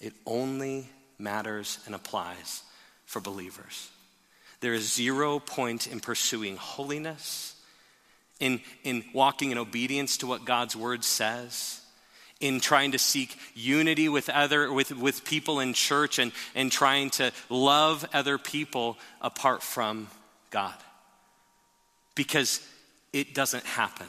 It 0.00 0.12
only 0.26 0.88
matters 1.18 1.80
and 1.86 1.94
applies 1.94 2.62
for 3.04 3.18
believers. 3.18 3.90
There 4.60 4.72
is 4.72 4.92
zero 4.92 5.40
point 5.40 5.88
in 5.88 5.98
pursuing 5.98 6.56
holiness, 6.56 7.60
in, 8.38 8.60
in 8.84 9.04
walking 9.12 9.50
in 9.50 9.58
obedience 9.58 10.18
to 10.18 10.28
what 10.28 10.44
God's 10.44 10.76
word 10.76 11.02
says, 11.02 11.80
in 12.40 12.60
trying 12.60 12.92
to 12.92 12.98
seek 12.98 13.38
unity 13.54 14.08
with 14.08 14.28
other 14.28 14.72
with, 14.72 14.92
with 14.92 15.24
people 15.24 15.60
in 15.60 15.72
church 15.72 16.18
and, 16.18 16.32
and 16.54 16.70
trying 16.70 17.10
to 17.10 17.32
love 17.48 18.06
other 18.12 18.38
people 18.38 18.98
apart 19.20 19.62
from 19.62 20.08
God. 20.50 20.74
Because 22.14 22.66
it 23.12 23.34
doesn't 23.34 23.64
happen. 23.64 24.06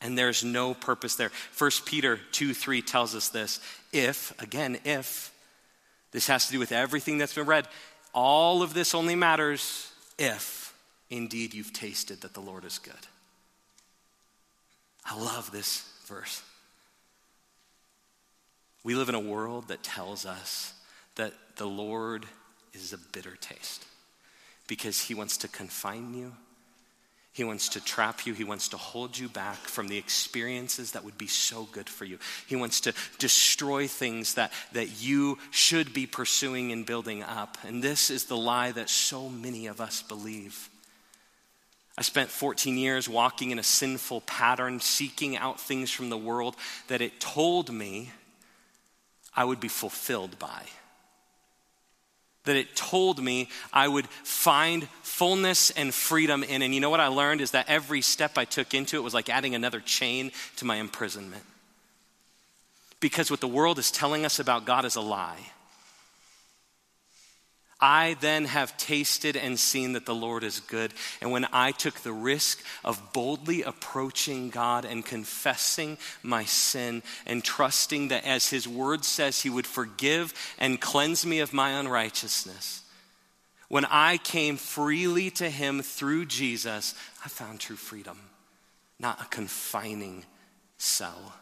And 0.00 0.16
there's 0.16 0.42
no 0.42 0.74
purpose 0.74 1.16
there. 1.16 1.30
1 1.58 1.70
Peter 1.84 2.18
2 2.32 2.54
3 2.54 2.82
tells 2.82 3.14
us 3.14 3.28
this. 3.28 3.60
If, 3.92 4.32
again, 4.40 4.78
if, 4.84 5.32
this 6.10 6.26
has 6.26 6.46
to 6.46 6.52
do 6.52 6.58
with 6.58 6.72
everything 6.72 7.18
that's 7.18 7.34
been 7.34 7.46
read, 7.46 7.68
all 8.12 8.62
of 8.62 8.74
this 8.74 8.94
only 8.94 9.14
matters 9.14 9.92
if 10.18 10.74
indeed 11.10 11.54
you've 11.54 11.72
tasted 11.72 12.22
that 12.22 12.34
the 12.34 12.40
Lord 12.40 12.64
is 12.64 12.78
good. 12.78 12.94
I 15.04 15.16
love 15.20 15.50
this 15.50 15.84
verse. 16.06 16.42
We 18.82 18.94
live 18.94 19.08
in 19.08 19.14
a 19.14 19.20
world 19.20 19.68
that 19.68 19.82
tells 19.82 20.24
us 20.24 20.72
that 21.16 21.34
the 21.56 21.66
Lord 21.66 22.26
is 22.72 22.92
a 22.92 22.98
bitter 22.98 23.36
taste 23.40 23.84
because 24.66 25.00
he 25.00 25.14
wants 25.14 25.38
to 25.38 25.48
confine 25.48 26.14
you. 26.14 26.32
He 27.32 27.44
wants 27.44 27.70
to 27.70 27.84
trap 27.84 28.26
you. 28.26 28.34
He 28.34 28.44
wants 28.44 28.68
to 28.68 28.76
hold 28.76 29.16
you 29.16 29.28
back 29.28 29.58
from 29.58 29.88
the 29.88 29.98
experiences 29.98 30.92
that 30.92 31.04
would 31.04 31.18
be 31.18 31.26
so 31.26 31.68
good 31.72 31.88
for 31.88 32.04
you. 32.04 32.18
He 32.46 32.56
wants 32.56 32.80
to 32.82 32.94
destroy 33.18 33.86
things 33.86 34.34
that, 34.34 34.52
that 34.72 35.00
you 35.00 35.38
should 35.50 35.94
be 35.94 36.06
pursuing 36.06 36.72
and 36.72 36.84
building 36.84 37.22
up. 37.22 37.58
And 37.64 37.82
this 37.82 38.10
is 38.10 38.24
the 38.24 38.36
lie 38.36 38.72
that 38.72 38.90
so 38.90 39.28
many 39.28 39.66
of 39.68 39.80
us 39.80 40.02
believe. 40.02 40.68
I 41.96 42.02
spent 42.02 42.30
14 42.30 42.78
years 42.78 43.08
walking 43.08 43.50
in 43.50 43.58
a 43.58 43.64
sinful 43.64 44.22
pattern, 44.22 44.80
seeking 44.80 45.36
out 45.36 45.60
things 45.60 45.90
from 45.90 46.08
the 46.08 46.16
world 46.16 46.56
that 46.88 47.02
it 47.02 47.20
told 47.20 47.72
me 47.72 48.10
I 49.34 49.44
would 49.44 49.60
be 49.60 49.68
fulfilled 49.68 50.38
by. 50.38 50.62
That 52.44 52.56
it 52.56 52.74
told 52.74 53.22
me 53.22 53.48
I 53.72 53.86
would 53.86 54.08
find 54.08 54.88
fullness 55.02 55.70
and 55.70 55.92
freedom 55.92 56.42
in. 56.42 56.62
And 56.62 56.74
you 56.74 56.80
know 56.80 56.90
what 56.90 57.00
I 57.00 57.08
learned 57.08 57.40
is 57.40 57.50
that 57.50 57.68
every 57.68 58.00
step 58.00 58.38
I 58.38 58.44
took 58.44 58.74
into 58.74 58.96
it 58.96 59.02
was 59.02 59.14
like 59.14 59.28
adding 59.28 59.54
another 59.54 59.80
chain 59.80 60.32
to 60.56 60.64
my 60.64 60.76
imprisonment. 60.76 61.44
Because 62.98 63.30
what 63.30 63.40
the 63.40 63.48
world 63.48 63.78
is 63.78 63.90
telling 63.90 64.24
us 64.24 64.38
about 64.38 64.64
God 64.64 64.84
is 64.84 64.96
a 64.96 65.00
lie. 65.00 65.52
I 67.80 68.16
then 68.20 68.44
have 68.44 68.76
tasted 68.76 69.36
and 69.36 69.58
seen 69.58 69.94
that 69.94 70.04
the 70.04 70.14
Lord 70.14 70.44
is 70.44 70.60
good. 70.60 70.92
And 71.20 71.32
when 71.32 71.46
I 71.52 71.72
took 71.72 71.94
the 72.00 72.12
risk 72.12 72.62
of 72.84 73.12
boldly 73.12 73.62
approaching 73.62 74.50
God 74.50 74.84
and 74.84 75.04
confessing 75.04 75.96
my 76.22 76.44
sin 76.44 77.02
and 77.26 77.42
trusting 77.42 78.08
that 78.08 78.24
as 78.24 78.48
His 78.50 78.68
word 78.68 79.04
says, 79.04 79.40
He 79.40 79.50
would 79.50 79.66
forgive 79.66 80.34
and 80.58 80.80
cleanse 80.80 81.24
me 81.24 81.40
of 81.40 81.52
my 81.52 81.70
unrighteousness, 81.70 82.82
when 83.68 83.84
I 83.84 84.18
came 84.18 84.56
freely 84.56 85.30
to 85.32 85.48
Him 85.48 85.80
through 85.80 86.26
Jesus, 86.26 86.94
I 87.24 87.28
found 87.28 87.60
true 87.60 87.76
freedom, 87.76 88.18
not 88.98 89.22
a 89.22 89.26
confining 89.26 90.24
cell. 90.76 91.34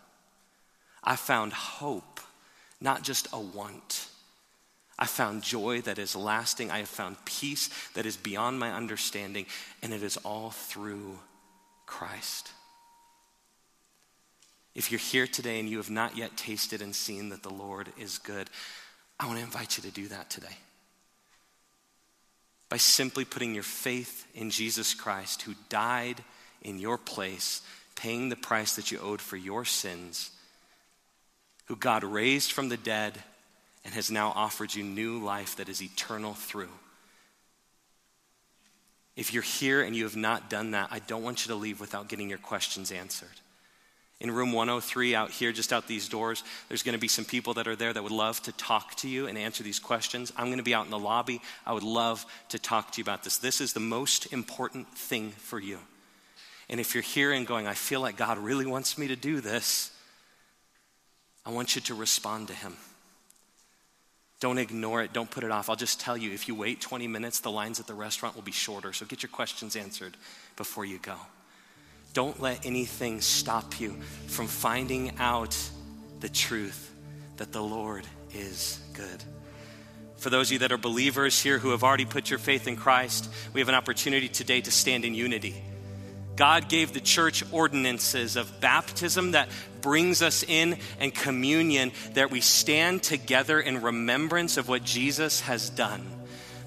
I 1.03 1.16
found 1.16 1.55
hope, 1.55 2.20
not 2.80 3.03
just 3.03 3.28
a 3.32 3.41
want. 3.41 4.09
I 4.99 5.07
found 5.07 5.43
joy 5.43 5.81
that 5.83 5.99
is 5.99 6.17
lasting. 6.17 6.71
I 6.71 6.79
have 6.79 6.89
found 6.89 7.25
peace 7.25 7.71
that 7.95 8.07
is 8.07 8.17
beyond 8.17 8.59
my 8.59 8.73
understanding, 8.73 9.47
and 9.83 9.93
it 9.93 10.03
is 10.03 10.17
all 10.19 10.51
through 10.51 11.19
Christ. 11.87 12.51
If 14.75 14.91
you're 14.91 14.99
here 14.99 15.27
today 15.27 15.61
and 15.61 15.69
you 15.69 15.77
have 15.79 15.91
not 15.91 16.17
yet 16.17 16.37
tasted 16.37 16.83
and 16.83 16.95
seen 16.95 17.29
that 17.31 17.43
the 17.43 17.53
Lord 17.53 17.89
is 17.99 18.19
good, 18.19 18.51
I 19.19 19.27
want 19.27 19.39
to 19.39 19.45
invite 19.45 19.77
you 19.77 19.83
to 19.85 19.91
do 19.91 20.09
that 20.09 20.31
today. 20.31 20.57
By 22.69 22.77
simply 22.77 23.25
putting 23.25 23.55
your 23.55 23.63
faith 23.63 24.27
in 24.35 24.51
Jesus 24.51 24.95
Christ, 24.95 25.43
who 25.43 25.55
died 25.69 26.23
in 26.63 26.79
your 26.79 26.99
place, 26.99 27.63
paying 27.97 28.29
the 28.29 28.37
price 28.37 28.77
that 28.77 28.91
you 28.91 28.99
owed 28.99 29.21
for 29.21 29.37
your 29.37 29.65
sins, 29.65 30.31
who 31.67 31.77
God 31.77 32.05
raised 32.05 32.53
from 32.53 32.69
the 32.69 32.77
dead 32.77 33.23
and 33.89 33.95
has 33.95 34.11
now 34.11 34.34
offered 34.36 34.74
you 34.74 34.84
new 34.84 35.18
life 35.18 35.57
that 35.57 35.70
is 35.70 35.82
eternal 35.82 36.34
through. 36.34 36.68
If 39.16 39.32
you're 39.32 39.43
here 39.43 39.80
and 39.80 39.97
you 39.97 40.05
have 40.05 40.14
not 40.14 40.51
done 40.51 40.72
that, 40.72 40.89
I 40.91 40.99
don't 40.99 41.22
want 41.22 41.47
you 41.47 41.55
to 41.55 41.59
leave 41.59 41.80
without 41.80 42.07
getting 42.07 42.28
your 42.28 42.36
questions 42.36 42.93
answered. 42.93 43.41
In 44.20 44.30
room 44.30 44.53
103 44.53 45.14
out 45.14 45.30
here, 45.30 45.53
just 45.53 45.72
out 45.72 45.89
these 45.89 46.07
doors, 46.07 46.45
there's 46.68 46.82
going 46.82 46.93
to 46.93 47.01
be 47.01 47.09
some 47.09 47.24
people 47.24 47.55
that 47.55 47.66
are 47.66 47.76
there 47.76 47.95
that 47.95 48.03
would 48.03 48.12
love 48.12 48.43
to 48.43 48.53
talk 48.53 48.95
to 48.97 49.09
you 49.09 49.26
and 49.26 49.39
answer 49.39 49.62
these 49.62 49.78
questions. 49.78 50.34
I'm 50.36 50.49
going 50.49 50.59
to 50.59 50.62
be 50.62 50.74
out 50.74 50.84
in 50.84 50.91
the 50.91 50.99
lobby. 50.99 51.41
I 51.64 51.72
would 51.72 51.82
love 51.82 52.26
to 52.51 52.59
talk 52.59 52.93
to 52.93 52.99
you 52.99 53.05
about 53.05 53.24
this. 53.24 53.39
This 53.39 53.62
is 53.62 53.72
the 53.72 53.80
most 53.80 54.30
important 54.34 54.93
thing 54.99 55.30
for 55.30 55.59
you. 55.59 55.78
And 56.68 56.78
if 56.78 56.95
you're 56.95 57.01
here 57.01 57.32
and 57.32 57.47
going, 57.47 57.66
I 57.66 57.72
feel 57.72 58.03
like 58.03 58.18
God 58.18 58.36
really 58.36 58.66
wants 58.66 58.99
me 58.99 59.09
to 59.09 59.16
do 59.16 59.41
this, 59.41 59.93
I 61.47 61.53
want 61.53 61.74
you 61.74 61.80
to 61.80 61.95
respond 61.95 62.49
to 62.49 62.55
Him. 62.55 62.76
Don't 64.41 64.59
ignore 64.59 65.03
it. 65.03 65.12
Don't 65.12 65.30
put 65.30 65.43
it 65.43 65.51
off. 65.51 65.68
I'll 65.68 65.76
just 65.76 66.01
tell 66.01 66.16
you 66.16 66.32
if 66.32 66.47
you 66.47 66.55
wait 66.55 66.80
20 66.80 67.09
minutes, 67.09 67.41
the 67.41 67.51
lines 67.51 67.80
at 67.80 67.86
the 67.86 67.95
restaurant 67.95 68.36
will 68.36 68.43
be 68.43 68.53
shorter. 68.53 68.93
So 68.93 69.05
get 69.05 69.22
your 69.22 69.30
questions 69.30 69.74
answered 69.74 70.16
before 70.57 70.84
you 70.84 70.99
go. 70.99 71.16
Don't 72.14 72.41
let 72.41 72.64
anything 72.64 73.20
stop 73.20 73.80
you 73.80 73.97
from 74.28 74.47
finding 74.47 75.12
out 75.18 75.57
the 76.20 76.28
truth 76.28 76.95
that 77.36 77.53
the 77.53 77.62
Lord 77.62 78.07
is 78.32 78.80
good. 78.95 79.22
For 80.16 80.30
those 80.30 80.49
of 80.49 80.55
you 80.55 80.59
that 80.61 80.72
are 80.72 80.78
believers 80.78 81.41
here 81.41 81.59
who 81.59 81.70
have 81.70 81.84
already 81.84 82.05
put 82.05 82.30
your 82.30 82.41
faith 82.41 82.66
in 82.66 82.76
Christ, 82.76 83.30
we 83.53 83.61
have 83.61 83.68
an 83.68 83.76
opportunity 83.76 84.28
today 84.28 84.61
to 84.61 84.70
stand 84.70 85.05
in 85.05 85.14
unity. 85.14 85.62
God 86.39 86.68
gave 86.68 86.93
the 86.93 87.01
church 87.01 87.43
ordinances 87.51 88.36
of 88.36 88.61
baptism 88.61 89.32
that 89.32 89.49
brings 89.80 90.22
us 90.22 90.45
in 90.45 90.78
and 91.01 91.12
communion 91.12 91.91
that 92.14 92.30
we 92.30 92.41
stand 92.41 93.03
together 93.03 93.61
in 93.61 93.82
remembrance 93.82 94.57
of 94.57 94.68
what 94.68 94.84
Jesus 94.84 95.41
has 95.41 95.68
done. 95.68 96.07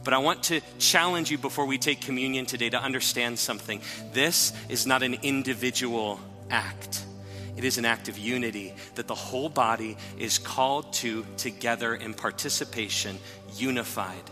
But 0.03 0.13
I 0.13 0.17
want 0.17 0.43
to 0.43 0.59
challenge 0.77 1.31
you 1.31 1.37
before 1.37 1.65
we 1.65 1.77
take 1.77 2.01
communion 2.01 2.45
today 2.45 2.69
to 2.69 2.83
understand 2.83 3.39
something. 3.39 3.79
This 4.11 4.51
is 4.67 4.85
not 4.85 5.03
an 5.03 5.13
individual 5.21 6.19
act. 6.49 7.05
It 7.55 7.63
is 7.63 7.77
an 7.77 7.85
act 7.85 8.09
of 8.09 8.17
unity 8.17 8.73
that 8.95 9.07
the 9.07 9.15
whole 9.15 9.47
body 9.47 9.95
is 10.19 10.37
called 10.37 10.91
to 10.95 11.25
together 11.37 11.95
in 11.95 12.13
participation, 12.13 13.17
unified 13.55 14.31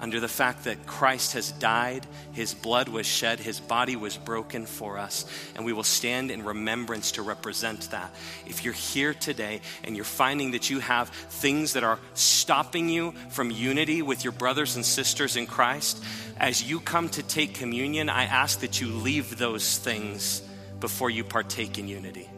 under 0.00 0.20
the 0.20 0.28
fact 0.28 0.64
that 0.64 0.86
Christ 0.86 1.32
has 1.32 1.50
died, 1.52 2.06
his 2.32 2.54
blood 2.54 2.88
was 2.88 3.06
shed, 3.06 3.40
his 3.40 3.58
body 3.58 3.96
was 3.96 4.16
broken 4.16 4.64
for 4.66 4.98
us, 4.98 5.26
and 5.56 5.64
we 5.64 5.72
will 5.72 5.82
stand 5.82 6.30
in 6.30 6.44
remembrance 6.44 7.12
to 7.12 7.22
represent 7.22 7.90
that. 7.90 8.14
If 8.46 8.64
you're 8.64 8.74
here 8.74 9.12
today 9.12 9.60
and 9.82 9.96
you're 9.96 10.04
finding 10.04 10.52
that 10.52 10.70
you 10.70 10.78
have 10.80 11.08
things 11.08 11.72
that 11.72 11.84
are 11.84 11.98
stopping 12.14 12.88
you 12.88 13.12
from 13.30 13.50
unity 13.50 14.02
with 14.02 14.22
your 14.22 14.32
brothers 14.32 14.76
and 14.76 14.84
sisters 14.84 15.36
in 15.36 15.46
Christ, 15.46 16.02
as 16.38 16.62
you 16.62 16.78
come 16.80 17.08
to 17.10 17.22
take 17.22 17.54
communion, 17.54 18.08
I 18.08 18.24
ask 18.24 18.60
that 18.60 18.80
you 18.80 18.88
leave 18.88 19.36
those 19.38 19.78
things 19.78 20.42
before 20.78 21.10
you 21.10 21.24
partake 21.24 21.78
in 21.78 21.88
unity 21.88 22.28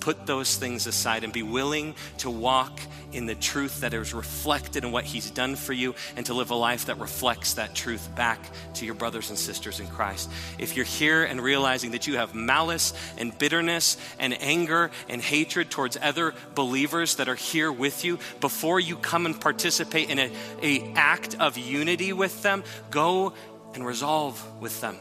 put 0.00 0.26
those 0.26 0.56
things 0.56 0.86
aside 0.86 1.24
and 1.24 1.32
be 1.32 1.42
willing 1.42 1.94
to 2.18 2.30
walk 2.30 2.80
in 3.12 3.26
the 3.26 3.34
truth 3.34 3.80
that 3.80 3.92
is 3.94 4.14
reflected 4.14 4.84
in 4.84 4.92
what 4.92 5.04
He's 5.04 5.30
done 5.30 5.56
for 5.56 5.72
you 5.72 5.94
and 6.16 6.24
to 6.26 6.34
live 6.34 6.50
a 6.50 6.54
life 6.54 6.86
that 6.86 6.98
reflects 6.98 7.54
that 7.54 7.74
truth 7.74 8.14
back 8.14 8.40
to 8.74 8.86
your 8.86 8.94
brothers 8.94 9.30
and 9.30 9.38
sisters 9.38 9.80
in 9.80 9.86
Christ. 9.86 10.30
If 10.58 10.76
you're 10.76 10.84
here 10.84 11.24
and 11.24 11.40
realizing 11.40 11.92
that 11.92 12.06
you 12.06 12.16
have 12.16 12.34
malice 12.34 12.94
and 13.18 13.36
bitterness 13.38 13.96
and 14.18 14.40
anger 14.40 14.90
and 15.08 15.20
hatred 15.20 15.70
towards 15.70 15.96
other 16.00 16.34
believers 16.54 17.16
that 17.16 17.28
are 17.28 17.34
here 17.34 17.70
with 17.70 18.04
you, 18.04 18.18
before 18.40 18.80
you 18.80 18.96
come 18.96 19.26
and 19.26 19.40
participate 19.40 20.10
in 20.10 20.18
a, 20.18 20.32
a 20.62 20.92
act 20.94 21.36
of 21.38 21.58
unity 21.58 22.12
with 22.12 22.42
them, 22.42 22.64
go 22.90 23.34
and 23.74 23.84
resolve 23.84 24.42
with 24.60 24.80
them. 24.80 24.96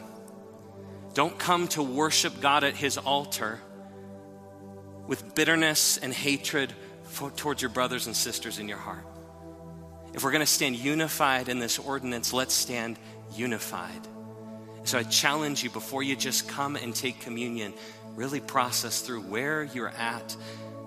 Don't 1.13 1.37
come 1.39 1.67
to 1.69 1.83
worship 1.83 2.39
God 2.39 2.63
at 2.63 2.75
His 2.75 2.97
altar 2.97 3.59
with 5.09 5.33
bitterness 5.33 5.97
and 5.97 6.13
hatred 6.13 6.71
for, 7.05 7.31
towards 7.31 7.63
your 7.63 7.71
brothers 7.71 8.05
and 8.05 8.15
sisters 8.15 8.59
in 8.59 8.69
your 8.69 8.77
heart. 8.77 9.03
If 10.13 10.23
we're 10.23 10.29
going 10.29 10.45
to 10.45 10.45
stand 10.45 10.75
unified 10.75 11.49
in 11.49 11.57
this 11.57 11.79
ordinance, 11.79 12.31
let's 12.31 12.53
stand 12.53 12.99
unified. 13.33 14.07
So 14.83 14.99
I 14.99 15.03
challenge 15.03 15.63
you 15.63 15.71
before 15.71 16.03
you 16.03 16.15
just 16.15 16.47
come 16.47 16.75
and 16.75 16.95
take 16.95 17.21
communion, 17.21 17.73
really 18.15 18.39
process 18.39 19.01
through 19.01 19.21
where 19.21 19.63
you're 19.63 19.89
at 19.89 20.37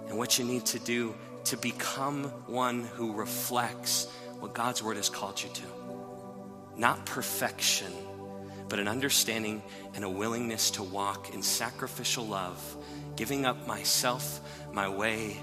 and 0.09 0.17
what 0.17 0.39
you 0.39 0.45
need 0.45 0.67
to 0.67 0.79
do 0.79 1.17
to 1.47 1.57
become 1.57 2.25
one 2.47 2.85
who 2.85 3.15
reflects 3.15 4.07
what 4.39 4.55
God's 4.55 4.85
word 4.85 4.99
has 4.99 5.09
called 5.09 5.43
you 5.43 5.51
to. 5.51 5.67
Not 6.77 7.07
perfection, 7.07 7.93
but 8.69 8.79
an 8.79 8.87
understanding 8.87 9.65
and 9.95 10.05
a 10.05 10.09
willingness 10.09 10.71
to 10.73 10.85
walk 10.85 11.35
in 11.35 11.43
sacrificial 11.43 12.25
love 12.25 12.77
giving 13.17 13.45
up 13.45 13.67
myself, 13.67 14.41
my 14.73 14.89
way, 14.89 15.37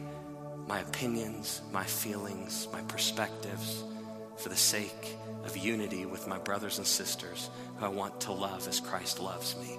my 0.68 0.80
opinions, 0.80 1.62
my 1.72 1.84
feelings, 1.84 2.68
my 2.72 2.82
perspectives 2.84 3.84
for 4.38 4.50
the 4.50 4.56
sake 4.56 5.18
of 5.46 5.58
unity 5.58 6.06
with 6.06 6.28
my 6.28 6.38
brothers 6.38 6.78
and 6.78 6.88
sisters 6.88 7.50
who 7.78 7.86
I 7.86 7.90
want 7.90 8.22
to 8.22 8.32
love 8.32 8.68
as 8.68 8.80
Christ 8.80 9.20
loves 9.20 9.56
me. 9.58 9.78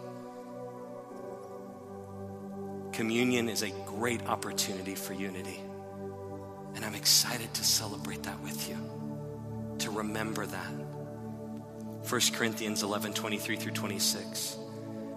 Communion 2.92 3.48
is 3.48 3.62
a 3.62 3.70
great 3.86 4.26
opportunity 4.26 4.94
for 4.94 5.14
unity. 5.14 5.60
And 6.74 6.84
I'm 6.84 6.94
excited 6.94 7.52
to 7.54 7.64
celebrate 7.64 8.22
that 8.24 8.40
with 8.42 8.68
you, 8.68 8.76
to 9.78 9.90
remember 9.90 10.46
that. 10.46 10.72
1 12.08 12.20
Corinthians 12.32 12.82
11 12.82 13.12
23 13.14 13.56
through 13.56 13.72
26. 13.72 14.56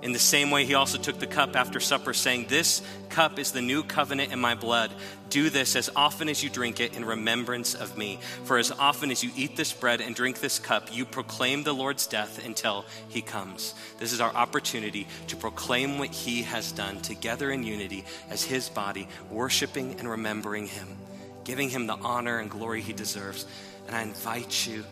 In 0.00 0.12
the 0.12 0.18
same 0.18 0.52
way, 0.52 0.64
he 0.64 0.74
also 0.74 0.96
took 0.96 1.18
the 1.18 1.26
cup 1.26 1.56
after 1.56 1.80
supper, 1.80 2.14
saying, 2.14 2.46
This 2.48 2.82
cup 3.08 3.38
is 3.38 3.50
the 3.50 3.60
new 3.60 3.82
covenant 3.82 4.32
in 4.32 4.38
my 4.38 4.54
blood. 4.54 4.92
Do 5.28 5.50
this 5.50 5.74
as 5.74 5.90
often 5.96 6.28
as 6.28 6.42
you 6.42 6.48
drink 6.48 6.78
it 6.78 6.96
in 6.96 7.04
remembrance 7.04 7.74
of 7.74 7.98
me. 7.98 8.20
For 8.44 8.58
as 8.58 8.70
often 8.70 9.10
as 9.10 9.24
you 9.24 9.30
eat 9.36 9.56
this 9.56 9.72
bread 9.72 10.00
and 10.00 10.14
drink 10.14 10.38
this 10.38 10.60
cup, 10.60 10.94
you 10.94 11.04
proclaim 11.04 11.64
the 11.64 11.74
Lord's 11.74 12.06
death 12.06 12.44
until 12.46 12.84
he 13.08 13.22
comes. 13.22 13.74
This 13.98 14.12
is 14.12 14.20
our 14.20 14.32
opportunity 14.32 15.08
to 15.26 15.36
proclaim 15.36 15.98
what 15.98 16.10
he 16.10 16.42
has 16.42 16.70
done 16.70 17.00
together 17.00 17.50
in 17.50 17.64
unity 17.64 18.04
as 18.30 18.44
his 18.44 18.68
body, 18.68 19.08
worshiping 19.30 19.96
and 19.98 20.08
remembering 20.08 20.68
him, 20.68 20.96
giving 21.42 21.70
him 21.70 21.88
the 21.88 21.96
honor 21.96 22.38
and 22.38 22.50
glory 22.50 22.82
he 22.82 22.92
deserves. 22.92 23.46
And 23.88 23.96
I 23.96 24.02
invite 24.02 24.66
you 24.66 24.84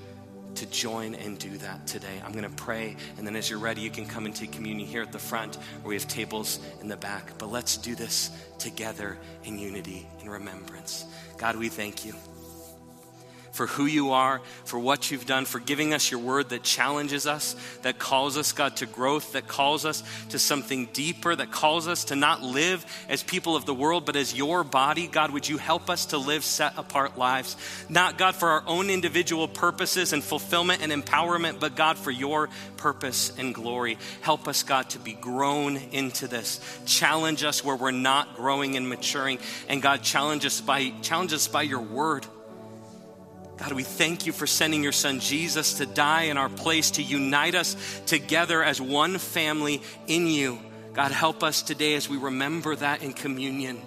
to 0.56 0.66
join 0.66 1.14
and 1.14 1.38
do 1.38 1.56
that 1.58 1.86
today. 1.86 2.20
I'm 2.24 2.32
going 2.32 2.44
to 2.44 2.50
pray, 2.50 2.96
and 3.16 3.26
then 3.26 3.36
as 3.36 3.48
you're 3.48 3.58
ready, 3.58 3.80
you 3.80 3.90
can 3.90 4.06
come 4.06 4.26
and 4.26 4.34
take 4.34 4.52
communion 4.52 4.88
here 4.88 5.02
at 5.02 5.12
the 5.12 5.18
front, 5.18 5.56
or 5.84 5.88
we 5.88 5.94
have 5.94 6.08
tables 6.08 6.60
in 6.80 6.88
the 6.88 6.96
back. 6.96 7.38
But 7.38 7.50
let's 7.50 7.76
do 7.76 7.94
this 7.94 8.30
together 8.58 9.18
in 9.44 9.58
unity, 9.58 10.06
in 10.20 10.28
remembrance. 10.28 11.04
God, 11.38 11.56
we 11.56 11.68
thank 11.68 12.04
you 12.04 12.14
for 13.56 13.66
who 13.66 13.86
you 13.86 14.10
are, 14.10 14.42
for 14.64 14.78
what 14.78 15.10
you've 15.10 15.24
done, 15.24 15.46
for 15.46 15.58
giving 15.58 15.94
us 15.94 16.10
your 16.10 16.20
word 16.20 16.50
that 16.50 16.62
challenges 16.62 17.26
us, 17.26 17.56
that 17.82 17.98
calls 17.98 18.36
us, 18.36 18.52
God, 18.52 18.76
to 18.76 18.86
growth, 18.86 19.32
that 19.32 19.48
calls 19.48 19.86
us 19.86 20.02
to 20.28 20.38
something 20.38 20.86
deeper, 20.92 21.34
that 21.34 21.50
calls 21.50 21.88
us 21.88 22.04
to 22.04 22.16
not 22.16 22.42
live 22.42 22.84
as 23.08 23.22
people 23.22 23.56
of 23.56 23.64
the 23.64 23.74
world, 23.74 24.04
but 24.04 24.14
as 24.14 24.34
your 24.34 24.62
body. 24.62 25.06
God, 25.06 25.30
would 25.30 25.48
you 25.48 25.56
help 25.56 25.88
us 25.88 26.06
to 26.06 26.18
live 26.18 26.44
set 26.44 26.76
apart 26.76 27.16
lives? 27.16 27.56
Not, 27.88 28.18
God, 28.18 28.36
for 28.36 28.50
our 28.50 28.62
own 28.66 28.90
individual 28.90 29.48
purposes 29.48 30.12
and 30.12 30.22
fulfillment 30.22 30.82
and 30.82 30.92
empowerment, 30.92 31.58
but 31.58 31.74
God, 31.74 31.96
for 31.96 32.10
your 32.10 32.50
purpose 32.76 33.32
and 33.38 33.54
glory. 33.54 33.96
Help 34.20 34.48
us, 34.48 34.62
God, 34.64 34.90
to 34.90 34.98
be 34.98 35.14
grown 35.14 35.78
into 35.92 36.28
this. 36.28 36.60
Challenge 36.84 37.42
us 37.42 37.64
where 37.64 37.76
we're 37.76 37.90
not 37.90 38.36
growing 38.36 38.76
and 38.76 38.86
maturing. 38.86 39.38
And 39.66 39.80
God, 39.80 40.02
challenge 40.02 40.44
us 40.44 40.60
by, 40.60 40.90
challenge 41.00 41.32
us 41.32 41.48
by 41.48 41.62
your 41.62 41.80
word. 41.80 42.26
God, 43.56 43.72
we 43.72 43.84
thank 43.84 44.26
you 44.26 44.32
for 44.32 44.46
sending 44.46 44.82
your 44.82 44.92
son 44.92 45.20
Jesus 45.20 45.74
to 45.74 45.86
die 45.86 46.24
in 46.24 46.36
our 46.36 46.50
place, 46.50 46.92
to 46.92 47.02
unite 47.02 47.54
us 47.54 47.76
together 48.06 48.62
as 48.62 48.80
one 48.80 49.18
family 49.18 49.82
in 50.06 50.26
you. 50.26 50.58
God, 50.92 51.10
help 51.10 51.42
us 51.42 51.62
today 51.62 51.94
as 51.94 52.08
we 52.08 52.18
remember 52.18 52.76
that 52.76 53.02
in 53.02 53.12
communion 53.12 53.80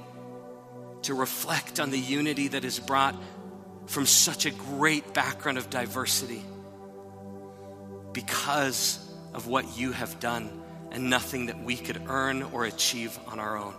to 1.03 1.13
reflect 1.13 1.79
on 1.79 1.91
the 1.91 1.99
unity 1.99 2.49
that 2.49 2.65
is 2.65 2.79
brought 2.79 3.15
from 3.85 4.05
such 4.05 4.45
a 4.45 4.51
great 4.51 5.13
background 5.13 5.57
of 5.57 5.69
diversity 5.69 6.43
because 8.13 8.99
of 9.33 9.47
what 9.47 9.77
you 9.77 9.91
have 9.91 10.19
done 10.19 10.63
and 10.91 11.09
nothing 11.09 11.45
that 11.47 11.63
we 11.63 11.75
could 11.75 12.01
earn 12.07 12.43
or 12.43 12.65
achieve 12.65 13.17
on 13.27 13.39
our 13.39 13.57
own. 13.57 13.73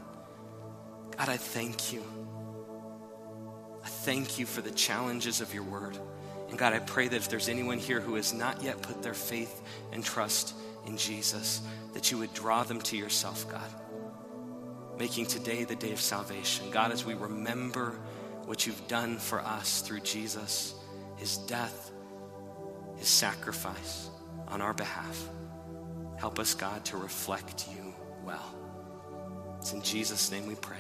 God, 1.16 1.28
I 1.28 1.36
thank 1.36 1.92
you 1.92 2.02
thank 3.90 4.38
you 4.38 4.46
for 4.46 4.60
the 4.60 4.70
challenges 4.70 5.40
of 5.40 5.52
your 5.52 5.62
word. 5.64 5.98
And 6.48 6.58
God, 6.58 6.72
I 6.72 6.78
pray 6.80 7.08
that 7.08 7.16
if 7.16 7.28
there's 7.28 7.48
anyone 7.48 7.78
here 7.78 8.00
who 8.00 8.14
has 8.14 8.32
not 8.32 8.62
yet 8.62 8.82
put 8.82 9.02
their 9.02 9.14
faith 9.14 9.62
and 9.92 10.04
trust 10.04 10.54
in 10.86 10.96
Jesus, 10.96 11.60
that 11.92 12.10
you 12.10 12.18
would 12.18 12.32
draw 12.34 12.62
them 12.64 12.80
to 12.82 12.96
yourself, 12.96 13.48
God, 13.50 13.70
making 14.98 15.26
today 15.26 15.64
the 15.64 15.76
day 15.76 15.92
of 15.92 16.00
salvation. 16.00 16.70
God, 16.70 16.92
as 16.92 17.04
we 17.04 17.14
remember 17.14 17.98
what 18.46 18.66
you've 18.66 18.88
done 18.88 19.18
for 19.18 19.40
us 19.40 19.80
through 19.82 20.00
Jesus, 20.00 20.74
his 21.16 21.38
death, 21.38 21.92
his 22.96 23.08
sacrifice 23.08 24.10
on 24.48 24.60
our 24.60 24.74
behalf, 24.74 25.28
help 26.18 26.38
us, 26.38 26.54
God, 26.54 26.84
to 26.86 26.96
reflect 26.96 27.68
you 27.68 27.94
well. 28.24 28.54
It's 29.58 29.72
in 29.72 29.82
Jesus' 29.82 30.30
name 30.30 30.46
we 30.46 30.54
pray. 30.56 30.78